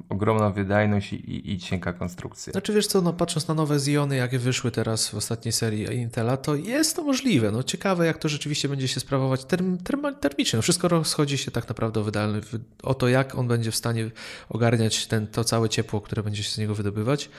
ogromna 0.10 0.50
wydajność 0.50 1.13
i, 1.13 1.15
i, 1.15 1.54
i 1.54 1.60
cienka 1.60 1.94
konstrukcja. 1.94 2.52
Znaczy 2.52 2.74
wiesz 2.74 2.88
co, 2.88 3.02
no 3.02 3.13
patrząc 3.13 3.48
na 3.48 3.54
nowe 3.54 3.80
Ziony, 3.80 4.15
jakie 4.15 4.39
wyszły 4.39 4.72
teraz 4.72 5.10
w 5.10 5.15
ostatniej 5.15 5.52
serii 5.52 5.98
Intela, 5.98 6.38
to 6.38 6.56
jest 6.56 6.96
to 6.96 7.04
możliwe. 7.04 7.52
No 7.52 7.63
ciekawe, 7.63 8.06
jak 8.06 8.18
to 8.18 8.30
rzeczywiście 8.30 8.70
będzie 8.70 8.88
się 8.88 9.00
sprawować 9.00 9.46
term, 9.46 9.78
term, 9.78 10.15
termicznie. 10.20 10.58
No, 10.58 10.62
wszystko 10.62 10.88
rozchodzi 10.88 11.38
się 11.38 11.52
tak 11.52 11.70
naprawdę 11.70 12.00
o, 12.00 12.04
wydalny, 12.04 12.41
o 12.84 12.94
to, 12.94 13.08
jak 13.08 13.36
on 13.36 13.48
będzie 13.48 13.72
w 13.72 13.76
stanie 13.76 14.12
ogarniać 14.50 15.08
ten, 15.08 15.28
to 15.28 15.44
całe 15.44 15.70
ciepło, 15.70 16.02
które 16.02 16.24
będzie 16.24 16.44
się 16.44 16.52
z 16.52 16.58
niego 16.58 16.76
wydobywać. 16.76 17.30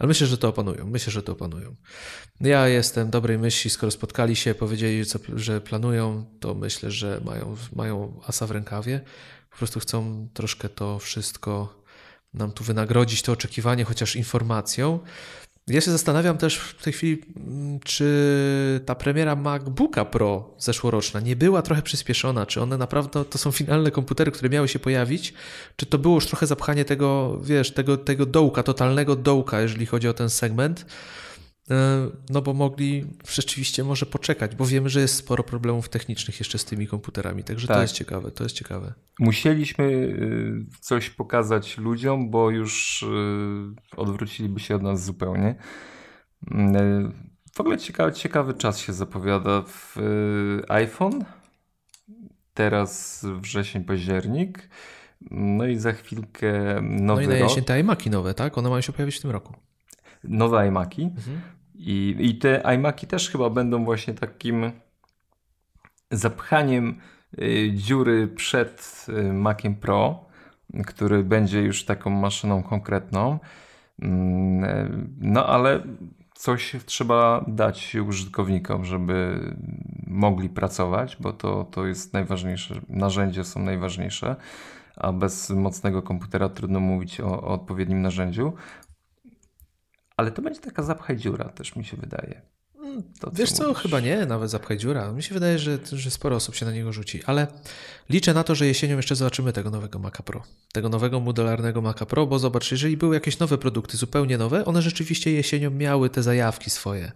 Ale 0.00 0.08
myślę, 0.08 0.26
że 0.26 0.38
to 0.38 0.48
opanują. 0.48 0.86
Myślę, 0.86 1.12
że 1.12 1.22
to 1.22 1.32
opanują. 1.32 1.76
Ja 2.40 2.68
jestem 2.68 3.10
dobrej 3.10 3.38
myśli, 3.38 3.70
skoro 3.70 3.90
spotkali 3.90 4.36
się, 4.36 4.54
powiedzieli, 4.54 5.06
co, 5.06 5.18
że 5.34 5.60
planują, 5.60 6.24
to 6.40 6.54
myślę, 6.54 6.90
że 6.90 7.20
mają, 7.24 7.56
mają 7.76 8.20
asa 8.26 8.46
w 8.46 8.50
rękawie 8.50 9.00
po 9.50 9.56
prostu 9.56 9.80
chcą 9.80 10.28
troszkę 10.34 10.68
to 10.68 10.98
wszystko 10.98 11.82
nam 12.34 12.52
tu 12.52 12.64
wynagrodzić, 12.64 13.22
to 13.22 13.32
oczekiwanie 13.32 13.84
chociaż 13.84 14.16
informacją. 14.16 15.00
Ja 15.70 15.80
się 15.80 15.90
zastanawiam 15.90 16.38
też 16.38 16.56
w 16.56 16.82
tej 16.82 16.92
chwili, 16.92 17.22
mm, 17.36 17.80
czy 17.80 18.80
ta 18.86 18.94
premiera 18.94 19.36
MacBooka 19.36 20.04
Pro 20.04 20.50
zeszłoroczna 20.58 21.20
nie 21.20 21.36
była 21.36 21.62
trochę 21.62 21.82
przyspieszona, 21.82 22.46
czy 22.46 22.60
one 22.60 22.78
naprawdę 22.78 23.24
to 23.24 23.38
są 23.38 23.50
finalne 23.50 23.90
komputery, 23.90 24.30
które 24.30 24.50
miały 24.50 24.68
się 24.68 24.78
pojawić, 24.78 25.34
czy 25.76 25.86
to 25.86 25.98
było 25.98 26.14
już 26.14 26.26
trochę 26.26 26.46
zapchanie 26.46 26.84
tego, 26.84 27.38
wiesz, 27.42 27.70
tego, 27.70 27.96
tego 27.96 28.26
dołka, 28.26 28.62
totalnego 28.62 29.16
dołka, 29.16 29.60
jeżeli 29.60 29.86
chodzi 29.86 30.08
o 30.08 30.14
ten 30.14 30.30
segment. 30.30 30.86
E, 31.70 32.08
no 32.30 32.42
bo 32.42 32.54
mogli 32.54 33.06
rzeczywiście 33.28 33.84
może 33.84 34.06
poczekać, 34.06 34.56
bo 34.56 34.66
wiemy, 34.66 34.88
że 34.88 35.00
jest 35.00 35.14
sporo 35.14 35.42
problemów 35.42 35.88
technicznych 35.88 36.38
jeszcze 36.38 36.58
z 36.58 36.64
tymi 36.64 36.86
komputerami, 36.86 37.44
także 37.44 37.66
tak. 37.66 37.76
to 37.76 37.82
jest 37.82 37.94
ciekawe, 37.94 38.30
to 38.30 38.44
jest 38.44 38.56
ciekawe. 38.56 38.92
Musieliśmy 39.18 39.84
y, 39.84 40.66
coś 40.80 41.10
pokazać 41.10 41.78
ludziom, 41.78 42.30
bo 42.30 42.50
już 42.50 43.02
y, 43.02 43.06
odwróciliby 43.96 44.60
się 44.60 44.76
od 44.76 44.82
nas 44.82 45.04
zupełnie. 45.04 45.54
Mm, 46.50 46.76
y, 46.76 47.12
w 47.54 47.60
ogóle 47.60 47.78
ciekawy, 47.78 48.12
ciekawy 48.12 48.54
czas 48.54 48.78
się 48.78 48.92
zapowiada 48.92 49.62
w 49.66 49.96
iPhone. 50.68 51.24
Teraz 52.54 53.24
wrzesień, 53.40 53.84
październik. 53.84 54.68
No 55.30 55.66
i 55.66 55.76
za 55.76 55.92
chwilkę 55.92 56.52
nowy 56.82 57.26
No 57.26 57.34
i 57.34 57.38
na 57.38 57.44
jesień 57.44 57.64
te 57.64 57.80
iMaki 57.80 58.10
nowe, 58.10 58.34
tak? 58.34 58.58
One 58.58 58.70
mają 58.70 58.80
się 58.80 58.92
pojawić 58.92 59.16
w 59.16 59.22
tym 59.22 59.30
roku. 59.30 59.54
Nowe 60.24 60.66
iMaki. 60.66 61.02
Mhm. 61.02 61.40
I, 61.82 62.16
I 62.18 62.34
te 62.34 62.62
iMaki 62.74 63.06
też 63.06 63.30
chyba 63.30 63.50
będą 63.50 63.84
właśnie 63.84 64.14
takim 64.14 64.72
zapchaniem 66.10 67.00
y, 67.42 67.72
dziury 67.74 68.28
przed 68.28 69.06
y, 69.08 69.32
Maciem 69.32 69.74
Pro, 69.74 70.24
który 70.86 71.24
będzie 71.24 71.62
już 71.62 71.84
taką 71.84 72.10
maszyną 72.10 72.62
konkretną. 72.62 73.38
Mm, 74.02 74.64
y, 74.64 75.08
no 75.20 75.46
ale 75.46 75.82
coś 76.34 76.76
trzeba 76.86 77.44
dać 77.48 77.94
użytkownikom, 77.94 78.84
żeby 78.84 79.40
mogli 80.06 80.48
pracować, 80.48 81.16
bo 81.20 81.32
to, 81.32 81.64
to 81.64 81.86
jest 81.86 82.12
najważniejsze. 82.12 82.80
Narzędzia 82.88 83.44
są 83.44 83.62
najważniejsze, 83.62 84.36
a 84.96 85.12
bez 85.12 85.50
mocnego 85.50 86.02
komputera 86.02 86.48
trudno 86.48 86.80
mówić 86.80 87.20
o, 87.20 87.26
o 87.26 87.46
odpowiednim 87.46 88.02
narzędziu. 88.02 88.52
Ale 90.20 90.30
to 90.30 90.42
będzie 90.42 90.60
taka 90.60 90.82
zapchaj 90.82 91.16
dziura, 91.16 91.44
też 91.44 91.76
mi 91.76 91.84
się 91.84 91.96
wydaje. 91.96 92.42
To, 93.20 93.30
co 93.30 93.36
Wiesz 93.36 93.52
co, 93.52 93.68
mówisz. 93.68 93.82
chyba 93.82 94.00
nie, 94.00 94.26
nawet 94.26 94.50
zapchaj 94.50 94.78
dziura. 94.78 95.12
Mi 95.12 95.22
się 95.22 95.34
wydaje, 95.34 95.58
że, 95.58 95.78
że 95.92 96.10
sporo 96.10 96.36
osób 96.36 96.54
się 96.54 96.66
na 96.66 96.72
niego 96.72 96.92
rzuci, 96.92 97.24
ale 97.24 97.46
liczę 98.10 98.34
na 98.34 98.44
to, 98.44 98.54
że 98.54 98.66
jesienią 98.66 98.96
jeszcze 98.96 99.16
zobaczymy 99.16 99.52
tego 99.52 99.70
nowego 99.70 99.98
Maca 99.98 100.22
Pro. 100.22 100.42
Tego 100.72 100.88
nowego 100.88 101.20
modularnego 101.20 101.80
Maca 101.82 102.06
Pro, 102.06 102.26
bo 102.26 102.38
zobacz, 102.38 102.70
jeżeli 102.72 102.96
były 102.96 103.14
jakieś 103.14 103.38
nowe 103.38 103.58
produkty, 103.58 103.96
zupełnie 103.96 104.38
nowe, 104.38 104.64
one 104.64 104.82
rzeczywiście 104.82 105.32
jesienią 105.32 105.70
miały 105.70 106.10
te 106.10 106.22
zajawki 106.22 106.70
swoje. 106.70 107.12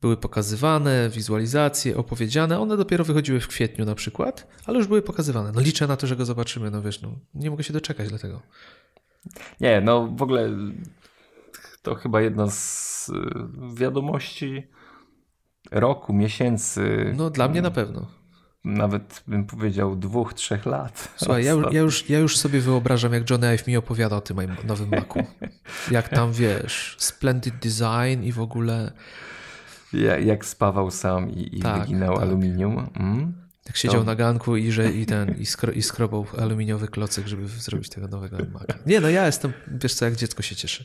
Były 0.00 0.16
pokazywane, 0.16 1.10
wizualizacje, 1.10 1.96
opowiedziane, 1.96 2.60
one 2.60 2.76
dopiero 2.76 3.04
wychodziły 3.04 3.40
w 3.40 3.48
kwietniu 3.48 3.84
na 3.84 3.94
przykład, 3.94 4.46
ale 4.64 4.78
już 4.78 4.86
były 4.86 5.02
pokazywane. 5.02 5.52
No 5.54 5.60
liczę 5.60 5.86
na 5.86 5.96
to, 5.96 6.06
że 6.06 6.16
go 6.16 6.24
zobaczymy, 6.24 6.70
no 6.70 6.82
wiesz, 6.82 7.02
no, 7.02 7.12
nie 7.34 7.50
mogę 7.50 7.64
się 7.64 7.72
doczekać 7.72 8.08
dlatego. 8.08 8.42
Nie, 9.60 9.80
no 9.80 10.06
w 10.06 10.22
ogóle 10.22 10.50
to 11.86 11.94
chyba 11.94 12.20
jedna 12.20 12.50
z 12.50 13.08
y, 13.08 13.74
wiadomości 13.74 14.66
roku, 15.70 16.12
miesięcy. 16.12 17.14
No 17.16 17.30
dla 17.30 17.48
mnie 17.48 17.62
na 17.62 17.70
pewno. 17.70 18.06
Nawet 18.64 19.24
bym 19.26 19.46
powiedział 19.46 19.96
dwóch, 19.96 20.34
trzech 20.34 20.66
lat. 20.66 21.12
Słuchaj, 21.16 21.44
ja, 21.44 21.54
ja, 21.70 21.80
już, 21.80 22.08
ja 22.10 22.18
już 22.18 22.36
sobie 22.36 22.60
wyobrażam, 22.60 23.12
jak 23.12 23.30
Johnny 23.30 23.54
Ive 23.54 23.66
mi 23.66 23.76
opowiada 23.76 24.16
o 24.16 24.20
tym 24.20 24.36
moim 24.36 24.56
nowym 24.64 24.88
Macu. 24.90 25.18
Jak 25.90 26.08
tam 26.08 26.32
wiesz, 26.32 26.96
splendid 26.98 27.54
design 27.54 28.22
i 28.22 28.32
w 28.32 28.40
ogóle. 28.40 28.92
Ja, 29.92 30.18
jak 30.18 30.44
spawał 30.44 30.90
sam 30.90 31.30
i, 31.30 31.58
i 31.58 31.60
tak, 31.60 31.80
wyginał 31.80 32.14
tak. 32.14 32.22
aluminium. 32.22 32.90
Mm. 32.94 33.45
Jak 33.66 33.76
siedział 33.76 34.00
to... 34.00 34.04
na 34.04 34.14
ganku 34.14 34.56
i, 34.56 34.72
że, 34.72 34.92
i 34.92 35.06
ten, 35.06 35.34
i, 35.38 35.46
skro, 35.46 35.72
i 35.72 35.82
skrobał 35.82 36.26
aluminiowy 36.38 36.88
klocek, 36.88 37.26
żeby 37.26 37.48
zrobić 37.48 37.88
tego 37.88 38.08
nowego 38.08 38.36
Maca. 38.52 38.78
Nie, 38.86 39.00
no 39.00 39.08
ja 39.08 39.26
jestem, 39.26 39.52
wiesz 39.68 39.94
co, 39.94 40.04
jak 40.04 40.16
dziecko 40.16 40.42
się 40.42 40.56
cieszy. 40.56 40.84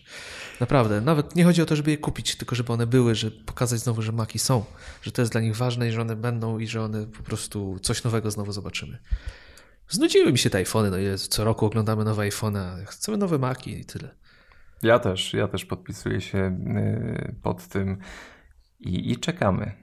Naprawdę. 0.60 1.02
Nawet 1.02 1.36
nie 1.36 1.44
chodzi 1.44 1.62
o 1.62 1.66
to, 1.66 1.76
żeby 1.76 1.92
je 1.92 1.98
kupić, 1.98 2.36
tylko 2.36 2.56
żeby 2.56 2.74
one 2.74 2.88
były, 2.88 3.16
żeby 3.16 3.36
pokazać 3.46 3.80
znowu, 3.80 4.02
że 4.02 4.12
Maki 4.12 4.40
są, 4.40 4.66
że 5.02 5.12
to 5.12 5.22
jest 5.22 5.32
dla 5.32 5.42
nich 5.42 5.56
ważne 5.56 5.90
i 5.90 5.92
że 5.92 6.02
one 6.02 6.16
będą 6.16 6.60
i 6.60 6.68
że 6.68 6.82
one 6.82 7.08
po 7.08 7.24
prostu 7.24 7.80
coś 7.82 8.04
nowego 8.04 8.32
znowu 8.32 8.52
zobaczymy. 8.52 8.98
Znudziły 9.90 10.32
mi 10.32 10.38
się 10.38 10.50
te 10.50 10.58
iPhony, 10.58 10.92
no 10.92 10.98
jest, 10.98 11.28
co 11.28 11.44
roku 11.44 11.66
oglądamy 11.66 12.06
nowe 12.06 12.24
iPhony, 12.24 12.86
chcemy 12.86 13.18
nowe 13.18 13.38
Maki 13.38 13.80
i 13.80 13.86
tyle. 13.86 14.10
Ja 14.84 15.00
też, 15.00 15.34
ja 15.34 15.48
też 15.48 15.66
podpisuję 15.66 16.22
się 16.22 16.66
y, 16.78 17.36
pod 17.44 17.68
tym 17.68 17.98
i, 18.80 19.12
i 19.12 19.18
czekamy. 19.18 19.81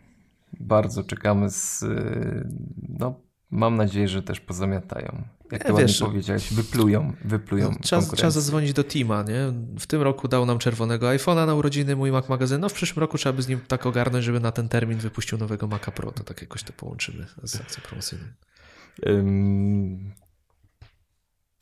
Bardzo 0.60 1.04
czekamy 1.04 1.50
z, 1.50 1.82
y, 1.82 2.48
no 2.88 3.20
mam 3.50 3.76
nadzieję, 3.76 4.08
że 4.08 4.22
też 4.22 4.40
pozamiatają. 4.40 5.24
Jak 5.52 5.64
ja, 5.64 5.70
to 5.70 5.76
wiesz, 5.76 6.00
ładnie 6.00 6.12
powiedziałeś, 6.12 6.52
wyplują, 6.52 7.12
wyplują 7.24 7.70
no, 7.70 7.76
trzeba, 7.82 8.02
trzeba 8.02 8.30
zadzwonić 8.30 8.72
do 8.72 8.84
Tima, 8.84 9.22
nie? 9.22 9.52
W 9.78 9.86
tym 9.86 10.02
roku 10.02 10.28
dał 10.28 10.46
nam 10.46 10.58
czerwonego 10.58 11.06
iPhone'a 11.06 11.46
na 11.46 11.54
urodziny 11.54 11.96
mój 11.96 12.12
Mac 12.12 12.28
Magazyn, 12.28 12.60
no 12.60 12.68
w 12.68 12.72
przyszłym 12.72 13.00
roku 13.00 13.18
trzeba 13.18 13.32
by 13.32 13.42
z 13.42 13.48
nim 13.48 13.60
tak 13.68 13.86
ogarnąć, 13.86 14.24
żeby 14.24 14.40
na 14.40 14.52
ten 14.52 14.68
termin 14.68 14.98
wypuścił 14.98 15.38
nowego 15.38 15.66
Maca 15.66 15.90
Pro, 15.90 16.12
to 16.12 16.24
tak 16.24 16.40
jakoś 16.40 16.62
to 16.62 16.72
połączymy 16.72 17.26
z 17.42 17.60
akcją 17.60 17.82
promocyjną. 17.82 18.24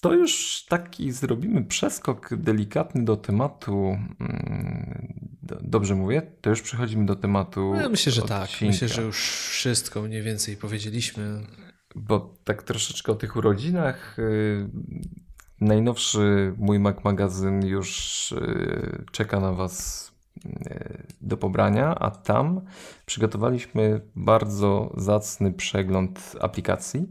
To 0.01 0.12
już 0.12 0.64
taki 0.68 1.12
zrobimy 1.12 1.64
przeskok 1.64 2.36
delikatny 2.36 3.05
do 3.05 3.16
tematu. 3.16 3.99
Mm, 4.20 5.14
dobrze 5.62 5.94
mówię? 5.94 6.22
To 6.40 6.51
już 6.51 6.62
przechodzimy 6.62 7.07
do 7.07 7.16
tematu. 7.16 7.72
No 7.74 7.80
ja 7.80 7.88
myślę, 7.88 8.12
że 8.12 8.22
tak. 8.22 8.51
Myślę, 8.62 8.88
że 8.88 9.03
już 9.03 9.18
wszystko 9.30 10.03
mniej 10.03 10.22
więcej 10.22 10.57
powiedzieliśmy. 10.57 11.40
Bo 11.94 12.34
tak 12.44 12.62
troszeczkę 12.62 13.12
o 13.12 13.14
tych 13.14 13.36
urodzinach. 13.36 14.18
Y, 14.18 14.68
najnowszy 15.61 16.55
mój 16.57 16.78
Mac 16.78 17.05
magazyn 17.05 17.66
już 17.66 18.32
y, 18.32 19.05
czeka 19.12 19.40
na 19.40 19.53
Was 19.53 20.12
y, 20.47 21.07
do 21.20 21.36
pobrania, 21.36 21.94
a 21.94 22.11
tam 22.11 22.61
przygotowaliśmy 23.07 24.01
bardzo 24.16 24.92
zacny 24.97 25.53
przegląd 25.53 26.36
aplikacji. 26.40 27.07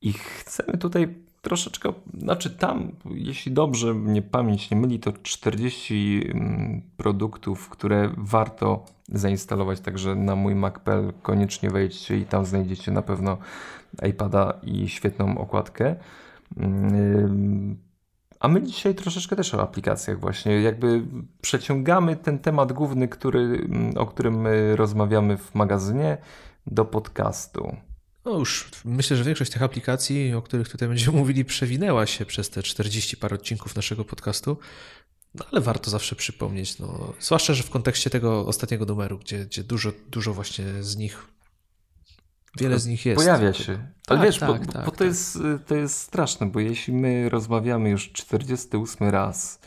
I 0.00 0.12
chcemy 0.12 0.78
tutaj 0.78 1.27
troszeczkę, 1.42 1.92
znaczy 2.18 2.50
tam, 2.50 2.92
jeśli 3.10 3.52
dobrze 3.52 3.94
mnie 3.94 4.22
pamięć 4.22 4.70
nie 4.70 4.76
myli, 4.76 5.00
to 5.00 5.12
40 5.22 6.24
mm, 6.34 6.82
produktów, 6.96 7.68
które 7.68 8.12
warto 8.16 8.84
zainstalować, 9.08 9.80
także 9.80 10.14
na 10.14 10.36
mój 10.36 10.54
Mac.pl 10.54 11.12
koniecznie 11.22 11.70
wejdźcie 11.70 12.18
i 12.18 12.24
tam 12.24 12.44
znajdziecie 12.44 12.92
na 12.92 13.02
pewno 13.02 13.38
iPada 14.08 14.60
i 14.62 14.88
świetną 14.88 15.38
okładkę. 15.38 15.96
Mm, 16.56 17.76
a 18.40 18.48
my 18.48 18.62
dzisiaj 18.62 18.94
troszeczkę 18.94 19.36
też 19.36 19.54
o 19.54 19.62
aplikacjach 19.62 20.20
właśnie, 20.20 20.62
jakby 20.62 21.02
przeciągamy 21.40 22.16
ten 22.16 22.38
temat 22.38 22.72
główny, 22.72 23.08
który, 23.08 23.40
mm, 23.40 23.92
o 23.96 24.06
którym 24.06 24.46
rozmawiamy 24.74 25.36
w 25.36 25.54
magazynie 25.54 26.18
do 26.66 26.84
podcastu. 26.84 27.76
No 28.28 28.38
już 28.38 28.70
myślę, 28.84 29.16
że 29.16 29.24
większość 29.24 29.50
tych 29.50 29.62
aplikacji, 29.62 30.34
o 30.34 30.42
których 30.42 30.68
tutaj 30.68 30.88
będziemy 30.88 31.18
mówili, 31.18 31.44
przewinęła 31.44 32.06
się 32.06 32.26
przez 32.26 32.50
te 32.50 32.62
40 32.62 33.16
par 33.16 33.34
odcinków 33.34 33.76
naszego 33.76 34.04
podcastu. 34.04 34.56
No 35.34 35.44
ale 35.52 35.60
warto 35.60 35.90
zawsze 35.90 36.16
przypomnieć, 36.16 36.78
no, 36.78 37.12
zwłaszcza, 37.20 37.54
że 37.54 37.62
w 37.62 37.70
kontekście 37.70 38.10
tego 38.10 38.46
ostatniego 38.46 38.84
numeru, 38.84 39.18
gdzie, 39.18 39.46
gdzie 39.46 39.64
dużo, 39.64 39.92
dużo 40.10 40.34
właśnie 40.34 40.64
z 40.80 40.96
nich, 40.96 41.26
wiele 42.58 42.78
z 42.78 42.86
nich 42.86 43.06
jest. 43.06 43.16
Pojawia 43.16 43.52
się. 43.52 43.72
Ale 44.06 44.18
tak, 44.18 44.22
wiesz, 44.22 44.38
tak, 44.38 44.66
bo, 44.66 44.72
tak, 44.72 44.84
bo 44.84 44.90
to, 44.90 44.96
tak. 44.96 45.06
Jest, 45.06 45.38
to 45.66 45.74
jest 45.74 45.98
straszne, 45.98 46.46
bo 46.46 46.60
jeśli 46.60 46.92
my 46.92 47.28
rozmawiamy 47.28 47.90
już 47.90 48.12
48 48.12 49.08
raz, 49.08 49.60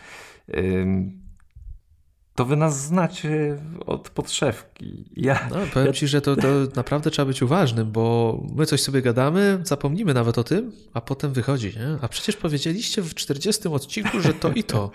to 2.42 2.46
wy 2.46 2.56
nas 2.56 2.82
znacie 2.82 3.58
od 3.86 4.10
podszewki. 4.10 5.06
Ja, 5.16 5.48
no, 5.50 5.56
powiem 5.74 5.88
ja... 5.88 5.94
ci, 5.94 6.08
że 6.08 6.22
to, 6.22 6.36
to 6.36 6.48
naprawdę 6.76 7.12
trzeba 7.12 7.26
być 7.26 7.42
uważnym, 7.42 7.92
bo 7.92 8.38
my 8.56 8.66
coś 8.66 8.82
sobie 8.82 9.02
gadamy, 9.02 9.60
zapomnimy 9.64 10.14
nawet 10.14 10.38
o 10.38 10.44
tym, 10.44 10.72
a 10.94 11.02
potem 11.02 11.34
wychodzi. 11.34 11.68
Nie? 11.68 11.98
A 12.02 12.08
przecież 12.08 12.36
powiedzieliście 12.36 13.02
w 13.02 13.16
40 13.16 13.68
odcinku, 13.68 14.20
że 14.20 14.34
to 14.34 14.52
i 14.52 14.64
to. 14.64 14.92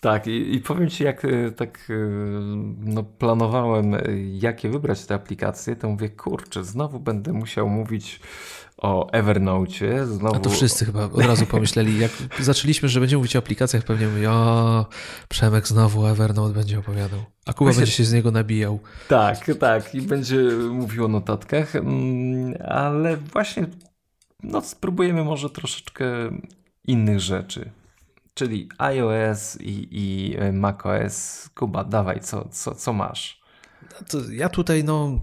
Tak, 0.00 0.26
i, 0.26 0.54
i, 0.54 0.60
powiem 0.60 0.88
Ci, 0.90 1.04
jak 1.04 1.24
e, 1.24 1.50
tak 1.50 1.78
e, 1.90 1.94
no, 2.80 3.02
planowałem, 3.02 3.94
e, 3.94 4.00
jakie 4.32 4.68
wybrać 4.68 5.06
te 5.06 5.14
aplikacje, 5.14 5.76
to 5.76 5.88
mówię, 5.88 6.08
kurczę, 6.08 6.64
znowu 6.64 7.00
będę 7.00 7.32
musiał 7.32 7.68
mówić 7.68 8.20
o 8.78 9.10
Evernote. 9.12 10.06
Znowu... 10.06 10.36
A 10.36 10.38
to 10.38 10.50
wszyscy 10.50 10.84
chyba 10.84 11.04
od 11.04 11.20
razu 11.20 11.46
pomyśleli, 11.46 11.98
jak 11.98 12.10
zaczęliśmy, 12.40 12.88
że 12.88 13.00
będziemy 13.00 13.18
mówić 13.18 13.36
o 13.36 13.38
aplikacjach, 13.38 13.84
pewnie 13.84 14.06
mówili, 14.06 14.26
o, 14.26 14.86
Przemek 15.28 15.68
znowu 15.68 16.06
Evernote 16.06 16.54
będzie 16.54 16.78
opowiadał. 16.78 17.20
A 17.46 17.52
Kuba 17.52 17.72
będzie 17.72 17.92
się 17.92 18.04
z 18.04 18.12
niego 18.12 18.30
nabijał. 18.30 18.80
Tak, 19.08 19.50
tak. 19.60 19.94
I 19.94 20.02
będzie 20.02 20.36
mówił 20.70 21.04
o 21.04 21.08
notatkach, 21.08 21.76
mm, 21.76 22.54
ale 22.68 23.16
właśnie 23.16 23.66
no, 24.42 24.60
spróbujemy 24.60 25.24
może 25.24 25.50
troszeczkę 25.50 26.06
innych 26.84 27.20
rzeczy. 27.20 27.70
Czyli 28.34 28.68
iOS 28.78 29.58
i, 29.60 29.88
i 29.90 30.36
macOS. 30.52 31.48
Kuba, 31.54 31.84
dawaj, 31.84 32.20
co, 32.20 32.48
co, 32.48 32.74
co 32.74 32.92
masz? 32.92 33.37
Ja 34.30 34.48
tutaj, 34.48 34.84
no, 34.84 35.20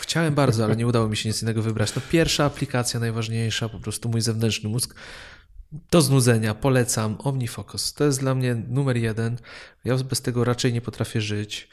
Chciałem 0.00 0.34
bardzo, 0.34 0.64
ale 0.64 0.76
nie 0.76 0.86
udało 0.86 1.08
mi 1.08 1.16
się 1.16 1.28
nic 1.28 1.42
innego 1.42 1.62
wybrać. 1.62 1.94
No 1.94 2.02
pierwsza 2.10 2.44
aplikacja, 2.44 3.00
najważniejsza, 3.00 3.68
po 3.68 3.78
prostu 3.78 4.08
mój 4.08 4.20
zewnętrzny 4.20 4.68
mózg. 4.68 4.94
Do 5.90 6.02
znudzenia 6.02 6.54
polecam 6.54 7.16
OmniFocus. 7.18 7.92
To 7.92 8.04
jest 8.04 8.20
dla 8.20 8.34
mnie 8.34 8.54
numer 8.54 8.96
jeden. 8.96 9.38
Ja 9.84 9.96
bez 9.96 10.22
tego 10.22 10.44
raczej 10.44 10.72
nie 10.72 10.80
potrafię 10.80 11.20
żyć. 11.20 11.68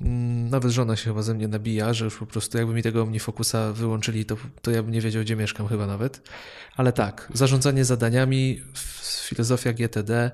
Mm, 0.00 0.50
nawet 0.50 0.72
żona 0.72 0.96
się 0.96 1.04
chyba 1.04 1.22
ze 1.22 1.34
mnie 1.34 1.48
nabija, 1.48 1.94
że 1.94 2.04
już 2.04 2.16
po 2.16 2.26
prostu 2.26 2.58
jakby 2.58 2.74
mi 2.74 2.82
tego 2.82 3.02
OmniFocusa 3.02 3.72
wyłączyli, 3.72 4.24
to, 4.24 4.36
to 4.62 4.70
ja 4.70 4.82
bym 4.82 4.92
nie 4.92 5.00
wiedział, 5.00 5.22
gdzie 5.22 5.36
mieszkam 5.36 5.68
chyba 5.68 5.86
nawet. 5.86 6.30
Ale 6.76 6.92
tak, 6.92 7.28
zarządzanie 7.34 7.84
zadaniami, 7.84 8.62
filozofia 9.28 9.72
GTD, 9.72 10.30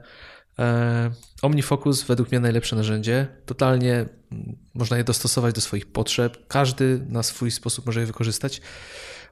OmniFocus 1.42 2.02
według 2.02 2.30
mnie 2.30 2.40
najlepsze 2.40 2.76
narzędzie. 2.76 3.26
Totalnie 3.46 4.06
można 4.74 4.96
je 4.96 5.04
dostosować 5.04 5.54
do 5.54 5.60
swoich 5.60 5.92
potrzeb. 5.92 6.46
Każdy 6.48 7.06
na 7.08 7.22
swój 7.22 7.50
sposób 7.50 7.86
może 7.86 8.00
je 8.00 8.06
wykorzystać. 8.06 8.60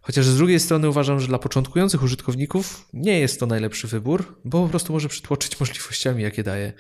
Chociaż 0.03 0.27
z 0.27 0.37
drugiej 0.37 0.61
strony 0.61 0.89
uważam, 0.89 1.21
że 1.21 1.27
dla 1.27 1.39
początkujących 1.39 2.03
użytkowników 2.03 2.89
nie 2.93 3.21
jest 3.21 3.41
to 3.41 3.47
najlepszy 3.47 3.89
wybór, 3.89 4.41
bo 4.45 4.63
po 4.63 4.69
prostu 4.69 4.93
może 4.93 5.09
przytłoczyć 5.09 5.59
możliwościami, 5.61 6.23
jakie 6.23 6.43
daje. 6.43 6.73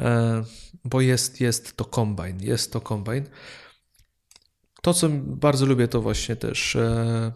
E, 0.00 0.44
bo 0.84 1.00
jest, 1.00 1.40
jest 1.40 1.76
to 1.76 1.84
Combine. 1.84 2.38
Jest 2.40 2.72
to 2.72 2.80
Combine. 2.80 3.24
To, 4.82 4.94
co 4.94 5.08
bardzo 5.22 5.66
lubię, 5.66 5.88
to 5.88 6.00
właśnie 6.00 6.36
też 6.36 6.76
e, 6.76 7.32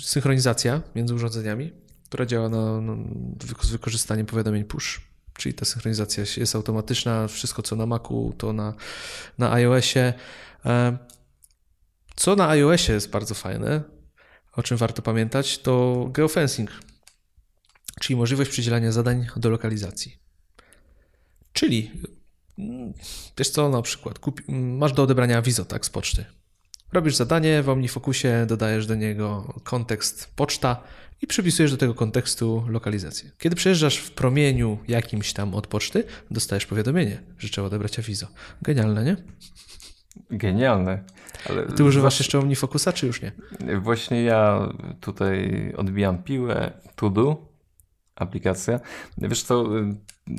synchronizacja 0.00 0.82
między 0.94 1.14
urządzeniami, 1.14 1.72
która 2.04 2.26
działa 2.26 2.48
na, 2.48 2.80
na, 2.80 2.96
z 3.62 3.70
wykorzystaniem 3.70 4.26
powiadomień 4.26 4.64
push 4.64 5.09
czyli 5.34 5.54
ta 5.54 5.64
synchronizacja 5.64 6.24
jest 6.36 6.54
automatyczna, 6.54 7.28
wszystko 7.28 7.62
co 7.62 7.76
na 7.76 7.86
Macu, 7.86 8.34
to 8.38 8.52
na, 8.52 8.74
na 9.38 9.52
iOSie. 9.52 10.12
E, 10.64 10.98
co 12.16 12.36
na 12.36 12.48
iOSie 12.48 12.92
jest 12.92 13.10
bardzo 13.10 13.34
fajne, 13.34 13.82
o 14.52 14.62
czym 14.62 14.76
warto 14.76 15.02
pamiętać, 15.02 15.58
to 15.58 16.06
geofencing, 16.12 16.70
czyli 18.00 18.16
możliwość 18.16 18.50
przydzielania 18.50 18.92
zadań 18.92 19.26
do 19.36 19.50
lokalizacji. 19.50 20.16
Czyli, 21.52 21.90
mm, 22.58 22.92
wiesz 23.38 23.50
co, 23.50 23.68
na 23.68 23.82
przykład 23.82 24.18
kupi, 24.18 24.52
masz 24.52 24.92
do 24.92 25.02
odebrania 25.02 25.42
wizo, 25.42 25.64
tak, 25.64 25.86
z 25.86 25.90
poczty. 25.90 26.24
Robisz 26.92 27.16
zadanie 27.16 27.62
w 27.62 27.68
OmniFocusie, 27.68 28.46
dodajesz 28.46 28.86
do 28.86 28.94
niego 28.94 29.54
kontekst 29.64 30.32
poczta 30.36 30.82
i 31.22 31.26
przypisujesz 31.26 31.70
do 31.70 31.76
tego 31.76 31.94
kontekstu 31.94 32.64
lokalizację. 32.68 33.30
Kiedy 33.38 33.56
przejeżdżasz 33.56 33.96
w 33.96 34.10
promieniu 34.10 34.78
jakimś 34.88 35.32
tam 35.32 35.54
od 35.54 35.66
poczty, 35.66 36.04
dostajesz 36.30 36.66
powiadomienie, 36.66 37.22
że 37.38 37.48
trzeba 37.48 37.66
odebrać 37.66 37.98
awizo. 37.98 38.26
Genialne, 38.62 39.04
nie? 39.04 39.16
Genialne. 40.30 41.04
Ale 41.48 41.66
Ty 41.66 41.84
używasz 41.84 42.18
jeszcze 42.18 42.38
OmniFocusa, 42.38 42.92
czy 42.92 43.06
już 43.06 43.22
nie? 43.22 43.32
Właśnie 43.80 44.22
ja 44.22 44.68
tutaj 45.00 45.50
odbijam 45.76 46.22
piłę, 46.22 46.72
Tudu, 46.96 47.49
aplikacja. 48.22 48.80
Wiesz 49.18 49.42
co, 49.42 49.64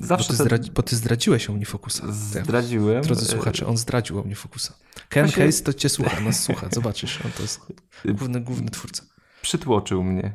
zawsze... 0.01 0.33
Bo 0.33 0.37
ty, 0.37 0.43
zdradzi, 0.43 0.71
bo 0.71 0.83
ty 0.83 0.95
zdradziłeś 0.95 1.49
OmniFocusa. 1.49 2.07
Zdradziłem. 2.11 3.03
Drodzy 3.03 3.25
słuchacze, 3.25 3.67
on 3.67 3.77
zdradził 3.77 4.19
OmniFocusa. 4.19 4.73
Ken 5.09 5.25
Właśnie... 5.25 5.45
Case 5.45 5.63
to 5.63 5.73
cię 5.73 5.89
słucha, 5.89 6.19
nas 6.19 6.43
słucha, 6.43 6.67
zobaczysz, 6.71 7.19
on 7.25 7.31
to 7.31 7.41
jest 7.41 7.61
główny, 8.05 8.41
główny 8.41 8.69
twórca. 8.69 9.03
Przytłoczył 9.41 10.03
mnie. 10.03 10.33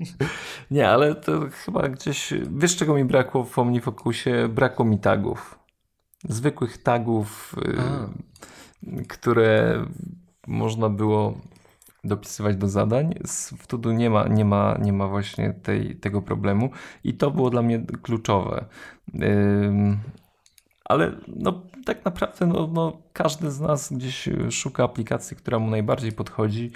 Nie, 0.70 0.88
ale 0.88 1.14
to 1.14 1.40
chyba 1.64 1.88
gdzieś. 1.88 2.34
Wiesz, 2.58 2.76
czego 2.76 2.94
mi 2.94 3.04
brakło 3.04 3.44
w 3.44 3.58
OmniFocusie? 3.58 4.48
Brakło 4.48 4.84
mi 4.84 4.98
tagów. 4.98 5.58
Zwykłych 6.28 6.82
tagów, 6.82 7.54
y, 8.82 9.06
które 9.06 9.84
można 10.46 10.88
było 10.88 11.40
dopisywać 12.04 12.56
do 12.56 12.68
zadań. 12.68 13.14
W 13.58 13.66
Tudu 13.66 13.92
nie 13.92 14.10
ma, 14.10 14.28
nie 14.28 14.44
ma, 14.44 14.76
nie 14.80 14.92
ma 14.92 15.08
właśnie 15.08 15.52
tej, 15.52 15.96
tego 15.96 16.22
problemu 16.22 16.70
i 17.04 17.14
to 17.14 17.30
było 17.30 17.50
dla 17.50 17.62
mnie 17.62 17.86
kluczowe. 18.02 18.64
Ale 20.84 21.12
no, 21.36 21.62
tak 21.84 22.04
naprawdę 22.04 22.46
no, 22.46 22.70
no, 22.72 23.02
każdy 23.12 23.50
z 23.50 23.60
nas 23.60 23.92
gdzieś 23.92 24.28
szuka 24.50 24.84
aplikacji, 24.84 25.36
która 25.36 25.58
mu 25.58 25.70
najbardziej 25.70 26.12
podchodzi. 26.12 26.70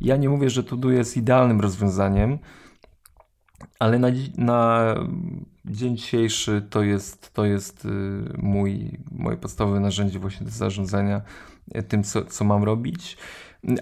Ja 0.00 0.16
nie 0.16 0.28
mówię, 0.28 0.50
że 0.50 0.64
Tudu 0.64 0.90
jest 0.90 1.16
idealnym 1.16 1.60
rozwiązaniem, 1.60 2.38
ale 3.78 3.98
na, 3.98 4.08
na 4.36 4.94
dzień 5.64 5.96
dzisiejszy 5.96 6.66
to 6.70 6.82
jest, 6.82 7.34
to 7.34 7.44
jest 7.44 7.84
y, 7.84 7.88
mój, 8.38 8.98
moje 9.10 9.36
podstawowe 9.36 9.80
narzędzie 9.80 10.18
właśnie 10.18 10.46
do 10.46 10.52
zarządzania 10.52 11.22
y, 11.76 11.82
tym, 11.82 12.04
co, 12.04 12.24
co 12.24 12.44
mam 12.44 12.64
robić. 12.64 13.16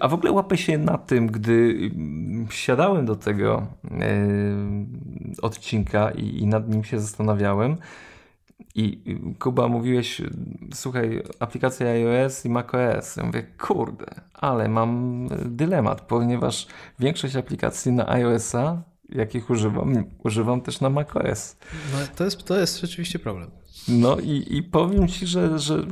A 0.01 0.09
w 0.09 0.15
ogóle 0.15 0.33
łapę 0.33 0.57
się 0.57 0.79
na 0.79 0.99
tym, 0.99 1.27
gdy 1.27 1.91
mm, 1.95 2.47
siadałem 2.51 3.07
do 3.07 3.17
tego 3.17 3.67
yy, 3.85 3.91
odcinka 5.43 6.11
i, 6.11 6.39
i, 6.39 6.47
nad 6.47 6.69
nim 6.69 6.85
się 6.85 7.01
zastanawiałem. 7.01 7.77
I 8.75 9.03
Kuba 9.39 9.69
mówiłeś, 9.69 10.23
słuchaj, 10.75 11.23
aplikacja 11.41 11.87
iOS 11.87 12.45
i 12.45 12.49
macOS. 12.49 13.17
Ja 13.17 13.25
mówię, 13.25 13.43
kurde, 13.59 14.07
ale 14.35 14.69
mam 14.69 15.29
dylemat, 15.45 16.01
ponieważ 16.01 16.67
większość 16.99 17.37
aplikacji 17.37 17.93
na 17.93 18.09
iOS-a, 18.09 18.83
jakich 19.09 19.51
używam, 19.51 20.05
używam 20.25 20.61
też 20.61 20.81
na 20.81 20.91
macOS. 20.91 21.57
No, 21.93 21.99
to, 22.17 22.25
jest, 22.25 22.45
to 22.45 22.59
jest 22.59 22.81
rzeczywiście 22.81 23.19
problem. 23.19 23.51
No 23.89 24.17
i, 24.19 24.45
i 24.51 24.63
powiem 24.63 25.09
ci, 25.09 25.27
że, 25.27 25.59
że 25.59 25.87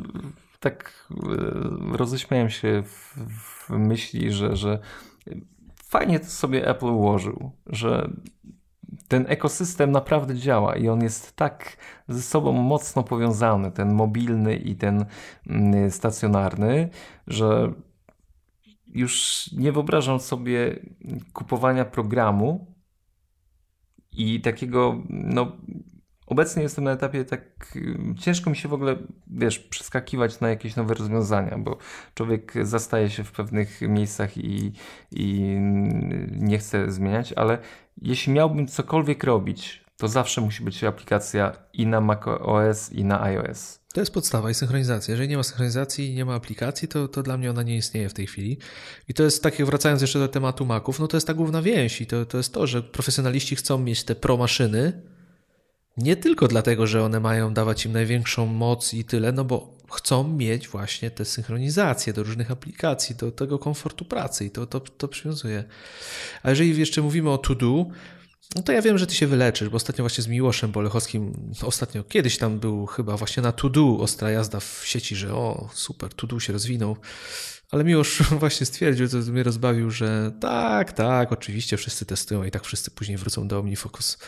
tak 0.64 1.08
e, 1.10 1.96
roześmiałem 1.96 2.50
się 2.50 2.82
w, 2.82 3.16
w 3.68 3.70
myśli, 3.70 4.32
że, 4.32 4.56
że 4.56 4.78
fajnie 5.84 6.20
to 6.20 6.26
sobie 6.26 6.68
Apple 6.68 6.86
ułożył, 6.86 7.52
że 7.66 8.10
ten 9.08 9.24
ekosystem 9.28 9.90
naprawdę 9.90 10.34
działa 10.34 10.76
i 10.76 10.88
on 10.88 11.02
jest 11.02 11.36
tak 11.36 11.76
ze 12.08 12.22
sobą 12.22 12.52
mocno 12.52 13.02
powiązany, 13.02 13.70
ten 13.70 13.92
mobilny 13.92 14.56
i 14.56 14.76
ten 14.76 15.04
mm, 15.46 15.90
stacjonarny, 15.90 16.88
że 17.26 17.72
już 18.86 19.50
nie 19.52 19.72
wyobrażam 19.72 20.20
sobie 20.20 20.78
kupowania 21.32 21.84
programu 21.84 22.74
i 24.12 24.40
takiego 24.40 25.02
no, 25.10 25.52
Obecnie 26.26 26.62
jestem 26.62 26.84
na 26.84 26.92
etapie 26.92 27.24
tak, 27.24 27.78
ciężko 28.18 28.50
mi 28.50 28.56
się 28.56 28.68
w 28.68 28.74
ogóle, 28.74 28.96
wiesz, 29.26 29.58
przeskakiwać 29.58 30.40
na 30.40 30.48
jakieś 30.48 30.76
nowe 30.76 30.94
rozwiązania, 30.94 31.58
bo 31.58 31.78
człowiek 32.14 32.52
zastaje 32.62 33.10
się 33.10 33.24
w 33.24 33.32
pewnych 33.32 33.80
miejscach 33.80 34.36
i, 34.36 34.72
i 35.12 35.56
nie 36.30 36.58
chce 36.58 36.92
zmieniać, 36.92 37.32
ale 37.32 37.58
jeśli 38.02 38.32
miałbym 38.32 38.66
cokolwiek 38.66 39.24
robić, 39.24 39.84
to 39.96 40.08
zawsze 40.08 40.40
musi 40.40 40.64
być 40.64 40.84
aplikacja 40.84 41.52
i 41.72 41.86
na 41.86 42.00
macOS, 42.00 42.92
i 42.92 43.04
na 43.04 43.22
iOS. 43.22 43.80
To 43.94 44.00
jest 44.00 44.14
podstawa 44.14 44.50
i 44.50 44.54
synchronizacja. 44.54 45.12
Jeżeli 45.12 45.28
nie 45.28 45.36
ma 45.36 45.42
synchronizacji 45.42 46.14
nie 46.14 46.24
ma 46.24 46.34
aplikacji, 46.34 46.88
to, 46.88 47.08
to 47.08 47.22
dla 47.22 47.36
mnie 47.36 47.50
ona 47.50 47.62
nie 47.62 47.76
istnieje 47.76 48.08
w 48.08 48.14
tej 48.14 48.26
chwili. 48.26 48.58
I 49.08 49.14
to 49.14 49.22
jest 49.22 49.42
takie, 49.42 49.64
wracając 49.64 50.00
jeszcze 50.00 50.18
do 50.18 50.28
tematu 50.28 50.66
Maców, 50.66 51.00
no 51.00 51.08
to 51.08 51.16
jest 51.16 51.26
ta 51.26 51.34
główna 51.34 51.62
więź 51.62 52.00
i 52.00 52.06
to, 52.06 52.26
to 52.26 52.36
jest 52.36 52.54
to, 52.54 52.66
że 52.66 52.82
profesjonaliści 52.82 53.56
chcą 53.56 53.78
mieć 53.78 54.04
te 54.04 54.14
pro 54.14 54.36
maszyny, 54.36 55.02
nie 55.96 56.16
tylko 56.16 56.48
dlatego, 56.48 56.86
że 56.86 57.04
one 57.04 57.20
mają 57.20 57.54
dawać 57.54 57.86
im 57.86 57.92
największą 57.92 58.46
moc 58.46 58.94
i 58.94 59.04
tyle, 59.04 59.32
no 59.32 59.44
bo 59.44 59.74
chcą 59.92 60.28
mieć 60.28 60.68
właśnie 60.68 61.10
te 61.10 61.24
synchronizacje 61.24 62.12
do 62.12 62.22
różnych 62.22 62.50
aplikacji, 62.50 63.16
do 63.16 63.32
tego 63.32 63.58
komfortu 63.58 64.04
pracy 64.04 64.44
i 64.44 64.50
to, 64.50 64.66
to, 64.66 64.80
to 64.80 65.08
przywiązuje. 65.08 65.64
A 66.42 66.50
jeżeli 66.50 66.78
jeszcze 66.78 67.02
mówimy 67.02 67.30
o 67.30 67.38
to-do, 67.38 67.86
no 68.56 68.62
to 68.62 68.72
ja 68.72 68.82
wiem, 68.82 68.98
że 68.98 69.06
ty 69.06 69.14
się 69.14 69.26
wyleczysz, 69.26 69.68
bo 69.68 69.76
ostatnio 69.76 70.02
właśnie 70.02 70.24
z 70.24 70.28
Miłoszem 70.28 70.72
Bolechowskim, 70.72 71.52
ostatnio 71.62 72.04
kiedyś 72.04 72.38
tam 72.38 72.58
był 72.60 72.86
chyba 72.86 73.16
właśnie 73.16 73.42
na 73.42 73.52
to-do 73.52 73.98
ostra 73.98 74.30
jazda 74.30 74.60
w 74.60 74.82
sieci, 74.84 75.16
że 75.16 75.34
o 75.34 75.68
super, 75.72 76.14
to-do 76.14 76.40
się 76.40 76.52
rozwinął. 76.52 76.96
Ale 77.70 77.84
Miłosz 77.84 78.22
właśnie 78.40 78.66
stwierdził, 78.66 79.08
to 79.08 79.16
mnie 79.16 79.42
rozbawił, 79.42 79.90
że 79.90 80.32
tak, 80.40 80.92
tak, 80.92 81.32
oczywiście 81.32 81.76
wszyscy 81.76 82.06
testują 82.06 82.44
i 82.44 82.50
tak 82.50 82.64
wszyscy 82.64 82.90
później 82.90 83.18
wrócą 83.18 83.48
do 83.48 83.58
OmniFocus. 83.58 84.18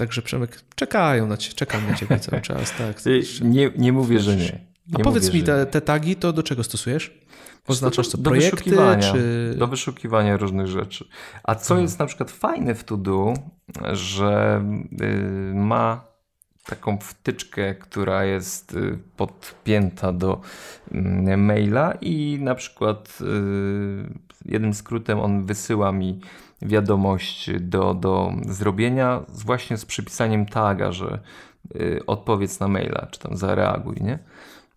Także 0.00 0.22
Przemek, 0.22 0.60
czekają 0.74 1.26
na 1.26 1.36
ciebie, 1.36 1.54
czekam 1.54 1.86
na 1.90 1.94
ciebie 1.94 2.18
cały 2.18 2.42
czas. 2.42 2.72
Tak, 2.78 3.02
nie, 3.42 3.70
nie 3.76 3.92
mówię, 3.92 4.20
że 4.20 4.36
nie. 4.36 4.60
nie 4.86 4.94
A 4.94 4.98
powiedz 4.98 5.32
mi, 5.32 5.42
te, 5.42 5.66
te, 5.66 5.80
tagi 5.80 6.16
to 6.16 6.32
do 6.32 6.42
czego 6.42 6.64
stosujesz? 6.64 7.20
Oznaczasz 7.66 8.08
to 8.08 8.18
do 8.18 8.30
projekty, 8.30 8.56
wyszukiwania, 8.56 9.12
czy... 9.12 9.54
Do 9.58 9.66
wyszukiwania 9.66 10.36
różnych 10.36 10.66
rzeczy. 10.66 11.04
A 11.42 11.54
co 11.54 11.68
hmm. 11.68 11.84
jest 11.84 11.98
na 11.98 12.06
przykład 12.06 12.30
fajne 12.30 12.74
w 12.74 12.84
Todo, 12.84 13.34
że 13.92 14.64
y, 15.02 15.54
ma 15.54 16.04
taką 16.64 16.98
wtyczkę, 16.98 17.74
która 17.74 18.24
jest 18.24 18.74
y, 18.74 18.98
podpięta 19.16 20.12
do 20.12 20.40
y, 20.92 21.36
maila 21.36 21.92
i 22.00 22.38
na 22.40 22.54
przykład 22.54 23.18
y, 23.20 23.24
jednym 24.44 24.74
skrótem 24.74 25.20
on 25.20 25.46
wysyła 25.46 25.92
mi 25.92 26.20
wiadomość 26.62 27.50
do, 27.60 27.94
do 27.94 28.32
zrobienia 28.48 29.20
właśnie 29.28 29.76
z 29.76 29.84
przypisaniem 29.84 30.46
taga, 30.46 30.92
że 30.92 31.18
y, 31.76 32.00
odpowiedz 32.06 32.60
na 32.60 32.68
maila, 32.68 33.06
czy 33.10 33.20
tam 33.20 33.36
zareaguj, 33.36 33.96
nie? 34.00 34.18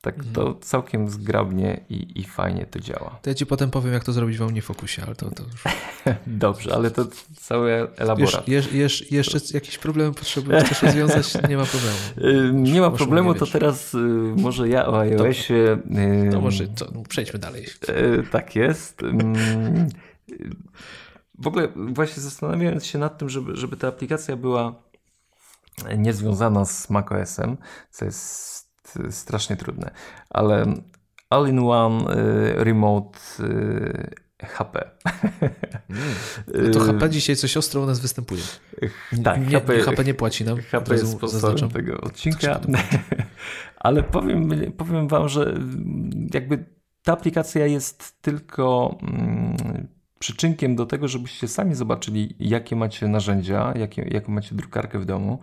Tak 0.01 0.15
mhm. 0.17 0.33
to 0.35 0.53
całkiem 0.61 1.09
zgrabnie 1.09 1.79
i, 1.89 2.19
i 2.19 2.23
fajnie 2.23 2.65
to 2.65 2.79
działa. 2.79 3.19
To 3.21 3.29
ja 3.29 3.33
ci 3.33 3.45
potem 3.45 3.71
powiem, 3.71 3.93
jak 3.93 4.03
to 4.03 4.13
zrobić 4.13 4.37
w 4.37 4.41
OmniFocusie, 4.41 5.01
ale 5.05 5.15
to, 5.15 5.31
to 5.31 5.43
już... 5.43 5.63
Dobrze, 6.27 6.73
ale 6.75 6.91
to 6.91 7.05
cały 7.35 7.87
elaborat. 7.97 8.47
Jesz, 8.47 8.73
jesz, 8.73 9.11
jeszcze 9.11 9.39
jakieś 9.53 9.77
problemy 9.77 10.13
potrzebujesz 10.13 10.63
chcesz 10.63 10.81
rozwiązać? 10.81 11.33
Nie 11.49 11.57
ma 11.57 11.65
problemu. 11.65 11.97
Y, 12.17 12.53
nie 12.53 12.81
ma 12.81 12.91
problemu, 12.91 13.33
to 13.33 13.45
teraz 13.47 13.93
y, 13.93 13.97
może 14.37 14.69
ja 14.69 14.87
o 14.87 14.99
iOSie... 14.99 15.77
To 16.31 16.41
może 16.41 16.67
co, 16.75 16.85
przejdźmy 17.09 17.39
dalej. 17.39 17.65
Tak 18.31 18.55
jest. 18.55 19.01
W 21.39 21.47
ogóle 21.47 21.67
właśnie 21.75 22.23
zastanawiając 22.23 22.85
się 22.85 22.99
nad 22.99 23.17
tym, 23.17 23.29
żeby, 23.29 23.55
żeby 23.55 23.77
ta 23.77 23.87
aplikacja 23.87 24.35
była 24.35 24.83
niezwiązana 25.97 26.65
z 26.65 26.89
macOSem, 26.89 27.57
co 27.89 28.05
jest 28.05 28.69
strasznie 29.09 29.55
trudne, 29.55 29.91
ale 30.29 30.65
all-in-one 31.29 32.15
y, 32.15 32.63
remote 32.63 33.19
y, 33.39 34.15
HP. 34.45 34.91
Mm. 35.89 36.01
No 36.47 36.73
to 36.73 36.79
HP 36.79 37.09
dzisiaj 37.09 37.35
coś 37.35 37.57
ostro 37.57 37.81
u 37.81 37.85
nas 37.85 37.99
występuje. 37.99 38.41
Tak, 39.23 39.47
nie, 39.47 39.59
HP, 39.59 39.81
HP 39.81 40.03
nie 40.03 40.13
płaci 40.13 40.45
nam. 40.45 40.57
HP 40.61 40.93
jest 40.93 41.11
sponsorem 41.11 41.69
tego 41.69 42.01
odcinka. 42.01 42.59
Ale 43.75 44.03
powiem, 44.03 44.71
powiem 44.77 45.07
wam, 45.07 45.29
że 45.29 45.59
jakby 46.33 46.65
ta 47.03 47.13
aplikacja 47.13 47.65
jest 47.65 48.21
tylko 48.21 48.97
mm, 49.01 49.87
przyczynkiem 50.23 50.75
do 50.75 50.85
tego, 50.85 51.07
żebyście 51.07 51.47
sami 51.47 51.75
zobaczyli, 51.75 52.35
jakie 52.39 52.75
macie 52.75 53.07
narzędzia, 53.07 53.73
jakie, 53.75 54.01
jaką 54.11 54.31
macie 54.31 54.55
drukarkę 54.55 54.99
w 54.99 55.05
domu. 55.05 55.39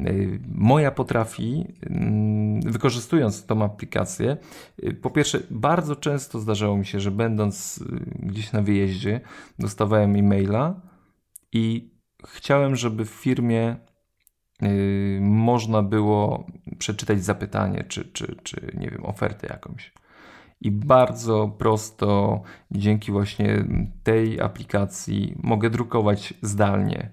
Y, 0.00 0.40
moja 0.54 0.90
potrafi, 0.90 1.66
mm, 1.82 2.60
wykorzystując 2.60 3.46
tą 3.46 3.64
aplikację, 3.64 4.36
y, 4.82 4.94
po 4.94 5.10
pierwsze, 5.10 5.40
bardzo 5.50 5.96
często 5.96 6.40
zdarzało 6.40 6.76
mi 6.76 6.86
się, 6.86 7.00
że 7.00 7.10
będąc 7.10 7.78
y, 7.78 7.84
gdzieś 8.26 8.52
na 8.52 8.62
wyjeździe, 8.62 9.20
dostawałem 9.58 10.16
e-maila 10.16 10.80
i 11.52 11.90
chciałem, 12.26 12.76
żeby 12.76 13.04
w 13.04 13.10
firmie 13.10 13.76
można 15.20 15.82
było 15.82 16.46
przeczytać 16.78 17.24
zapytanie, 17.24 17.84
czy, 17.88 18.04
czy, 18.04 18.36
czy 18.42 18.72
nie 18.74 18.90
wiem, 18.90 19.06
ofertę 19.06 19.46
jakąś 19.50 19.92
i 20.60 20.70
bardzo 20.70 21.48
prosto 21.58 22.40
dzięki 22.70 23.12
właśnie 23.12 23.64
tej 24.02 24.40
aplikacji 24.40 25.34
mogę 25.42 25.70
drukować 25.70 26.34
zdalnie 26.42 27.12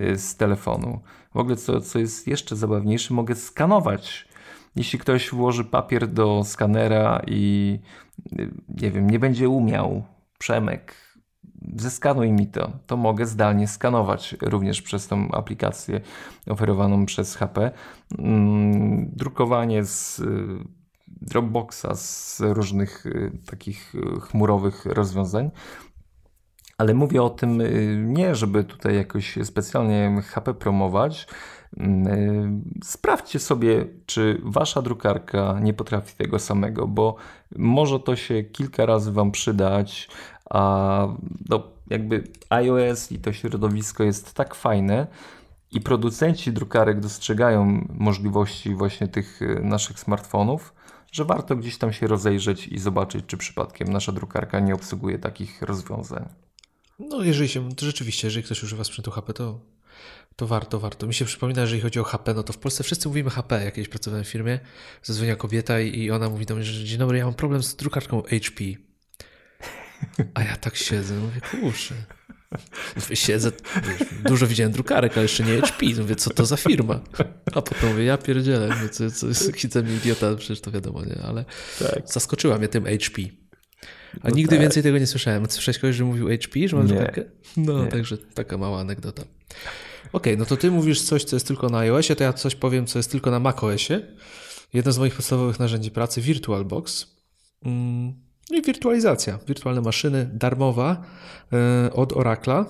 y, 0.00 0.18
z 0.18 0.36
telefonu. 0.36 1.00
W 1.34 1.36
ogóle 1.36 1.56
co, 1.56 1.80
co 1.80 1.98
jest 1.98 2.28
jeszcze 2.28 2.56
zabawniejsze, 2.56 3.14
mogę 3.14 3.34
skanować. 3.34 4.28
Jeśli 4.76 4.98
ktoś 4.98 5.30
włoży 5.30 5.64
papier 5.64 6.08
do 6.08 6.44
skanera 6.44 7.22
i 7.26 7.78
y, 8.38 8.50
nie 8.68 8.90
wiem, 8.90 9.10
nie 9.10 9.18
będzie 9.18 9.48
umiał, 9.48 10.04
Przemek, 10.38 10.94
zeskanuj 11.76 12.32
mi 12.32 12.46
to, 12.46 12.72
to 12.86 12.96
mogę 12.96 13.26
zdalnie 13.26 13.68
skanować 13.68 14.36
również 14.42 14.82
przez 14.82 15.08
tą 15.08 15.28
aplikację 15.30 16.00
oferowaną 16.46 17.06
przez 17.06 17.36
HP. 17.36 17.70
Mm, 18.18 19.10
drukowanie 19.12 19.84
z 19.84 20.22
Dropboxa, 21.06 21.94
z 21.94 22.40
różnych 22.40 23.06
y, 23.06 23.32
takich 23.46 23.94
y, 23.94 24.20
chmurowych 24.20 24.86
rozwiązań. 24.86 25.50
Ale 26.78 26.94
mówię 26.94 27.22
o 27.22 27.30
tym 27.30 27.60
y, 27.60 28.04
nie, 28.06 28.34
żeby 28.34 28.64
tutaj 28.64 28.96
jakoś 28.96 29.38
specjalnie 29.44 30.22
HP 30.26 30.54
promować. 30.54 31.26
Sprawdźcie 32.84 33.38
sobie, 33.38 33.86
czy 34.06 34.40
wasza 34.44 34.82
drukarka 34.82 35.60
nie 35.60 35.74
potrafi 35.74 36.16
tego 36.16 36.38
samego, 36.38 36.86
bo 36.88 37.16
może 37.56 38.00
to 38.00 38.16
się 38.16 38.42
kilka 38.42 38.86
razy 38.86 39.12
wam 39.12 39.30
przydać, 39.30 40.08
A 40.50 41.08
no, 41.48 41.62
jakby 41.90 42.24
iOS 42.50 43.12
i 43.12 43.18
to 43.18 43.32
środowisko 43.32 44.04
jest 44.04 44.34
tak 44.34 44.54
fajne 44.54 45.06
i 45.72 45.80
producenci 45.80 46.52
drukarek 46.52 47.00
dostrzegają 47.00 47.86
możliwości 47.88 48.74
właśnie 48.74 49.08
tych 49.08 49.40
naszych 49.62 50.00
smartfonów, 50.00 50.74
że 51.12 51.24
warto 51.24 51.56
gdzieś 51.56 51.78
tam 51.78 51.92
się 51.92 52.06
rozejrzeć 52.06 52.68
i 52.68 52.78
zobaczyć, 52.78 53.24
czy 53.26 53.36
przypadkiem 53.36 53.88
nasza 53.88 54.12
drukarka 54.12 54.60
nie 54.60 54.74
obsługuje 54.74 55.18
takich 55.18 55.62
rozwiązań. 55.62 56.28
No, 56.98 57.22
jeżeli 57.22 57.48
się, 57.48 57.74
to 57.74 57.86
rzeczywiście, 57.86 58.26
jeżeli 58.26 58.44
ktoś 58.44 58.62
używa 58.62 58.84
sprzętu 58.84 59.10
HP, 59.10 59.32
to, 59.32 59.60
to 60.36 60.46
warto, 60.46 60.80
warto. 60.80 61.06
Mi 61.06 61.14
się 61.14 61.24
przypomina, 61.24 61.66
że 61.66 61.66
jeżeli 61.66 61.82
chodzi 61.82 62.00
o 62.00 62.04
HP, 62.04 62.34
no 62.34 62.42
to 62.42 62.52
w 62.52 62.58
Polsce 62.58 62.84
wszyscy 62.84 63.08
mówimy 63.08 63.30
HP. 63.30 63.64
Jakieś 63.64 63.88
pracowałem 63.88 64.24
w 64.24 64.28
firmie, 64.28 64.60
zadzwonia 65.02 65.36
kobieta 65.36 65.80
i, 65.80 65.98
i 65.98 66.10
ona 66.10 66.28
mówi 66.28 66.46
do 66.46 66.54
mnie, 66.54 66.64
że 66.64 66.84
dzień 66.84 66.98
dobry, 66.98 67.18
ja 67.18 67.24
mam 67.24 67.34
problem 67.34 67.62
z 67.62 67.76
drukarką 67.76 68.22
HP. 68.22 68.64
A 70.34 70.42
ja 70.42 70.56
tak 70.56 70.76
siedzę, 70.76 71.14
mówię, 71.14 71.40
kurczę. 71.40 71.94
Siedzę, 73.14 73.52
dużo 74.24 74.46
widziałem 74.46 74.72
drukarek, 74.72 75.12
ale 75.12 75.22
jeszcze 75.22 75.44
nie 75.44 75.60
HP. 75.60 75.86
Mówię, 75.98 76.16
co 76.16 76.30
to 76.30 76.46
za 76.46 76.56
firma? 76.56 77.00
A 77.54 77.62
potem 77.62 77.90
mówię, 77.90 78.04
ja 78.04 78.18
pierdzielę, 78.18 78.68
mówię, 78.68 78.88
co, 78.88 79.10
co 79.10 79.26
jest 79.26 79.74
mi 79.74 79.94
idiota, 79.94 80.34
przecież 80.36 80.60
to 80.60 80.70
wiadomo, 80.70 81.04
nie? 81.04 81.18
Ale 81.22 81.44
tak. 81.78 82.02
zaskoczyła 82.06 82.58
mnie 82.58 82.68
tym 82.68 82.84
HP. 82.84 83.22
A 84.22 84.28
no 84.28 84.36
nigdy 84.36 84.50
tak. 84.50 84.60
więcej 84.60 84.82
tego 84.82 84.98
nie 84.98 85.06
słyszałem. 85.06 85.46
Słyszałeś 85.50 85.78
kogoś, 85.78 85.96
że 85.96 86.04
mówił 86.04 86.28
HP, 86.28 86.68
że 86.68 86.76
mam 86.76 86.86
drukarkę? 86.86 87.24
No, 87.56 87.84
nie. 87.84 87.90
także 87.90 88.18
taka 88.18 88.58
mała 88.58 88.80
anegdota. 88.80 89.22
Okej, 89.22 89.32
okay, 90.12 90.36
no 90.36 90.44
to 90.44 90.56
ty 90.56 90.70
mówisz 90.70 91.02
coś, 91.02 91.24
co 91.24 91.36
jest 91.36 91.46
tylko 91.46 91.68
na 91.68 91.78
iOSie, 91.78 92.16
to 92.16 92.24
ja 92.24 92.32
coś 92.32 92.54
powiem, 92.54 92.86
co 92.86 92.98
jest 92.98 93.10
tylko 93.10 93.30
na 93.30 93.40
macOSie. 93.40 94.00
Jedno 94.72 94.92
z 94.92 94.98
moich 94.98 95.14
podstawowych 95.14 95.58
narzędzi 95.58 95.90
pracy, 95.90 96.20
VirtualBox. 96.20 97.06
Mm 97.64 98.25
i 98.50 98.62
wirtualizacja, 98.62 99.38
wirtualne 99.46 99.80
maszyny, 99.80 100.30
darmowa 100.32 101.02
e, 101.52 101.92
od 101.92 102.12
Oracla. 102.12 102.66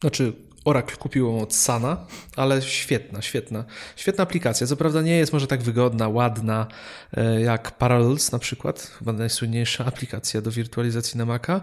Znaczy, 0.00 0.32
Oracle 0.64 0.96
kupił 0.96 1.26
ją 1.26 1.40
od 1.40 1.54
Sana, 1.54 2.06
ale 2.36 2.62
świetna, 2.62 3.22
świetna. 3.22 3.64
Świetna 3.96 4.22
aplikacja. 4.22 4.66
Co 4.66 4.76
prawda 4.76 5.02
nie 5.02 5.16
jest 5.16 5.32
może 5.32 5.46
tak 5.46 5.62
wygodna, 5.62 6.08
ładna 6.08 6.66
e, 7.16 7.40
jak 7.40 7.78
Parallels 7.78 8.32
na 8.32 8.38
przykład, 8.38 8.80
chyba 8.98 9.12
najsłynniejsza 9.12 9.84
aplikacja 9.84 10.40
do 10.40 10.50
wirtualizacji 10.50 11.18
na 11.18 11.24
Maca, 11.24 11.60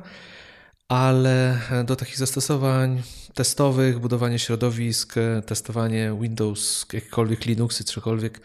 ale 0.87 1.59
do 1.85 1.95
takich 1.95 2.17
zastosowań 2.17 3.03
testowych, 3.33 3.99
budowanie 3.99 4.39
środowisk, 4.39 5.17
e, 5.17 5.41
testowanie 5.41 6.17
Windows, 6.21 6.85
jakiekolwiek 6.93 7.45
Linuxy, 7.45 7.83
cokolwiek, 7.83 8.41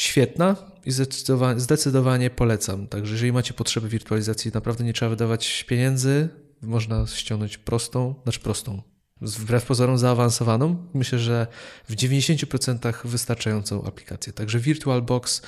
świetna 0.00 0.56
i 0.84 0.90
zdecydowanie, 0.90 1.60
zdecydowanie 1.60 2.30
polecam. 2.30 2.86
Także 2.86 3.12
jeżeli 3.12 3.32
macie 3.32 3.54
potrzeby 3.54 3.88
wirtualizacji, 3.88 4.50
naprawdę 4.54 4.84
nie 4.84 4.92
trzeba 4.92 5.08
wydawać 5.08 5.64
pieniędzy, 5.64 6.28
można 6.62 7.06
ściągnąć 7.06 7.58
prostą, 7.58 8.14
znaczy 8.22 8.40
prostą, 8.40 8.82
wbrew 9.20 9.66
pozorom 9.66 9.98
zaawansowaną. 9.98 10.86
Myślę, 10.94 11.18
że 11.18 11.46
w 11.88 11.94
90% 11.94 13.06
wystarczającą 13.06 13.84
aplikację. 13.84 14.32
Także 14.32 14.58
VirtualBox 14.58 15.42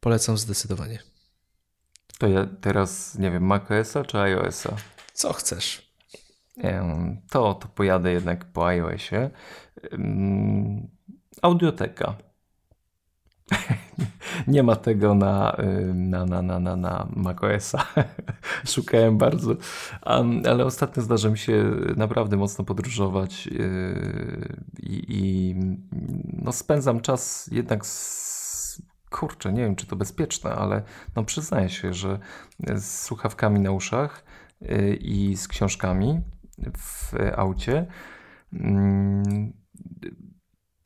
polecam 0.00 0.38
zdecydowanie. 0.38 0.98
To 2.18 2.28
ja 2.28 2.48
teraz, 2.60 3.18
nie 3.18 3.30
wiem, 3.30 3.42
macOSa 3.42 4.04
czy 4.04 4.18
iOSa? 4.18 4.76
Co 5.12 5.32
chcesz? 5.32 5.92
To, 7.30 7.54
to 7.54 7.68
pojadę 7.68 8.12
jednak 8.12 8.44
po 8.44 8.66
iOSie. 8.66 9.30
Audioteka. 11.42 12.27
nie 14.46 14.62
ma 14.62 14.76
tego 14.76 15.14
na, 15.14 15.56
na, 15.94 16.26
na, 16.26 16.42
na, 16.42 16.60
na, 16.60 16.76
na 16.76 17.08
macOSa. 17.16 17.86
Szukałem 18.74 19.18
bardzo, 19.18 19.56
ale 20.46 20.64
ostatnio 20.64 21.02
zdarza 21.02 21.30
mi 21.30 21.38
się 21.38 21.64
naprawdę 21.96 22.36
mocno 22.36 22.64
podróżować 22.64 23.46
yy, 23.46 24.56
i, 24.82 25.54
no 26.32 26.52
spędzam 26.52 27.00
czas 27.00 27.48
jednak 27.52 27.86
z 27.86 28.82
kurczę, 29.10 29.52
nie 29.52 29.62
wiem 29.62 29.76
czy 29.76 29.86
to 29.86 29.96
bezpieczne, 29.96 30.50
ale 30.50 30.82
no 31.16 31.24
przyznaję 31.24 31.68
się, 31.68 31.94
że 31.94 32.18
z 32.74 33.00
słuchawkami 33.04 33.60
na 33.60 33.70
uszach 33.70 34.24
yy, 34.60 34.96
i 34.96 35.36
z 35.36 35.48
książkami 35.48 36.20
w 36.76 37.14
aucie. 37.36 37.86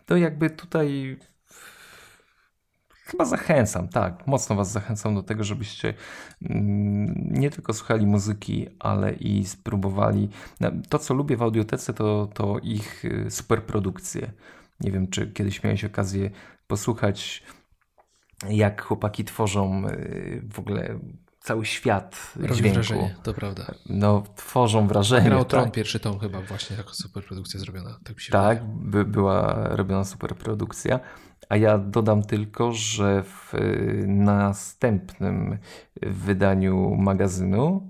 To 0.07 0.17
jakby 0.17 0.51
tutaj 0.51 1.19
Chyba 3.13 3.25
zachęcam, 3.25 3.89
tak, 3.89 4.27
mocno 4.27 4.57
Was 4.57 4.73
zachęcam 4.73 5.15
do 5.15 5.23
tego, 5.23 5.45
żebyście 5.45 5.95
mm, 6.43 7.15
nie 7.31 7.51
tylko 7.51 7.73
słuchali 7.73 8.07
muzyki, 8.07 8.67
ale 8.79 9.13
i 9.13 9.45
spróbowali. 9.45 10.29
No, 10.61 10.71
to, 10.89 10.99
co 10.99 11.15
lubię 11.15 11.37
w 11.37 11.43
audiotece, 11.43 11.95
to, 11.95 12.29
to 12.35 12.59
ich 12.59 13.05
y, 13.05 13.31
superprodukcje. 13.31 14.33
Nie 14.81 14.91
wiem, 14.91 15.09
czy 15.09 15.27
kiedyś 15.27 15.63
miałeś 15.63 15.85
okazję 15.85 16.31
posłuchać, 16.67 17.43
jak 18.49 18.83
chłopaki 18.83 19.25
tworzą 19.25 19.89
y, 19.89 20.43
w 20.49 20.59
ogóle 20.59 20.99
cały 21.41 21.67
świat 21.67 22.33
Robi 22.37 22.55
dźwięku. 22.55 22.75
wrażenie, 22.75 23.17
to 23.23 23.35
prawda. 23.35 23.75
No, 23.89 24.23
tworzą 24.37 24.87
wrażenie. 24.87 25.29
Grał 25.29 25.45
tak? 25.45 25.51
Tron 25.51 25.71
pierwszy 25.71 26.01
tom 26.01 26.19
chyba 26.19 26.41
właśnie 26.41 26.77
jako 26.77 26.95
superprodukcja 26.95 27.61
zrobiona. 27.61 27.99
Tak, 28.05 28.17
tak 28.31 28.65
by, 28.65 29.05
była 29.05 29.69
robiona 29.69 30.05
superprodukcja. 30.05 31.01
A 31.49 31.57
ja 31.57 31.79
dodam 31.79 32.23
tylko, 32.23 32.73
że 32.73 33.23
w 33.23 33.55
y, 33.55 34.05
następnym 34.07 35.59
wydaniu 36.03 36.95
magazynu, 36.97 37.89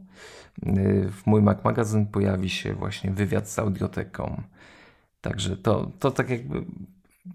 y, 0.67 1.09
w 1.13 1.27
mój 1.27 1.43
Mac 1.43 1.65
magazyn 1.65 2.07
pojawi 2.07 2.51
się 2.51 2.75
właśnie 2.75 3.11
wywiad 3.11 3.49
z 3.49 3.59
audioteką. 3.59 4.43
Także 5.21 5.57
to, 5.57 5.91
to 5.99 6.11
tak 6.11 6.31
jakby 6.31 6.65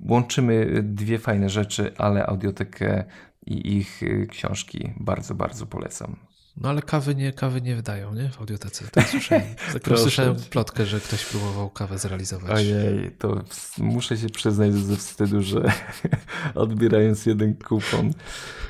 łączymy 0.05 0.83
dwie 0.83 1.19
fajne 1.19 1.49
rzeczy, 1.49 1.91
ale 1.97 2.25
audiotekę 2.25 3.03
i 3.45 3.77
ich 3.77 4.03
y, 4.03 4.27
książki 4.29 4.93
bardzo, 4.99 5.35
bardzo 5.35 5.65
polecam. 5.65 6.15
No 6.61 6.69
ale 6.69 6.81
kawy 6.81 7.15
nie, 7.15 7.33
kawy 7.33 7.61
nie 7.61 7.75
wydają, 7.75 8.13
nie? 8.13 8.29
W 8.29 8.39
audiotece. 8.39 8.85
Tak 8.91 9.07
słyszałem, 9.09 9.43
tak 9.83 9.99
słyszałem 9.99 10.35
plotkę, 10.35 10.85
że 10.85 10.99
ktoś 10.99 11.25
próbował 11.25 11.69
kawę 11.69 11.97
zrealizować. 11.97 12.51
Ojej, 12.51 13.11
to 13.11 13.43
muszę 13.77 14.17
się 14.17 14.29
przyznać 14.29 14.73
ze 14.73 14.95
wstydu, 14.95 15.43
że 15.43 15.71
odbierając 16.55 17.25
jeden 17.25 17.55
kupon 17.55 18.13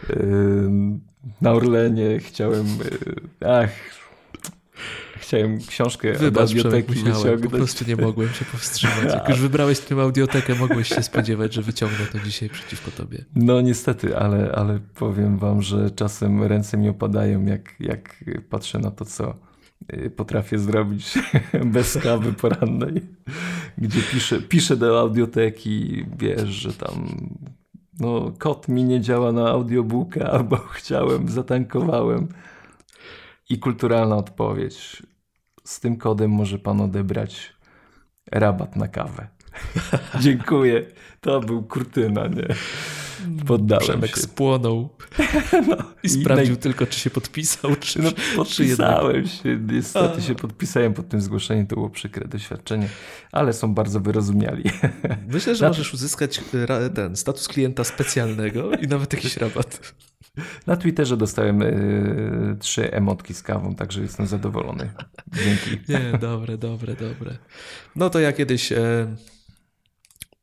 yy, 0.10 0.70
na 1.42 1.52
Orlenie 1.52 2.20
chciałem, 2.20 2.66
yy, 3.42 3.50
ach, 3.50 3.70
Chciałem 5.18 5.60
książkę 5.60 6.14
Wybacz, 6.14 6.50
audioteki 6.50 6.94
wyciągnąć. 6.94 7.42
Po 7.44 7.50
prostu 7.50 7.86
nie 7.88 7.96
mogłem 7.96 8.30
się 8.30 8.46
powstrzymać. 8.46 9.14
Jak 9.14 9.30
już 9.30 9.40
wybrałeś 9.40 9.80
tę 9.80 10.02
audiotekę, 10.02 10.56
mogłeś 10.56 10.88
się 10.88 11.04
spodziewać, 11.04 11.54
że 11.54 11.62
wyciągnę 11.62 12.06
to 12.06 12.20
dzisiaj 12.20 12.50
przeciwko 12.50 12.92
tobie. 12.92 13.26
No 13.36 13.62
niestety, 13.62 14.18
ale, 14.18 14.52
ale 14.52 14.80
powiem 14.96 15.38
wam, 15.38 15.62
że 15.62 15.92
czasem 15.92 16.44
ręce 16.44 16.78
mi 16.78 16.90
opadają, 16.90 17.46
jak, 17.46 17.76
jak 17.80 18.24
patrzę 18.50 18.80
na 18.80 18.92
to, 18.92 19.06
co 19.06 19.34
y, 19.94 20.10
potrafię 20.10 20.60
zrobić 20.60 21.14
bez 21.76 21.98
kawy 21.98 22.34
porannej, 22.34 23.02
gdzie 23.78 24.02
piszę, 24.12 24.42
piszę 24.42 24.78
do 24.78 25.00
audioteki, 25.00 26.06
wiesz, 26.18 26.50
że 26.50 26.74
tam 26.74 27.08
no, 28.00 28.32
kod 28.38 28.68
mi 28.68 28.84
nie 28.84 29.02
działa 29.02 29.32
na 29.32 29.50
audiobooka, 29.50 30.44
bo 30.44 30.58
chciałem, 30.78 31.30
zatankowałem. 31.30 32.28
I 33.50 33.60
kulturalna 33.60 34.16
odpowiedź 34.16 35.04
z 35.64 35.80
tym 35.80 35.98
kodem 35.98 36.32
może 36.32 36.60
pan 36.60 36.82
odebrać 36.82 37.54
rabat 38.32 38.76
na 38.76 38.88
kawę. 38.88 39.28
Dziękuję. 40.20 40.86
To 41.22 41.40
był 41.40 41.64
kurtyna, 41.64 42.28
nie? 42.28 42.48
Poddałem 43.48 43.84
Przemek 43.84 44.16
się. 44.16 44.22
spłonął 44.22 44.90
no, 45.68 45.78
i 46.04 46.10
sprawdził 46.10 46.56
i 46.56 46.58
tylko, 46.58 46.88
czy 46.88 47.00
się 47.00 47.10
podpisał, 47.10 47.76
czy, 47.76 48.02
no, 48.02 48.12
podpisałem 48.36 49.24
czy 49.24 49.30
się. 49.30 49.60
Niestety 49.72 50.18
A. 50.18 50.22
się 50.22 50.36
podpisałem 50.36 50.94
pod 50.94 51.10
tym 51.10 51.22
zgłoszeniem. 51.22 51.68
To 51.68 51.76
było 51.76 51.90
przykre 51.90 52.28
doświadczenie, 52.28 52.90
ale 53.32 53.54
są 53.54 53.74
bardzo 53.74 54.00
wyrozumiali. 54.00 54.64
Myślę, 55.28 55.56
że 55.56 55.68
możesz 55.68 55.94
uzyskać 55.94 56.42
e, 56.70 56.90
ten 56.90 57.16
status 57.16 57.48
klienta 57.48 57.84
specjalnego 57.84 58.72
i 58.72 58.88
nawet 58.88 59.14
jakiś 59.14 59.38
rabat. 59.38 59.94
Na 60.68 60.76
Twitterze 60.76 61.18
dostałem 61.18 61.62
y, 61.62 62.58
trzy 62.60 62.92
emotki 62.92 63.34
z 63.34 63.42
kawą, 63.44 63.76
także 63.76 64.02
jestem 64.02 64.28
zadowolony. 64.28 64.94
Dzięki. 65.34 65.70
Nie, 65.94 66.18
dobre, 66.20 66.58
dobre, 66.58 66.96
dobre. 66.96 67.38
No 67.96 68.10
to 68.10 68.20
ja 68.20 68.34
kiedyś 68.34 68.72
e, 68.72 69.16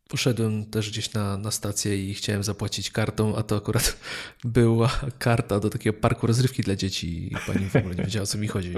poszedłem 0.09 0.67
też 0.67 0.91
gdzieś 0.91 1.13
na, 1.13 1.37
na 1.37 1.51
stację 1.51 2.11
i 2.11 2.15
chciałem 2.15 2.43
zapłacić 2.43 2.91
kartą, 2.91 3.37
a 3.37 3.43
to 3.43 3.57
akurat 3.57 3.97
była 4.45 4.91
karta 5.19 5.61
do 5.61 5.71
takiego 5.71 5.99
parku 5.99 6.27
rozrywki 6.27 6.63
dla 6.63 6.77
dzieci 6.77 7.33
i 7.33 7.37
pani 7.47 7.71
w 7.71 7.77
ogóle 7.77 7.95
nie 7.95 8.05
wiedziała, 8.05 8.23
o 8.23 8.27
co 8.27 8.39
mi 8.39 8.49
chodzi. 8.49 8.75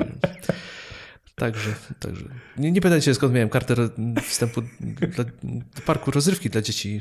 Także, 1.38 1.74
także. 2.00 2.24
Nie, 2.56 2.72
nie 2.72 2.80
pytajcie 2.80 3.14
skąd 3.14 3.34
miałem 3.34 3.48
kartę 3.48 3.74
wstępu 4.22 4.62
do 5.76 5.82
parku 5.86 6.10
rozrywki 6.10 6.50
dla 6.50 6.62
dzieci, 6.62 7.00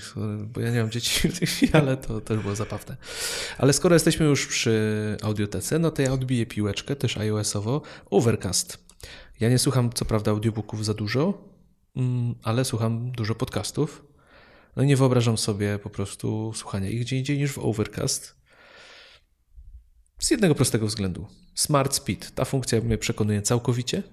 bo 0.53 0.61
ja 0.61 0.71
nie 0.71 0.81
mam 0.81 0.91
dzieci 0.91 1.29
w 1.29 1.39
tej 1.39 1.47
chwili, 1.47 1.73
ale 1.73 1.97
to 1.97 2.21
też 2.21 2.39
było 2.39 2.55
zabawne. 2.55 2.97
Ale 3.57 3.73
skoro 3.73 3.95
jesteśmy 3.95 4.25
już 4.25 4.47
przy 4.47 5.17
audiotece, 5.21 5.79
no 5.79 5.91
to 5.91 6.01
ja 6.01 6.13
odbiję 6.13 6.45
piłeczkę, 6.45 6.95
też 6.95 7.17
iOS-owo, 7.17 7.81
Overcast. 8.11 8.85
Ja 9.39 9.49
nie 9.49 9.59
słucham 9.59 9.89
co 9.93 10.05
prawda 10.05 10.31
audiobooków 10.31 10.85
za 10.85 10.93
dużo, 10.93 11.47
mm, 11.95 12.35
ale 12.43 12.65
słucham 12.65 13.11
dużo 13.11 13.35
podcastów. 13.35 14.05
No 14.75 14.83
i 14.83 14.87
nie 14.87 14.97
wyobrażam 14.97 15.37
sobie 15.37 15.79
po 15.79 15.89
prostu 15.89 16.53
słuchania 16.55 16.89
ich 16.89 17.01
gdzie 17.01 17.17
indziej 17.17 17.37
niż 17.37 17.51
w 17.51 17.59
Overcast. 17.59 18.35
Z 20.19 20.31
jednego 20.31 20.55
prostego 20.55 20.87
względu. 20.87 21.27
Smart 21.53 21.95
Speed. 21.95 22.31
Ta 22.31 22.45
funkcja 22.45 22.81
mnie 22.81 22.97
przekonuje 22.97 23.41
całkowicie. 23.41 24.03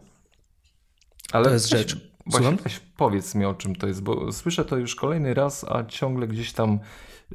Ale 1.33 1.45
to 1.45 1.53
jest 1.53 1.69
rzecz. 1.69 1.97
Właśnie 2.27 2.57
weź 2.65 2.81
powiedz 2.97 3.35
mi 3.35 3.45
o 3.45 3.55
czym 3.55 3.77
to 3.77 3.87
jest, 3.87 4.03
bo 4.03 4.33
słyszę 4.33 4.65
to 4.65 4.77
już 4.77 4.95
kolejny 4.95 5.35
raz, 5.35 5.65
a 5.69 5.85
ciągle 5.85 6.29
gdzieś 6.29 6.53
tam 6.53 6.79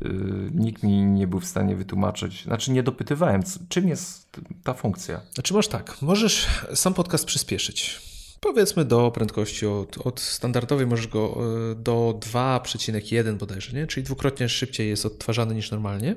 yy, 0.01 0.11
nikt 0.53 0.83
mi 0.83 1.05
nie 1.05 1.27
był 1.27 1.39
w 1.39 1.45
stanie 1.45 1.75
wytłumaczyć. 1.75 2.43
Znaczy 2.43 2.71
nie 2.71 2.83
dopytywałem, 2.83 3.41
czym 3.69 3.87
jest 3.87 4.39
ta 4.63 4.73
funkcja. 4.73 5.21
Znaczy 5.33 5.53
masz 5.53 5.67
tak, 5.67 6.01
możesz 6.01 6.47
sam 6.73 6.93
podcast 6.93 7.25
przyspieszyć. 7.25 8.01
Powiedzmy 8.39 8.85
do 8.85 9.11
prędkości 9.11 9.65
od, 9.65 9.97
od 9.97 10.19
standardowej 10.19 10.87
możesz 10.87 11.07
go 11.07 11.37
y, 11.71 11.75
do 11.75 12.19
2,1 12.33 13.37
bodajże, 13.37 13.73
nie? 13.73 13.87
czyli 13.87 14.03
dwukrotnie 14.03 14.49
szybciej 14.49 14.89
jest 14.89 15.05
odtwarzany 15.05 15.55
niż 15.55 15.71
normalnie. 15.71 16.15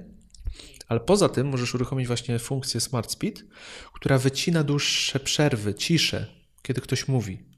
Ale 0.88 1.00
poza 1.00 1.28
tym 1.28 1.48
możesz 1.48 1.74
uruchomić 1.74 2.06
właśnie 2.06 2.38
funkcję 2.38 2.80
Smart 2.80 3.10
Speed, 3.10 3.42
która 3.92 4.18
wycina 4.18 4.64
dłuższe 4.64 5.20
przerwy, 5.20 5.74
ciszę, 5.74 6.26
kiedy 6.62 6.80
ktoś 6.80 7.08
mówi. 7.08 7.49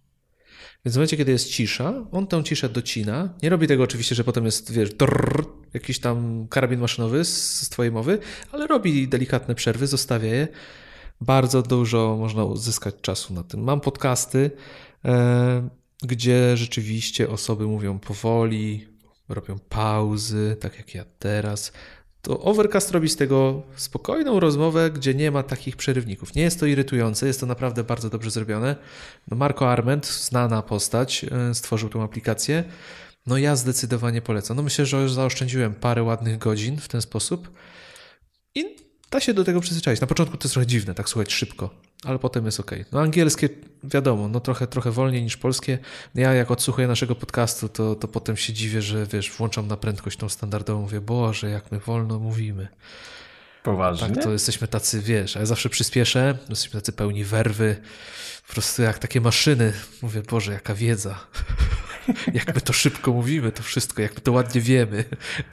Więc 0.84 0.94
w 0.94 0.98
momencie, 0.98 1.16
kiedy 1.16 1.32
jest 1.32 1.50
cisza, 1.50 2.06
on 2.12 2.26
tę 2.26 2.44
ciszę 2.44 2.68
docina. 2.68 3.34
Nie 3.42 3.48
robi 3.48 3.66
tego 3.66 3.82
oczywiście, 3.82 4.14
że 4.14 4.24
potem 4.24 4.44
jest, 4.44 4.72
wiesz, 4.72 4.94
drrr, 4.94 5.46
jakiś 5.74 5.98
tam 5.98 6.46
karabin 6.48 6.80
maszynowy 6.80 7.24
z, 7.24 7.60
z 7.60 7.68
twojej 7.68 7.92
mowy, 7.92 8.18
ale 8.52 8.66
robi 8.66 9.08
delikatne 9.08 9.54
przerwy, 9.54 9.86
zostawia 9.86 10.34
je. 10.34 10.48
Bardzo 11.20 11.62
dużo 11.62 12.16
można 12.20 12.44
uzyskać 12.44 12.94
czasu 13.00 13.34
na 13.34 13.42
tym. 13.42 13.60
Mam 13.60 13.80
podcasty, 13.80 14.50
e, 15.04 15.68
gdzie 16.02 16.56
rzeczywiście 16.56 17.28
osoby 17.28 17.66
mówią 17.66 17.98
powoli, 17.98 18.86
robią 19.28 19.58
pauzy, 19.68 20.56
tak 20.60 20.78
jak 20.78 20.94
ja 20.94 21.04
teraz 21.18 21.72
to 22.22 22.40
Overcast 22.40 22.90
robi 22.90 23.08
z 23.08 23.16
tego 23.16 23.62
spokojną 23.76 24.40
rozmowę, 24.40 24.90
gdzie 24.90 25.14
nie 25.14 25.30
ma 25.30 25.42
takich 25.42 25.76
przerywników. 25.76 26.34
Nie 26.34 26.42
jest 26.42 26.60
to 26.60 26.66
irytujące, 26.66 27.26
jest 27.26 27.40
to 27.40 27.46
naprawdę 27.46 27.84
bardzo 27.84 28.10
dobrze 28.10 28.30
zrobione. 28.30 28.76
No 29.28 29.36
Marco 29.36 29.70
Arment, 29.70 30.06
znana 30.06 30.62
postać, 30.62 31.26
e, 31.50 31.54
stworzył 31.54 31.88
tę 31.88 32.02
aplikację. 32.02 32.64
No 33.26 33.38
ja 33.38 33.56
zdecydowanie 33.56 34.22
polecam. 34.22 34.56
No 34.56 34.62
myślę, 34.62 34.86
że 34.86 35.02
już 35.02 35.12
zaoszczędziłem 35.12 35.74
parę 35.74 36.02
ładnych 36.02 36.38
godzin 36.38 36.76
w 36.80 36.88
ten 36.88 37.02
sposób. 37.02 37.50
I 38.54 38.76
da 39.10 39.20
się 39.20 39.34
do 39.34 39.44
tego 39.44 39.60
przyzwyczaić. 39.60 40.00
Na 40.00 40.06
początku 40.06 40.36
to 40.36 40.44
jest 40.44 40.52
trochę 40.52 40.66
dziwne, 40.66 40.94
tak 40.94 41.08
słuchać 41.08 41.32
szybko, 41.32 41.70
ale 42.04 42.18
potem 42.18 42.46
jest 42.46 42.60
ok. 42.60 42.70
No 42.92 43.00
angielskie, 43.00 43.48
wiadomo, 43.84 44.28
no 44.28 44.40
trochę, 44.40 44.66
trochę 44.66 44.90
wolniej 44.90 45.22
niż 45.22 45.36
polskie. 45.36 45.78
Ja 46.14 46.32
jak 46.32 46.50
odsłuchuję 46.50 46.88
naszego 46.88 47.14
podcastu, 47.14 47.68
to, 47.68 47.94
to 47.94 48.08
potem 48.08 48.36
się 48.36 48.52
dziwię, 48.52 48.82
że 48.82 49.06
wiesz, 49.06 49.32
włączam 49.32 49.68
na 49.68 49.76
prędkość 49.76 50.18
tą 50.18 50.28
standardową, 50.28 50.80
mówię, 50.80 51.00
Boże, 51.00 51.50
jak 51.50 51.72
my 51.72 51.78
wolno 51.78 52.18
mówimy. 52.18 52.68
Poważnie? 53.62 54.08
Tak, 54.08 54.24
to 54.24 54.32
jesteśmy 54.32 54.68
tacy, 54.68 55.00
wiesz, 55.00 55.36
a 55.36 55.40
ja 55.40 55.46
zawsze 55.46 55.68
przyspieszę, 55.68 56.38
jesteśmy 56.48 56.80
tacy 56.80 56.92
pełni 56.92 57.24
werwy, 57.24 57.76
po 58.46 58.52
prostu 58.52 58.82
jak 58.82 58.98
takie 58.98 59.20
maszyny. 59.20 59.72
Mówię, 60.02 60.22
Boże, 60.30 60.52
jaka 60.52 60.74
wiedza. 60.74 61.18
jak 62.34 62.54
my 62.54 62.60
to 62.60 62.72
szybko 62.72 63.12
mówimy, 63.12 63.52
to 63.52 63.62
wszystko, 63.62 64.02
jak 64.02 64.14
my 64.14 64.20
to 64.20 64.32
ładnie 64.32 64.60
wiemy. 64.60 65.04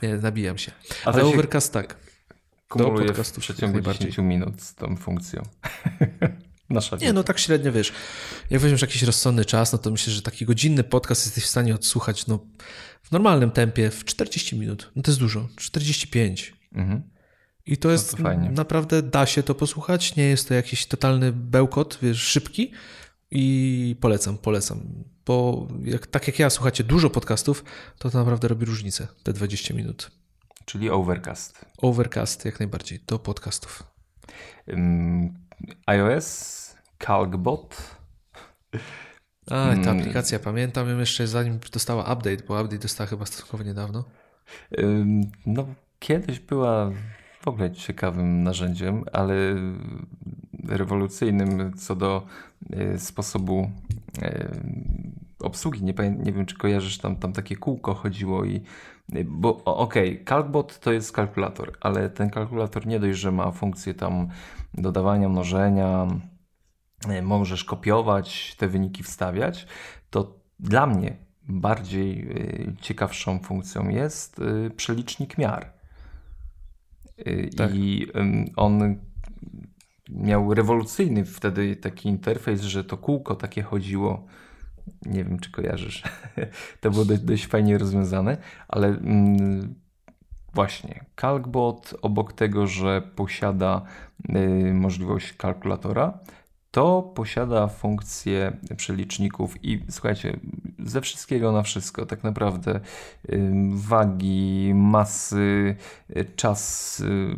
Nie, 0.01 0.17
nabijam 0.17 0.57
się. 0.57 0.71
Ale 1.05 1.23
Overcast 1.23 1.73
tak 1.73 2.08
kumuluje 2.69 3.13
w 3.13 3.31
przeciągu 3.39 3.81
10 3.81 4.17
minut 4.17 4.61
z 4.61 4.75
tą 4.75 4.95
funkcją. 4.95 5.43
Nasza 6.69 6.97
Nie, 6.97 7.13
no 7.13 7.23
tak 7.23 7.39
średnio, 7.39 7.71
wiesz, 7.71 7.93
jak 8.49 8.61
weźmiesz 8.61 8.81
jakiś 8.81 9.03
rozsądny 9.03 9.45
czas, 9.45 9.73
no 9.73 9.77
to 9.77 9.91
myślę, 9.91 10.13
że 10.13 10.21
taki 10.21 10.45
godzinny 10.45 10.83
podcast 10.83 11.25
jesteś 11.25 11.43
w 11.43 11.47
stanie 11.47 11.75
odsłuchać 11.75 12.27
no, 12.27 12.39
w 13.03 13.11
normalnym 13.11 13.51
tempie 13.51 13.91
w 13.91 14.05
40 14.05 14.59
minut. 14.59 14.91
No 14.95 15.03
to 15.03 15.11
jest 15.11 15.19
dużo, 15.19 15.47
45. 15.55 16.53
Mhm. 16.73 17.03
I 17.65 17.77
to 17.77 17.91
jest, 17.91 18.19
no 18.19 18.29
to 18.29 18.51
naprawdę 18.51 19.01
da 19.01 19.25
się 19.25 19.43
to 19.43 19.55
posłuchać, 19.55 20.15
nie 20.15 20.23
jest 20.23 20.47
to 20.47 20.53
jakiś 20.53 20.85
totalny 20.85 21.31
bełkot, 21.31 21.99
wiesz, 22.01 22.21
szybki 22.21 22.71
i 23.31 23.95
polecam, 24.01 24.37
polecam. 24.37 25.03
Bo 25.25 25.67
jak, 25.83 26.07
tak 26.07 26.27
jak 26.27 26.39
ja 26.39 26.49
słuchacie 26.49 26.83
dużo 26.83 27.09
podcastów, 27.09 27.63
to 27.97 28.09
to 28.09 28.17
naprawdę 28.17 28.47
robi 28.47 28.65
różnicę, 28.65 29.07
te 29.23 29.33
20 29.33 29.73
minut. 29.73 30.11
Czyli 30.69 30.89
Overcast. 30.89 31.65
Overcast, 31.77 32.45
jak 32.45 32.59
najbardziej, 32.59 32.99
do 33.07 33.19
podcastów. 33.19 33.83
Um, 34.67 35.33
iOS, 35.85 36.75
CalcBot. 36.99 37.97
A, 39.45 39.49
ta 39.49 39.73
mm. 39.73 39.99
aplikacja, 39.99 40.39
pamiętam 40.39 40.89
ją 40.89 40.99
jeszcze 40.99 41.27
zanim 41.27 41.59
dostała 41.73 42.13
update, 42.13 42.43
bo 42.47 42.61
update 42.61 42.77
dostała 42.77 43.07
chyba 43.07 43.25
stosunkowo 43.25 43.63
niedawno. 43.63 44.03
Um, 44.77 45.21
no, 45.45 45.67
kiedyś 45.99 46.39
była 46.39 46.91
w 47.41 47.47
ogóle 47.47 47.71
ciekawym 47.71 48.43
narzędziem, 48.43 49.03
ale 49.13 49.35
rewolucyjnym 50.67 51.73
co 51.73 51.95
do 51.95 52.25
y, 52.73 52.99
sposobu 52.99 53.71
y, 54.21 54.49
obsługi. 55.39 55.83
Nie, 55.83 55.93
nie 56.25 56.31
wiem, 56.31 56.45
czy 56.45 56.57
kojarzysz, 56.57 56.97
tam, 56.97 57.15
tam 57.15 57.33
takie 57.33 57.55
kółko 57.55 57.93
chodziło 57.93 58.45
i 58.45 58.61
bo 59.25 59.63
okej, 59.63 60.11
okay, 60.13 60.25
Calcbot 60.25 60.79
to 60.79 60.91
jest 60.91 61.11
kalkulator, 61.11 61.77
ale 61.81 62.09
ten 62.09 62.29
kalkulator 62.29 62.87
nie 62.87 62.99
dość, 62.99 63.19
że 63.19 63.31
ma 63.31 63.51
funkcję 63.51 63.93
tam 63.93 64.27
dodawania, 64.73 65.29
mnożenia, 65.29 66.07
e, 67.07 67.21
możesz 67.21 67.63
kopiować, 67.63 68.55
te 68.55 68.67
wyniki 68.67 69.03
wstawiać, 69.03 69.67
to 70.09 70.39
dla 70.59 70.87
mnie 70.87 71.17
bardziej 71.49 72.29
e, 72.29 72.81
ciekawszą 72.81 73.39
funkcją 73.39 73.89
jest 73.89 74.39
e, 74.39 74.69
przelicznik 74.69 75.37
miar. 75.37 75.79
Tak. 77.57 77.75
I 77.75 78.07
on 78.55 78.95
miał 80.09 80.53
rewolucyjny 80.53 81.25
wtedy 81.25 81.75
taki 81.75 82.09
interfejs, 82.09 82.61
że 82.61 82.83
to 82.83 82.97
kółko 82.97 83.35
takie 83.35 83.61
chodziło 83.61 84.25
nie 85.05 85.23
wiem, 85.23 85.39
czy 85.39 85.51
kojarzysz. 85.51 86.03
to 86.81 86.91
było 86.91 87.05
dość, 87.05 87.21
dość 87.21 87.47
fajnie 87.47 87.77
rozwiązane, 87.77 88.37
ale 88.67 88.87
mm, 88.87 89.75
właśnie 90.53 91.05
CalcBot 91.15 91.95
obok 92.01 92.33
tego, 92.33 92.67
że 92.67 93.01
posiada 93.15 93.81
y, 94.35 94.73
możliwość 94.73 95.33
kalkulatora, 95.33 96.19
to 96.71 97.01
posiada 97.15 97.67
funkcję 97.67 98.57
przeliczników 98.77 99.63
i 99.63 99.85
słuchajcie, 99.89 100.39
ze 100.79 101.01
wszystkiego 101.01 101.51
na 101.51 101.61
wszystko, 101.61 102.05
tak 102.05 102.23
naprawdę 102.23 102.79
y, 103.29 103.51
wagi, 103.73 104.71
masy, 104.75 105.75
y, 106.17 106.25
czas, 106.35 106.99
y, 106.99 107.35